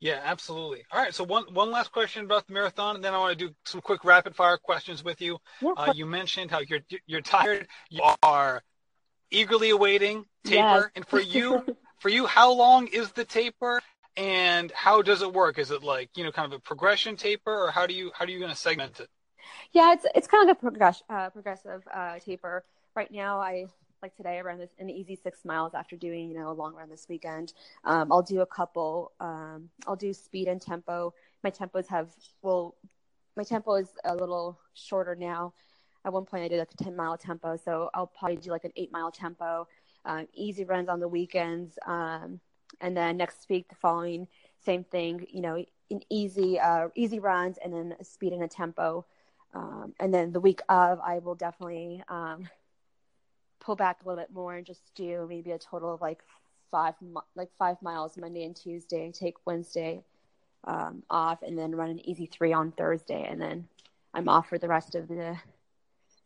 Yeah, 0.00 0.20
absolutely. 0.24 0.84
All 0.92 1.00
right, 1.00 1.12
so 1.12 1.24
one 1.24 1.44
one 1.52 1.72
last 1.72 1.90
question 1.90 2.24
about 2.24 2.46
the 2.46 2.52
marathon, 2.52 2.94
and 2.94 3.04
then 3.04 3.14
I 3.14 3.18
want 3.18 3.36
to 3.36 3.48
do 3.48 3.54
some 3.64 3.80
quick 3.80 4.04
rapid 4.04 4.36
fire 4.36 4.56
questions 4.56 5.02
with 5.02 5.20
you. 5.20 5.38
Yeah, 5.60 5.72
uh, 5.76 5.92
you 5.92 6.06
mentioned 6.06 6.52
how 6.52 6.60
you're 6.60 6.80
you're 7.06 7.20
tired. 7.20 7.66
You 7.90 8.02
are 8.22 8.62
eagerly 9.30 9.70
awaiting 9.70 10.24
taper. 10.44 10.56
Yes. 10.56 10.84
and 10.94 11.06
for 11.06 11.20
you, 11.20 11.64
for 11.98 12.08
you, 12.08 12.26
how 12.26 12.52
long 12.52 12.86
is 12.88 13.12
the 13.12 13.24
taper? 13.24 13.80
And 14.16 14.72
how 14.72 15.00
does 15.00 15.22
it 15.22 15.32
work? 15.32 15.58
Is 15.58 15.70
it 15.70 15.84
like 15.84 16.10
you 16.16 16.24
know, 16.24 16.32
kind 16.32 16.52
of 16.52 16.58
a 16.58 16.60
progression 16.60 17.16
taper, 17.16 17.66
or 17.66 17.70
how 17.70 17.86
do 17.86 17.94
you 17.94 18.10
how 18.14 18.24
are 18.24 18.28
you 18.28 18.40
going 18.40 18.50
to 18.50 18.56
segment 18.56 18.98
it? 18.98 19.08
Yeah, 19.72 19.92
it's 19.92 20.06
it's 20.14 20.26
kind 20.26 20.48
of 20.48 20.56
a 20.56 20.60
progress, 20.60 21.02
uh, 21.08 21.30
progressive 21.30 21.82
uh, 21.94 22.18
taper. 22.18 22.64
Right 22.96 23.10
now, 23.12 23.40
I 23.40 23.66
like 24.02 24.16
today 24.16 24.38
I 24.38 24.40
ran 24.40 24.58
this 24.58 24.70
an 24.78 24.90
easy 24.90 25.16
six 25.16 25.44
miles 25.44 25.72
after 25.74 25.94
doing 25.94 26.28
you 26.28 26.36
know 26.36 26.50
a 26.50 26.52
long 26.52 26.74
run 26.74 26.88
this 26.88 27.06
weekend. 27.08 27.52
Um, 27.84 28.10
I'll 28.10 28.22
do 28.22 28.40
a 28.40 28.46
couple. 28.46 29.12
Um, 29.20 29.70
I'll 29.86 29.96
do 29.96 30.12
speed 30.12 30.48
and 30.48 30.60
tempo. 30.60 31.14
My 31.44 31.50
tempos 31.50 31.86
have 31.86 32.08
well, 32.42 32.74
my 33.36 33.44
tempo 33.44 33.74
is 33.74 33.88
a 34.04 34.16
little 34.16 34.58
shorter 34.74 35.14
now 35.14 35.52
at 36.08 36.12
one 36.12 36.24
point 36.24 36.42
I 36.42 36.48
did 36.48 36.58
like 36.58 36.72
a 36.72 36.82
10 36.82 36.96
mile 36.96 37.18
tempo. 37.18 37.56
So 37.56 37.90
I'll 37.92 38.06
probably 38.06 38.38
do 38.38 38.50
like 38.50 38.64
an 38.64 38.72
eight 38.76 38.90
mile 38.90 39.12
tempo, 39.12 39.68
um, 40.06 40.26
easy 40.32 40.64
runs 40.64 40.88
on 40.88 41.00
the 41.00 41.08
weekends. 41.08 41.78
Um, 41.86 42.40
and 42.80 42.96
then 42.96 43.18
next 43.18 43.48
week, 43.50 43.68
the 43.68 43.74
following, 43.74 44.26
same 44.64 44.84
thing, 44.84 45.26
you 45.30 45.42
know, 45.42 45.62
an 45.90 46.00
easy, 46.08 46.58
uh, 46.58 46.88
easy 46.94 47.20
runs 47.20 47.58
and 47.62 47.72
then 47.72 47.94
speed 48.02 48.32
and 48.32 48.42
a 48.42 48.48
tempo. 48.48 49.04
Um, 49.54 49.94
and 50.00 50.12
then 50.12 50.32
the 50.32 50.40
week 50.40 50.60
of, 50.68 50.98
I 51.00 51.18
will 51.18 51.34
definitely, 51.34 52.02
um, 52.08 52.48
pull 53.60 53.76
back 53.76 53.98
a 54.02 54.08
little 54.08 54.22
bit 54.22 54.32
more 54.32 54.54
and 54.54 54.64
just 54.64 54.94
do 54.94 55.26
maybe 55.28 55.50
a 55.50 55.58
total 55.58 55.92
of 55.92 56.00
like 56.00 56.22
five, 56.70 56.94
like 57.34 57.50
five 57.58 57.80
miles 57.82 58.16
Monday 58.16 58.44
and 58.44 58.56
Tuesday, 58.56 59.10
take 59.12 59.34
Wednesday, 59.44 60.02
um, 60.64 61.02
off 61.10 61.42
and 61.42 61.58
then 61.58 61.74
run 61.74 61.90
an 61.90 62.08
easy 62.08 62.24
three 62.24 62.52
on 62.54 62.72
Thursday. 62.72 63.26
And 63.28 63.40
then 63.40 63.68
I'm 64.14 64.28
off 64.28 64.48
for 64.48 64.56
the 64.58 64.68
rest 64.68 64.94
of 64.94 65.08
the 65.08 65.36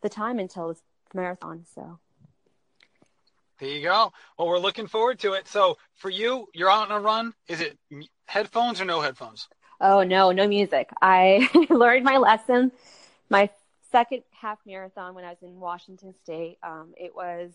the 0.03 0.09
time 0.09 0.38
until 0.38 0.69
the 0.69 0.79
marathon. 1.15 1.65
So 1.75 1.99
there 3.59 3.71
you 3.71 3.83
go. 3.83 4.12
Well, 4.38 4.49
we're 4.49 4.59
looking 4.59 4.87
forward 4.87 5.21
to 5.21 5.35
it. 5.35 5.49
So 5.49 5.79
for 5.95 6.11
you, 6.11 6.49
you're 6.53 6.71
out 6.71 6.91
on 6.91 6.97
a 6.97 7.01
run. 7.01 7.33
Is 7.49 7.61
it 7.61 7.79
headphones 8.27 8.81
or 8.81 8.85
no 8.85 9.01
headphones? 9.01 9.49
Oh 9.81 10.03
no, 10.03 10.33
no 10.33 10.47
music. 10.47 10.91
I 11.01 11.49
learned 11.71 12.05
my 12.05 12.19
lesson. 12.19 12.73
My 13.31 13.50
second 13.90 14.23
half 14.31 14.59
marathon 14.67 15.15
when 15.15 15.25
I 15.25 15.31
was 15.31 15.42
in 15.42 15.61
Washington 15.61 16.15
State. 16.23 16.59
Um, 16.63 16.92
it 16.96 17.15
was 17.15 17.53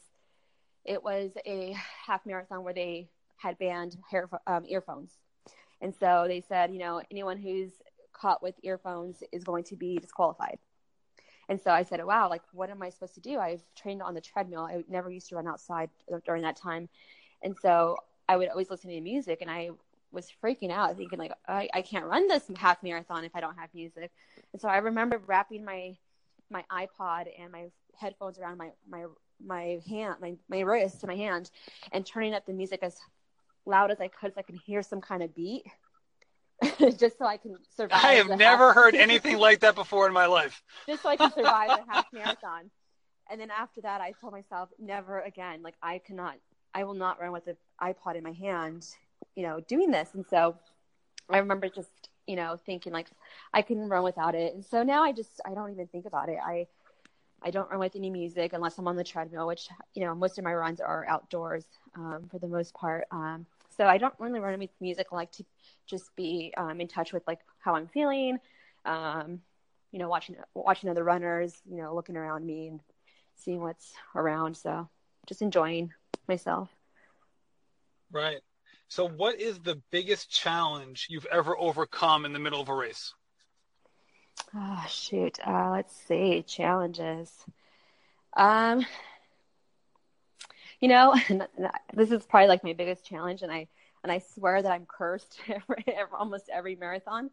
it 0.86 1.04
was 1.04 1.32
a 1.46 1.76
half 2.06 2.26
marathon 2.26 2.64
where 2.64 2.74
they 2.74 3.10
had 3.36 3.58
banned 3.60 3.98
hair, 4.10 4.30
um, 4.48 4.64
earphones, 4.68 5.12
and 5.82 5.94
so 6.00 6.26
they 6.28 6.42
said, 6.48 6.72
you 6.72 6.80
know, 6.80 7.02
anyone 7.12 7.38
who's 7.38 7.72
caught 8.14 8.42
with 8.42 8.56
earphones 8.64 9.22
is 9.32 9.44
going 9.44 9.64
to 9.66 9.76
be 9.76 9.98
disqualified. 9.98 10.58
And 11.50 11.62
so 11.62 11.72
I 11.72 11.84
said, 11.84 12.04
wow, 12.04 12.30
like, 12.30 12.44
what 12.52 12.70
am 12.70 12.82
I 12.82 12.90
supposed 12.90 13.16
to 13.16 13.22
do? 13.22 13.40
I've 13.40 13.64
trained 13.76 14.02
on 14.02 14.14
the 14.14 14.22
treadmill. 14.22 14.62
I 14.62 14.84
never 14.90 15.10
used 15.10 15.30
to 15.30 15.36
run 15.36 15.48
outside 15.48 15.90
during 16.26 16.44
that 16.44 16.58
time. 16.58 16.90
And 17.42 17.56
so 17.62 17.98
I 18.28 18.36
would 18.38 18.50
always 18.50 18.70
listen 18.70 18.90
to 18.90 19.02
music 19.02 19.40
and 19.42 19.50
I 19.50 19.72
was 20.12 20.32
freaking 20.44 20.72
out 20.72 20.98
thinking 20.98 21.20
like, 21.20 21.34
I, 21.48 21.70
I 21.74 21.82
can't 21.82 22.06
run 22.06 22.28
this 22.28 22.50
half 22.58 22.82
marathon 22.84 23.24
if 23.24 23.36
I 23.36 23.42
don't 23.42 23.58
have 23.58 23.70
music. 23.74 24.12
And 24.52 24.62
so 24.62 24.68
I 24.68 24.78
remember 24.78 25.22
wrapping 25.26 25.64
my 25.64 25.98
my 26.50 26.64
iPod 26.72 27.26
and 27.38 27.52
my 27.52 27.66
headphones 28.00 28.40
around 28.40 28.58
my 28.58 28.72
my 28.90 29.06
my 29.46 29.80
hand, 29.88 30.16
my 30.22 30.36
my 30.50 30.62
wrist 30.62 31.02
to 31.02 31.08
my 31.08 31.16
hand, 31.16 31.52
and 31.92 32.06
turning 32.06 32.34
up 32.34 32.46
the 32.46 32.54
music 32.54 32.80
as 32.84 32.98
loud 33.66 33.92
as 33.92 34.00
I 34.00 34.08
could 34.08 34.34
so 34.34 34.40
I 34.40 34.44
can 34.44 34.56
hear 34.56 34.82
some 34.82 35.02
kind 35.02 35.22
of 35.22 35.36
beat, 35.36 35.66
just 36.98 37.18
so 37.18 37.26
I 37.26 37.38
can 37.38 37.56
survive. 37.76 38.04
I 38.04 38.14
have 38.14 38.28
never 38.30 38.68
half- 38.68 38.76
heard 38.76 38.96
anything 38.96 39.38
like 39.38 39.60
that 39.60 39.76
before 39.76 40.08
in 40.08 40.14
my 40.14 40.26
life. 40.26 40.64
just 40.88 41.04
so 41.04 41.10
I 41.10 41.16
can 41.16 41.32
survive 41.32 41.70
a 41.70 41.92
half 41.92 42.06
marathon. 42.14 42.70
And 43.30 43.40
then 43.40 43.52
after 43.52 43.82
that, 43.82 44.02
I 44.02 44.14
told 44.20 44.34
myself, 44.34 44.70
never 44.80 45.20
again. 45.22 45.62
Like 45.62 45.76
I 45.82 46.00
cannot, 46.00 46.36
I 46.74 46.84
will 46.84 46.94
not 46.94 47.20
run 47.20 47.32
with 47.32 47.46
the 47.46 47.58
iPod 47.82 48.16
in 48.16 48.24
my 48.24 48.32
hand, 48.32 48.88
you 49.36 49.44
know, 49.44 49.60
doing 49.60 49.92
this. 49.92 50.10
And 50.14 50.26
so 50.26 50.56
I 51.30 51.38
remember 51.40 51.70
just, 51.70 52.10
you 52.26 52.36
know, 52.36 52.58
thinking 52.66 52.94
like 52.94 53.08
I 53.54 53.62
can 53.62 53.88
run 53.90 54.04
without 54.04 54.34
it. 54.34 54.56
And 54.56 54.66
so 54.66 54.84
now 54.84 55.04
I 55.04 55.12
just, 55.12 55.42
I 55.46 55.54
don't 55.54 55.72
even 55.72 55.88
think 55.88 56.06
about 56.06 56.30
it. 56.30 56.38
I, 56.44 56.68
I 57.42 57.52
don't 57.52 57.70
run 57.70 57.80
with 57.80 57.96
any 57.96 58.10
music 58.10 58.54
unless 58.54 58.78
I'm 58.78 58.88
on 58.88 58.96
the 58.96 59.04
treadmill, 59.04 59.46
which, 59.48 59.70
you 59.94 60.04
know, 60.04 60.16
most 60.16 60.38
of 60.38 60.44
my 60.44 60.54
runs 60.54 60.80
are 60.80 61.06
outdoors 61.08 61.66
um, 61.96 62.28
for 62.32 62.40
the 62.40 62.48
most 62.48 62.74
part. 62.74 63.06
Um, 63.12 63.46
so 63.78 63.86
I 63.86 63.98
don't 63.98 64.14
really 64.20 64.40
run 64.40 64.60
with 64.60 64.70
music. 64.82 65.08
I 65.12 65.16
like 65.16 65.32
to 65.34 65.46
just 65.88 66.16
be 66.16 66.54
um, 66.58 66.82
in 66.82 66.88
touch 66.88 67.14
with 67.14 67.24
like 67.28 67.40
how 67.60 67.76
I'm 67.76 67.88
feeling, 67.88 68.40
um, 68.86 69.42
you 69.92 70.00
know, 70.00 70.10
watching 70.10 70.36
watching 70.54 70.90
other 70.90 71.04
runners, 71.04 71.62
you 71.70 71.78
know, 71.78 71.96
looking 71.96 72.18
around 72.18 72.46
me 72.46 72.68
and 72.68 72.82
seeing 73.36 73.62
what's 73.62 73.94
around. 74.16 74.58
So 74.58 74.90
just 75.28 75.42
enjoying 75.42 75.94
myself. 76.28 76.70
Right. 78.12 78.42
So, 78.90 79.08
what 79.08 79.40
is 79.40 79.60
the 79.60 79.82
biggest 79.92 80.30
challenge 80.30 81.08
you've 81.10 81.26
ever 81.28 81.58
overcome 81.58 82.26
in 82.26 82.34
the 82.34 82.40
middle 82.40 82.62
of 82.62 82.70
a 82.70 82.76
race? 82.76 83.14
Oh 84.56 84.86
shoot. 84.90 85.40
Uh, 85.46 85.72
let's 85.72 85.96
see 85.96 86.44
challenges. 86.44 87.46
Um, 88.36 88.86
you 90.80 90.88
know, 90.88 91.16
this 91.94 92.12
is 92.12 92.26
probably 92.26 92.48
like 92.48 92.64
my 92.64 92.74
biggest 92.74 93.06
challenge, 93.06 93.42
and 93.42 93.52
I 93.52 93.68
and 94.04 94.12
I 94.12 94.20
swear 94.20 94.62
that 94.62 94.72
I'm 94.72 94.86
cursed 94.86 95.40
every, 95.48 95.86
almost 96.18 96.50
every 96.52 96.76
marathon. 96.76 97.30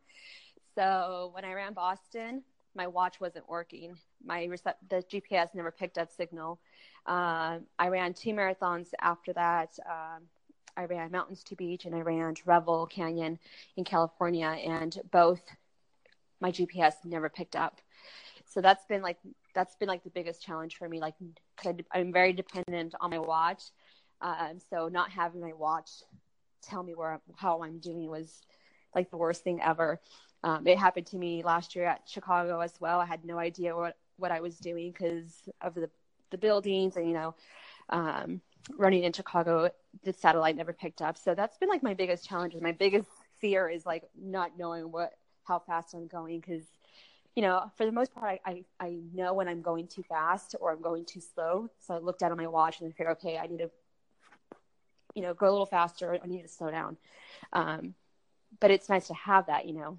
So 0.75 1.31
when 1.35 1.45
I 1.45 1.53
ran 1.53 1.73
Boston, 1.73 2.43
my 2.75 2.87
watch 2.87 3.21
wasn't 3.21 3.49
working. 3.49 3.97
My 4.25 4.49
the 4.89 5.05
GPS 5.11 5.49
never 5.55 5.71
picked 5.71 5.99
up 5.99 6.11
signal. 6.11 6.59
Um, 7.07 7.67
I 7.79 7.89
ran 7.89 8.15
two 8.15 8.31
marathons 8.31 8.89
after 9.01 9.33
that. 9.35 9.79
Um, 9.89 10.23
I 10.77 10.87
ran 10.87 11.13
Mountains 11.13 11.45
to 11.45 11.57
Beach 11.57 11.85
and 11.85 11.95
I 11.95 12.01
ran 12.01 12.35
Revel 12.45 12.87
Canyon 12.87 13.39
in 13.77 13.85
California, 13.85 14.47
and 14.47 14.99
both 15.13 15.43
my 16.41 16.51
GPS 16.51 16.95
never 17.05 17.29
picked 17.29 17.57
up. 17.57 17.81
So 18.47 18.61
that's 18.61 18.85
been 18.87 19.03
like 19.03 19.19
that's 19.55 19.77
been 19.77 19.89
like 19.89 20.03
the 20.03 20.11
biggest 20.11 20.43
challenge 20.43 20.77
for 20.77 20.89
me. 20.89 21.01
Like, 21.01 21.15
cause 21.57 21.75
I, 21.93 21.99
am 21.99 22.13
very 22.13 22.33
dependent 22.33 22.95
on 23.01 23.11
my 23.11 23.19
watch, 23.19 23.63
um, 24.21 24.59
so 24.71 24.89
not 24.89 25.11
having 25.11 25.41
my 25.41 25.53
watch 25.53 25.91
tell 26.63 26.83
me 26.83 26.95
where 26.95 27.21
how 27.37 27.63
I'm 27.63 27.79
doing 27.79 28.09
was 28.09 28.43
like 28.95 29.11
the 29.11 29.17
worst 29.17 29.45
thing 29.45 29.61
ever. 29.61 30.01
Um, 30.43 30.67
it 30.67 30.79
happened 30.79 31.07
to 31.09 31.17
me 31.17 31.43
last 31.43 31.75
year 31.75 31.87
at 31.87 32.03
Chicago 32.07 32.61
as 32.61 32.75
well. 32.81 33.01
I 33.01 33.07
had 33.07 33.25
no 33.25 33.39
idea 33.39 33.77
what 33.77 33.97
what 34.17 34.31
I 34.31 34.41
was 34.41 34.59
doing 34.59 34.93
because 34.93 35.43
of 35.61 35.75
the 35.75 35.91
the 36.31 36.39
buildings 36.39 36.97
and 36.97 37.07
you 37.07 37.15
know 37.15 37.35
um, 37.91 38.41
running 38.77 39.05
in 39.05 39.13
Chicago, 39.13 39.71
the 40.05 40.13
satellite 40.13 40.57
never 40.57 40.73
picked 40.73 41.03
up. 41.03 41.19
So 41.19 41.35
that's 41.35 41.59
been 41.59 41.69
like 41.69 41.83
my 41.83 41.95
biggest 41.95 42.27
challenge. 42.27 42.55
My 42.61 42.73
biggest 42.73 43.09
fear 43.41 43.69
is 43.69 43.85
like 43.85 44.05
not 44.19 44.53
knowing 44.59 44.91
what 44.91 45.13
how 45.45 45.59
fast 45.59 45.95
I'm 45.95 46.07
going 46.07 46.41
because 46.41 46.65
you 47.35 47.43
know 47.43 47.71
for 47.77 47.87
the 47.87 47.93
most 47.93 48.15
part 48.15 48.41
I, 48.45 48.65
I, 48.81 48.87
I 48.87 48.97
know 49.13 49.35
when 49.35 49.49
I'm 49.49 49.63
going 49.63 49.89
too 49.89 50.03
fast 50.03 50.55
or 50.61 50.73
I'm 50.73 50.83
going 50.83 51.05
too 51.05 51.21
slow. 51.21 51.69
So 51.81 51.95
I 51.95 51.99
looked 51.99 52.21
down 52.21 52.33
at 52.33 52.39
my 52.39 52.47
watch 52.47 52.81
and 52.81 52.89
I 52.89 52.93
figured, 52.93 53.17
okay, 53.19 53.39
I 53.39 53.47
need 53.47 53.59
to 53.59 53.71
you 55.15 55.23
know 55.23 55.35
go 55.35 55.49
a 55.49 55.51
little 55.51 55.67
faster. 55.67 56.19
I 56.23 56.27
need 56.27 56.43
to 56.43 56.49
slow 56.49 56.71
down. 56.71 56.97
Um, 57.53 57.95
but 58.61 58.71
it's 58.71 58.89
nice 58.89 59.09
to 59.09 59.15
have 59.15 59.47
that, 59.47 59.67
you 59.67 59.75
know. 59.75 59.99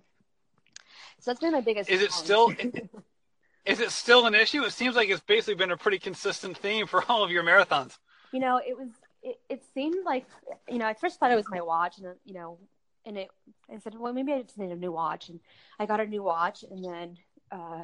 So 1.19 1.31
that's 1.31 1.39
been 1.39 1.51
my 1.51 1.61
biggest. 1.61 1.89
Is 1.89 2.01
it 2.01 2.11
challenge. 2.11 2.59
still? 2.59 2.89
is 3.65 3.79
it 3.79 3.91
still 3.91 4.25
an 4.25 4.35
issue? 4.35 4.63
It 4.63 4.71
seems 4.71 4.95
like 4.95 5.09
it's 5.09 5.21
basically 5.21 5.55
been 5.55 5.71
a 5.71 5.77
pretty 5.77 5.99
consistent 5.99 6.57
theme 6.57 6.87
for 6.87 7.03
all 7.09 7.23
of 7.23 7.31
your 7.31 7.43
marathons. 7.43 7.97
you 8.31 8.39
know, 8.39 8.57
it 8.65 8.77
was 8.77 8.89
it, 9.23 9.39
it 9.49 9.63
seemed 9.73 10.05
like 10.05 10.25
you 10.69 10.77
know, 10.77 10.85
I 10.85 10.93
first 10.93 11.19
thought 11.19 11.31
it 11.31 11.35
was 11.35 11.49
my 11.49 11.61
watch 11.61 11.97
and 11.97 12.15
you 12.25 12.33
know, 12.33 12.57
and 13.05 13.17
it 13.17 13.29
I 13.73 13.79
said, 13.79 13.95
well 13.97 14.13
maybe 14.13 14.33
I 14.33 14.41
just 14.41 14.57
need 14.57 14.71
a 14.71 14.75
new 14.75 14.91
watch 14.91 15.29
and 15.29 15.39
I 15.79 15.85
got 15.85 15.99
a 15.99 16.05
new 16.05 16.23
watch 16.23 16.63
and 16.63 16.83
then 16.83 17.17
uh 17.51 17.83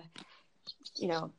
you 0.97 1.07
know, 1.07 1.31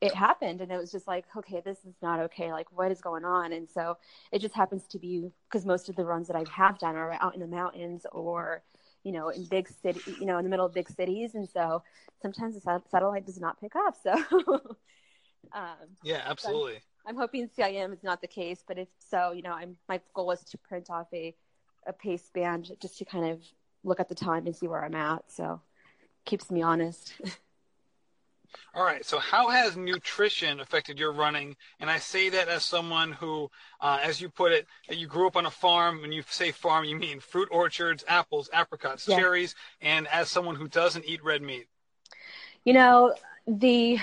it 0.00 0.14
happened 0.14 0.60
and 0.60 0.70
it 0.70 0.76
was 0.78 0.92
just 0.92 1.06
like, 1.08 1.24
okay, 1.36 1.62
this 1.64 1.78
is 1.84 1.94
not 2.02 2.20
okay. 2.20 2.52
Like 2.52 2.70
what 2.70 2.92
is 2.92 3.00
going 3.00 3.24
on? 3.24 3.52
And 3.52 3.68
so 3.68 3.96
it 4.32 4.40
just 4.40 4.54
happens 4.54 4.86
to 4.88 4.98
be 4.98 5.30
because 5.48 5.64
most 5.64 5.88
of 5.88 5.96
the 5.96 6.04
runs 6.04 6.26
that 6.28 6.36
I 6.36 6.44
have 6.50 6.78
done 6.78 6.96
are 6.96 7.12
out 7.20 7.34
in 7.34 7.40
the 7.40 7.46
mountains 7.46 8.06
or 8.12 8.62
you 9.04 9.12
know, 9.12 9.28
in 9.28 9.44
big 9.44 9.68
city, 9.68 10.00
you 10.18 10.26
know, 10.26 10.36
in 10.38 10.42
the 10.42 10.50
middle 10.50 10.66
of 10.66 10.74
big 10.74 10.88
cities, 10.88 11.36
and 11.36 11.48
so 11.48 11.80
sometimes 12.20 12.56
the 12.56 12.60
sat- 12.60 12.90
satellite 12.90 13.24
does 13.24 13.38
not 13.38 13.60
pick 13.60 13.76
up. 13.76 13.96
So, 14.02 14.12
um, 15.52 15.76
Yeah, 16.02 16.22
absolutely. 16.26 16.80
I'm 17.06 17.16
hoping 17.16 17.48
CIM 17.56 17.92
is 17.92 18.02
not 18.02 18.20
the 18.20 18.26
case, 18.26 18.64
but 18.66 18.78
if 18.78 18.88
so, 18.98 19.30
you 19.30 19.42
know, 19.42 19.52
I'm 19.52 19.76
my 19.88 20.00
goal 20.12 20.32
is 20.32 20.40
to 20.40 20.58
print 20.58 20.90
off 20.90 21.06
a 21.14 21.34
a 21.86 21.92
pace 21.92 22.30
band 22.34 22.72
just 22.80 22.98
to 22.98 23.04
kind 23.04 23.30
of 23.30 23.42
look 23.84 24.00
at 24.00 24.08
the 24.08 24.14
time 24.14 24.46
and 24.46 24.56
see 24.56 24.66
where 24.66 24.84
I'm 24.84 24.94
at. 24.94 25.24
So 25.30 25.60
keeps 26.24 26.50
me 26.50 26.62
honest. 26.62 27.14
All 28.74 28.84
right. 28.84 29.04
So, 29.04 29.18
how 29.18 29.48
has 29.50 29.76
nutrition 29.76 30.60
affected 30.60 30.98
your 30.98 31.12
running? 31.12 31.56
And 31.80 31.90
I 31.90 31.98
say 31.98 32.28
that 32.30 32.48
as 32.48 32.64
someone 32.64 33.12
who, 33.12 33.50
uh, 33.80 33.98
as 34.02 34.20
you 34.20 34.28
put 34.28 34.52
it, 34.52 34.66
that 34.88 34.98
you 34.98 35.06
grew 35.06 35.26
up 35.26 35.36
on 35.36 35.46
a 35.46 35.50
farm. 35.50 36.00
When 36.02 36.12
you 36.12 36.22
say 36.28 36.52
farm, 36.52 36.84
you 36.84 36.96
mean 36.96 37.20
fruit 37.20 37.48
orchards, 37.50 38.04
apples, 38.06 38.50
apricots, 38.52 39.08
Yeah. 39.08 39.16
cherries, 39.16 39.54
and 39.80 40.06
as 40.08 40.30
someone 40.30 40.56
who 40.56 40.68
doesn't 40.68 41.04
eat 41.06 41.24
red 41.24 41.42
meat. 41.42 41.66
you 42.64 42.72
know, 42.72 43.14
the 43.46 43.98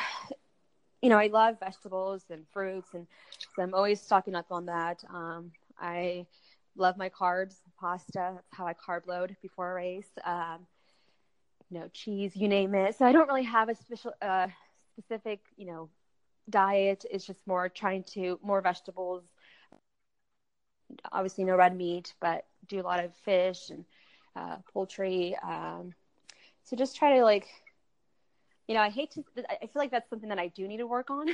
you 1.02 1.10
know, 1.10 1.18
I 1.18 1.28
love 1.28 1.60
vegetables 1.60 2.24
and 2.30 2.46
fruits 2.54 2.94
and 2.94 3.08
so 3.56 3.62
I'm 3.62 3.74
always 3.74 4.02
stocking 4.02 4.36
up 4.36 4.52
on 4.52 4.66
that. 4.66 5.04
Um, 5.14 5.52
I 5.80 6.26
love 6.76 6.98
my 6.98 7.10
carbs, 7.10 7.56
pasta. 7.80 8.34
That's 8.36 8.48
how 8.52 8.66
I 8.68 8.74
carb 8.74 9.08
load 9.08 9.36
before 9.42 9.72
a 9.72 9.76
race. 9.76 10.12
Um, 10.24 10.68
you 11.70 11.80
know, 11.80 11.88
cheese, 11.94 12.36
you 12.36 12.48
name 12.48 12.76
it. 12.76 12.96
So 12.96 13.06
I 13.06 13.12
don't 13.12 13.28
really 13.28 13.44
have 13.44 13.70
a 13.70 13.76
special, 13.76 14.14
uh, 14.22 14.48
specific, 14.92 15.40
you 15.58 15.66
know, 15.68 15.90
diet. 16.50 17.06
It's 17.12 17.26
just 17.26 17.46
more 17.48 17.70
trying 17.70 18.04
to 18.14 18.40
more 18.44 18.62
vegetables. 18.62 19.24
Obviously, 21.12 21.44
no 21.44 21.56
red 21.56 21.76
meat, 21.76 22.14
but 22.22 22.46
do 22.68 22.80
a 22.80 22.84
lot 22.84 23.04
of 23.04 23.16
fish 23.16 23.70
and 23.70 23.86
uh, 24.36 24.58
poultry. 24.74 25.36
Um, 25.44 25.94
so 26.64 26.76
just 26.76 26.96
try 26.96 27.18
to 27.18 27.24
like, 27.24 27.48
you 28.68 28.76
know, 28.76 28.82
I 28.82 28.90
hate 28.90 29.12
to. 29.12 29.24
I 29.50 29.66
feel 29.68 29.82
like 29.82 29.92
that's 29.92 30.10
something 30.10 30.30
that 30.30 30.40
I 30.40 30.48
do 30.48 30.68
need 30.68 30.78
to 30.78 30.88
work 30.88 31.10
on 31.10 31.28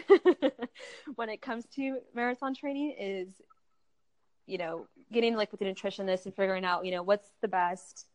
when 1.15 1.29
it 1.29 1.41
comes 1.41 1.65
to 1.75 1.97
marathon 2.13 2.53
training. 2.55 2.95
Is 2.99 3.41
you 4.49 4.57
know, 4.57 4.87
getting 5.11 5.35
like 5.35 5.51
with 5.51 5.59
the 5.59 5.65
nutritionist 5.65 6.25
and 6.25 6.35
figuring 6.35 6.65
out, 6.65 6.85
you 6.85 6.91
know, 6.91 7.03
what's 7.03 7.27
the 7.41 7.47
best 7.47 8.07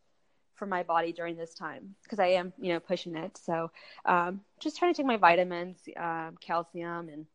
for 0.55 0.67
my 0.67 0.83
body 0.83 1.13
during 1.13 1.37
this 1.37 1.55
time 1.55 1.95
because 2.03 2.19
I 2.19 2.27
am, 2.29 2.53
you 2.59 2.73
know, 2.73 2.81
pushing 2.81 3.17
it. 3.17 3.37
So, 3.37 3.71
um, 4.05 4.41
just 4.61 4.79
trying 4.79 4.93
to 4.93 4.97
take 4.97 5.07
my 5.07 5.17
vitamins, 5.17 5.79
um, 5.97 6.37
calcium, 6.41 7.09
and 7.09 7.27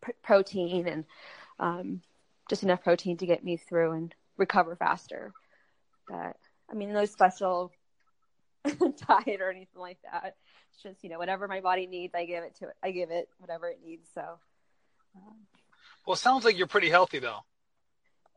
pr- 0.00 0.10
protein, 0.22 0.86
and 0.86 1.04
um, 1.58 2.02
just 2.48 2.62
enough 2.62 2.82
protein 2.82 3.16
to 3.18 3.26
get 3.26 3.44
me 3.44 3.56
through 3.56 3.92
and 3.92 4.14
recover 4.36 4.76
faster. 4.76 5.32
But 6.08 6.36
I 6.70 6.74
mean, 6.74 6.92
no 6.92 7.04
special 7.04 7.72
diet 8.64 9.40
or 9.40 9.50
anything 9.50 9.80
like 9.80 9.98
that. 10.10 10.36
It's 10.72 10.82
just, 10.82 11.04
you 11.04 11.10
know, 11.10 11.18
whatever 11.18 11.48
my 11.48 11.60
body 11.60 11.86
needs, 11.86 12.14
I 12.14 12.24
give 12.24 12.44
it 12.44 12.56
to 12.56 12.68
it. 12.68 12.74
I 12.82 12.90
give 12.90 13.10
it 13.10 13.28
whatever 13.38 13.68
it 13.68 13.80
needs. 13.84 14.08
So. 14.14 14.22
Um, 15.16 15.36
Well, 16.06 16.14
it 16.14 16.18
sounds 16.18 16.44
like 16.44 16.56
you're 16.56 16.66
pretty 16.66 16.88
healthy, 16.88 17.18
though. 17.18 17.40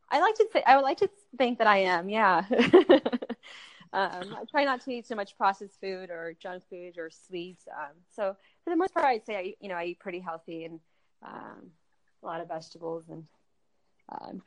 I 0.10 0.20
like 0.20 0.36
to 0.36 0.48
say 0.54 0.64
I 0.66 0.76
would 0.76 0.84
like 0.84 0.98
to 0.98 1.10
think 1.38 1.58
that 1.58 1.68
I 1.68 1.78
am, 1.78 2.10
yeah. 2.10 2.44
um, 3.94 4.36
I 4.36 4.44
try 4.50 4.64
not 4.64 4.82
to 4.82 4.92
eat 4.92 5.08
so 5.08 5.16
much 5.16 5.38
processed 5.38 5.80
food 5.80 6.10
or 6.10 6.36
junk 6.40 6.64
food 6.70 6.98
or 6.98 7.10
sweets. 7.10 7.68
Um, 7.72 7.94
so 8.16 8.36
for 8.64 8.70
the 8.70 8.76
most 8.76 8.94
part, 8.94 9.06
I'd 9.06 9.26
say 9.26 9.36
I, 9.36 9.54
you 9.60 9.70
know, 9.70 9.76
I 9.76 9.86
eat 9.86 10.00
pretty 10.00 10.20
healthy 10.20 10.66
and 10.66 10.80
um, 11.26 11.72
a 12.24 12.26
lot 12.26 12.42
of 12.42 12.48
vegetables 12.48 13.06
and 13.10 13.26
um, 14.10 14.42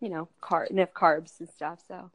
you 0.00 0.08
know, 0.08 0.28
car- 0.40 0.66
enough 0.66 0.92
carbs 0.92 1.40
and 1.40 1.48
stuff. 1.48 1.80
So 1.86 2.10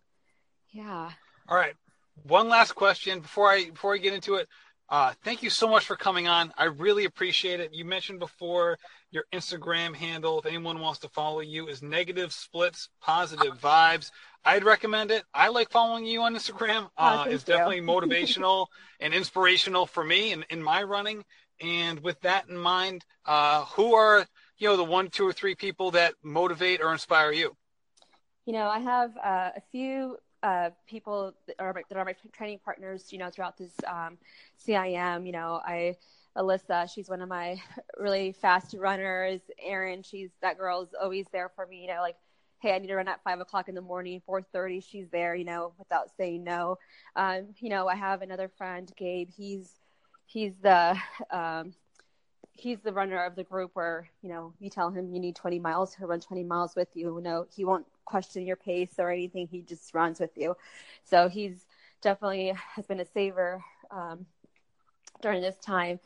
yeah. 0.71 1.11
All 1.47 1.57
right. 1.57 1.75
One 2.23 2.49
last 2.49 2.73
question 2.73 3.21
before 3.21 3.49
I 3.49 3.69
before 3.69 3.93
I 3.93 3.97
get 3.97 4.13
into 4.13 4.35
it. 4.35 4.47
Uh, 4.89 5.13
thank 5.23 5.43
you 5.43 5.51
so 5.51 5.67
much 5.67 5.85
for 5.85 5.95
coming 5.95 6.27
on. 6.27 6.51
I 6.57 6.63
really 6.65 7.05
appreciate 7.05 7.59
it. 7.59 7.73
You 7.73 7.85
mentioned 7.85 8.17
before 8.19 8.77
your 9.11 9.23
Instagram 9.31 9.93
handle, 9.95 10.39
if 10.39 10.47
anyone 10.47 10.79
wants 10.79 10.99
to 11.01 11.09
follow 11.09 11.41
you, 11.41 11.67
is 11.67 11.83
negative 11.83 12.33
splits, 12.33 12.89
positive 12.99 13.59
vibes. 13.59 14.09
I'd 14.45 14.63
recommend 14.63 15.11
it. 15.11 15.23
I 15.33 15.49
like 15.49 15.69
following 15.69 16.05
you 16.05 16.21
on 16.23 16.33
Instagram. 16.35 16.89
Oh, 16.97 17.05
Uh, 17.05 17.23
thank 17.23 17.35
it's 17.35 17.47
you. 17.47 17.53
definitely 17.53 17.81
motivational 17.93 18.65
and 18.99 19.13
inspirational 19.13 19.85
for 19.85 20.03
me 20.03 20.31
in, 20.31 20.43
in 20.49 20.63
my 20.63 20.81
running. 20.81 21.23
And 21.61 21.99
with 21.99 22.19
that 22.21 22.47
in 22.49 22.57
mind, 22.57 23.05
uh, 23.25 23.65
who 23.65 23.93
are 23.93 24.25
you 24.57 24.67
know 24.69 24.77
the 24.77 24.83
one, 24.83 25.09
two, 25.09 25.27
or 25.27 25.33
three 25.33 25.55
people 25.55 25.91
that 25.91 26.15
motivate 26.23 26.81
or 26.81 26.91
inspire 26.93 27.31
you? 27.31 27.55
You 28.45 28.53
know, 28.53 28.67
I 28.67 28.79
have 28.79 29.15
uh, 29.17 29.51
a 29.55 29.61
few 29.71 30.17
uh, 30.43 30.69
people 30.87 31.33
that 31.47 31.55
are, 31.59 31.73
my, 31.73 31.83
that 31.89 31.97
are 31.97 32.05
my 32.05 32.15
training 32.33 32.59
partners. 32.63 33.11
You 33.11 33.19
know, 33.19 33.29
throughout 33.29 33.57
this 33.57 33.73
um, 33.87 34.17
CIM. 34.65 35.25
You 35.25 35.31
know, 35.31 35.61
I 35.65 35.97
Alyssa, 36.37 36.91
she's 36.93 37.09
one 37.09 37.21
of 37.21 37.29
my 37.29 37.61
really 37.97 38.31
fast 38.31 38.75
runners. 38.77 39.41
Erin, 39.63 40.03
she's 40.03 40.29
that 40.41 40.57
girl's 40.57 40.89
always 40.99 41.25
there 41.31 41.49
for 41.55 41.65
me. 41.65 41.81
You 41.81 41.87
know, 41.87 42.01
like 42.01 42.17
hey, 42.61 42.73
I 42.75 42.79
need 42.79 42.87
to 42.87 42.95
run 42.95 43.07
at 43.07 43.23
five 43.23 43.39
o'clock 43.39 43.69
in 43.69 43.75
the 43.75 43.81
morning, 43.81 44.21
four 44.25 44.41
thirty. 44.41 44.81
She's 44.81 45.07
there, 45.09 45.35
you 45.35 45.45
know, 45.45 45.73
without 45.77 46.09
saying 46.17 46.43
no. 46.43 46.77
Um, 47.15 47.53
you 47.59 47.69
know, 47.69 47.87
I 47.87 47.95
have 47.95 48.21
another 48.21 48.49
friend, 48.57 48.91
Gabe. 48.97 49.29
He's 49.29 49.79
he's 50.25 50.53
the 50.61 50.97
um, 51.31 51.73
he's 52.53 52.79
the 52.81 52.93
runner 52.93 53.23
of 53.23 53.35
the 53.35 53.43
group 53.43 53.71
where 53.73 54.09
you 54.21 54.29
know 54.29 54.53
you 54.59 54.69
tell 54.69 54.89
him 54.89 55.13
you 55.13 55.19
need 55.19 55.35
20 55.35 55.59
miles 55.59 55.93
he'll 55.95 56.07
run 56.07 56.19
20 56.19 56.43
miles 56.43 56.75
with 56.75 56.89
you 56.93 57.15
you 57.15 57.23
know 57.23 57.45
he 57.55 57.63
won't 57.63 57.85
question 58.09 58.45
your 58.45 58.55
pace 58.55 58.95
or 58.97 59.09
anything 59.09 59.47
he 59.47 59.61
just 59.61 59.93
runs 59.93 60.19
with 60.19 60.35
you 60.35 60.55
so 61.03 61.29
he's 61.29 61.65
definitely 62.01 62.53
has 62.75 62.85
been 62.85 62.99
a 62.99 63.05
saver 63.05 63.63
um, 63.91 64.25
during 65.21 65.41
this 65.41 65.57
time 65.57 65.99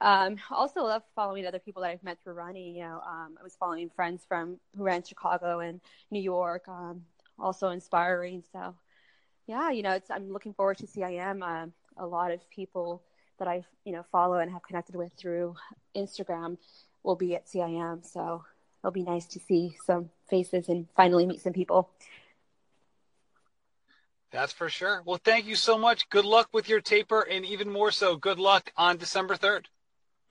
um, 0.00 0.36
also 0.50 0.82
love 0.82 1.02
following 1.14 1.46
other 1.46 1.58
people 1.58 1.82
that 1.82 1.90
I've 1.90 2.02
met 2.02 2.18
through 2.22 2.34
running. 2.34 2.76
You 2.76 2.84
know, 2.84 3.00
um, 3.06 3.36
I 3.38 3.42
was 3.42 3.56
following 3.56 3.90
friends 3.90 4.24
from 4.26 4.58
who 4.76 4.84
ran 4.84 5.02
Chicago 5.02 5.60
and 5.60 5.80
New 6.10 6.20
York, 6.20 6.68
um, 6.68 7.02
also 7.38 7.70
inspiring. 7.70 8.44
So, 8.52 8.74
yeah, 9.46 9.70
you 9.70 9.82
know, 9.82 9.92
it's 9.92 10.10
I'm 10.10 10.32
looking 10.32 10.54
forward 10.54 10.78
to 10.78 10.86
CIM. 10.86 11.42
Um, 11.42 11.72
a 11.96 12.06
lot 12.06 12.30
of 12.30 12.48
people 12.50 13.02
that 13.38 13.48
I 13.48 13.64
you 13.84 13.92
know 13.92 14.04
follow 14.12 14.38
and 14.38 14.50
have 14.52 14.62
connected 14.62 14.94
with 14.94 15.12
through 15.14 15.56
Instagram 15.96 16.58
will 17.02 17.16
be 17.16 17.34
at 17.34 17.46
CIM. 17.46 18.06
So 18.06 18.44
it'll 18.88 19.04
be 19.04 19.10
nice 19.10 19.26
to 19.26 19.40
see 19.40 19.76
some 19.84 20.10
faces 20.28 20.68
and 20.68 20.86
finally 20.96 21.26
meet 21.26 21.40
some 21.40 21.52
people. 21.52 21.90
That's 24.30 24.52
for 24.52 24.68
sure. 24.68 25.02
Well, 25.06 25.20
thank 25.24 25.46
you 25.46 25.54
so 25.54 25.78
much. 25.78 26.08
Good 26.10 26.24
luck 26.24 26.48
with 26.52 26.68
your 26.68 26.80
taper, 26.80 27.22
and 27.22 27.46
even 27.46 27.70
more 27.70 27.90
so, 27.90 28.16
good 28.16 28.38
luck 28.38 28.72
on 28.76 28.98
December 28.98 29.36
3rd 29.36 29.66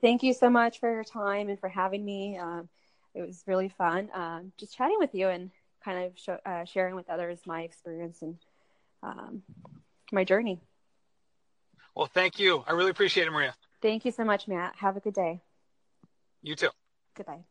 thank 0.00 0.22
you 0.22 0.32
so 0.32 0.50
much 0.50 0.80
for 0.80 0.92
your 0.92 1.04
time 1.04 1.48
and 1.48 1.58
for 1.58 1.68
having 1.68 2.04
me. 2.04 2.38
Um, 2.38 2.68
it 3.14 3.26
was 3.26 3.42
really 3.46 3.68
fun 3.68 4.08
um, 4.14 4.52
just 4.58 4.76
chatting 4.76 4.96
with 4.98 5.14
you 5.14 5.28
and 5.28 5.50
kind 5.84 6.04
of 6.04 6.18
show, 6.18 6.38
uh, 6.44 6.64
sharing 6.64 6.94
with 6.94 7.08
others 7.08 7.38
my 7.46 7.62
experience 7.62 8.22
and 8.22 8.36
um, 9.02 9.42
my 10.12 10.24
journey. 10.24 10.60
Well, 11.94 12.06
thank 12.12 12.38
you. 12.38 12.62
I 12.66 12.72
really 12.72 12.90
appreciate 12.90 13.26
it, 13.26 13.30
Maria. 13.30 13.54
Thank 13.82 14.04
you 14.04 14.12
so 14.12 14.24
much, 14.24 14.46
Matt. 14.46 14.74
Have 14.76 14.96
a 14.96 15.00
good 15.00 15.14
day. 15.14 15.40
You 16.42 16.54
too. 16.54 16.70
Goodbye. 17.16 17.44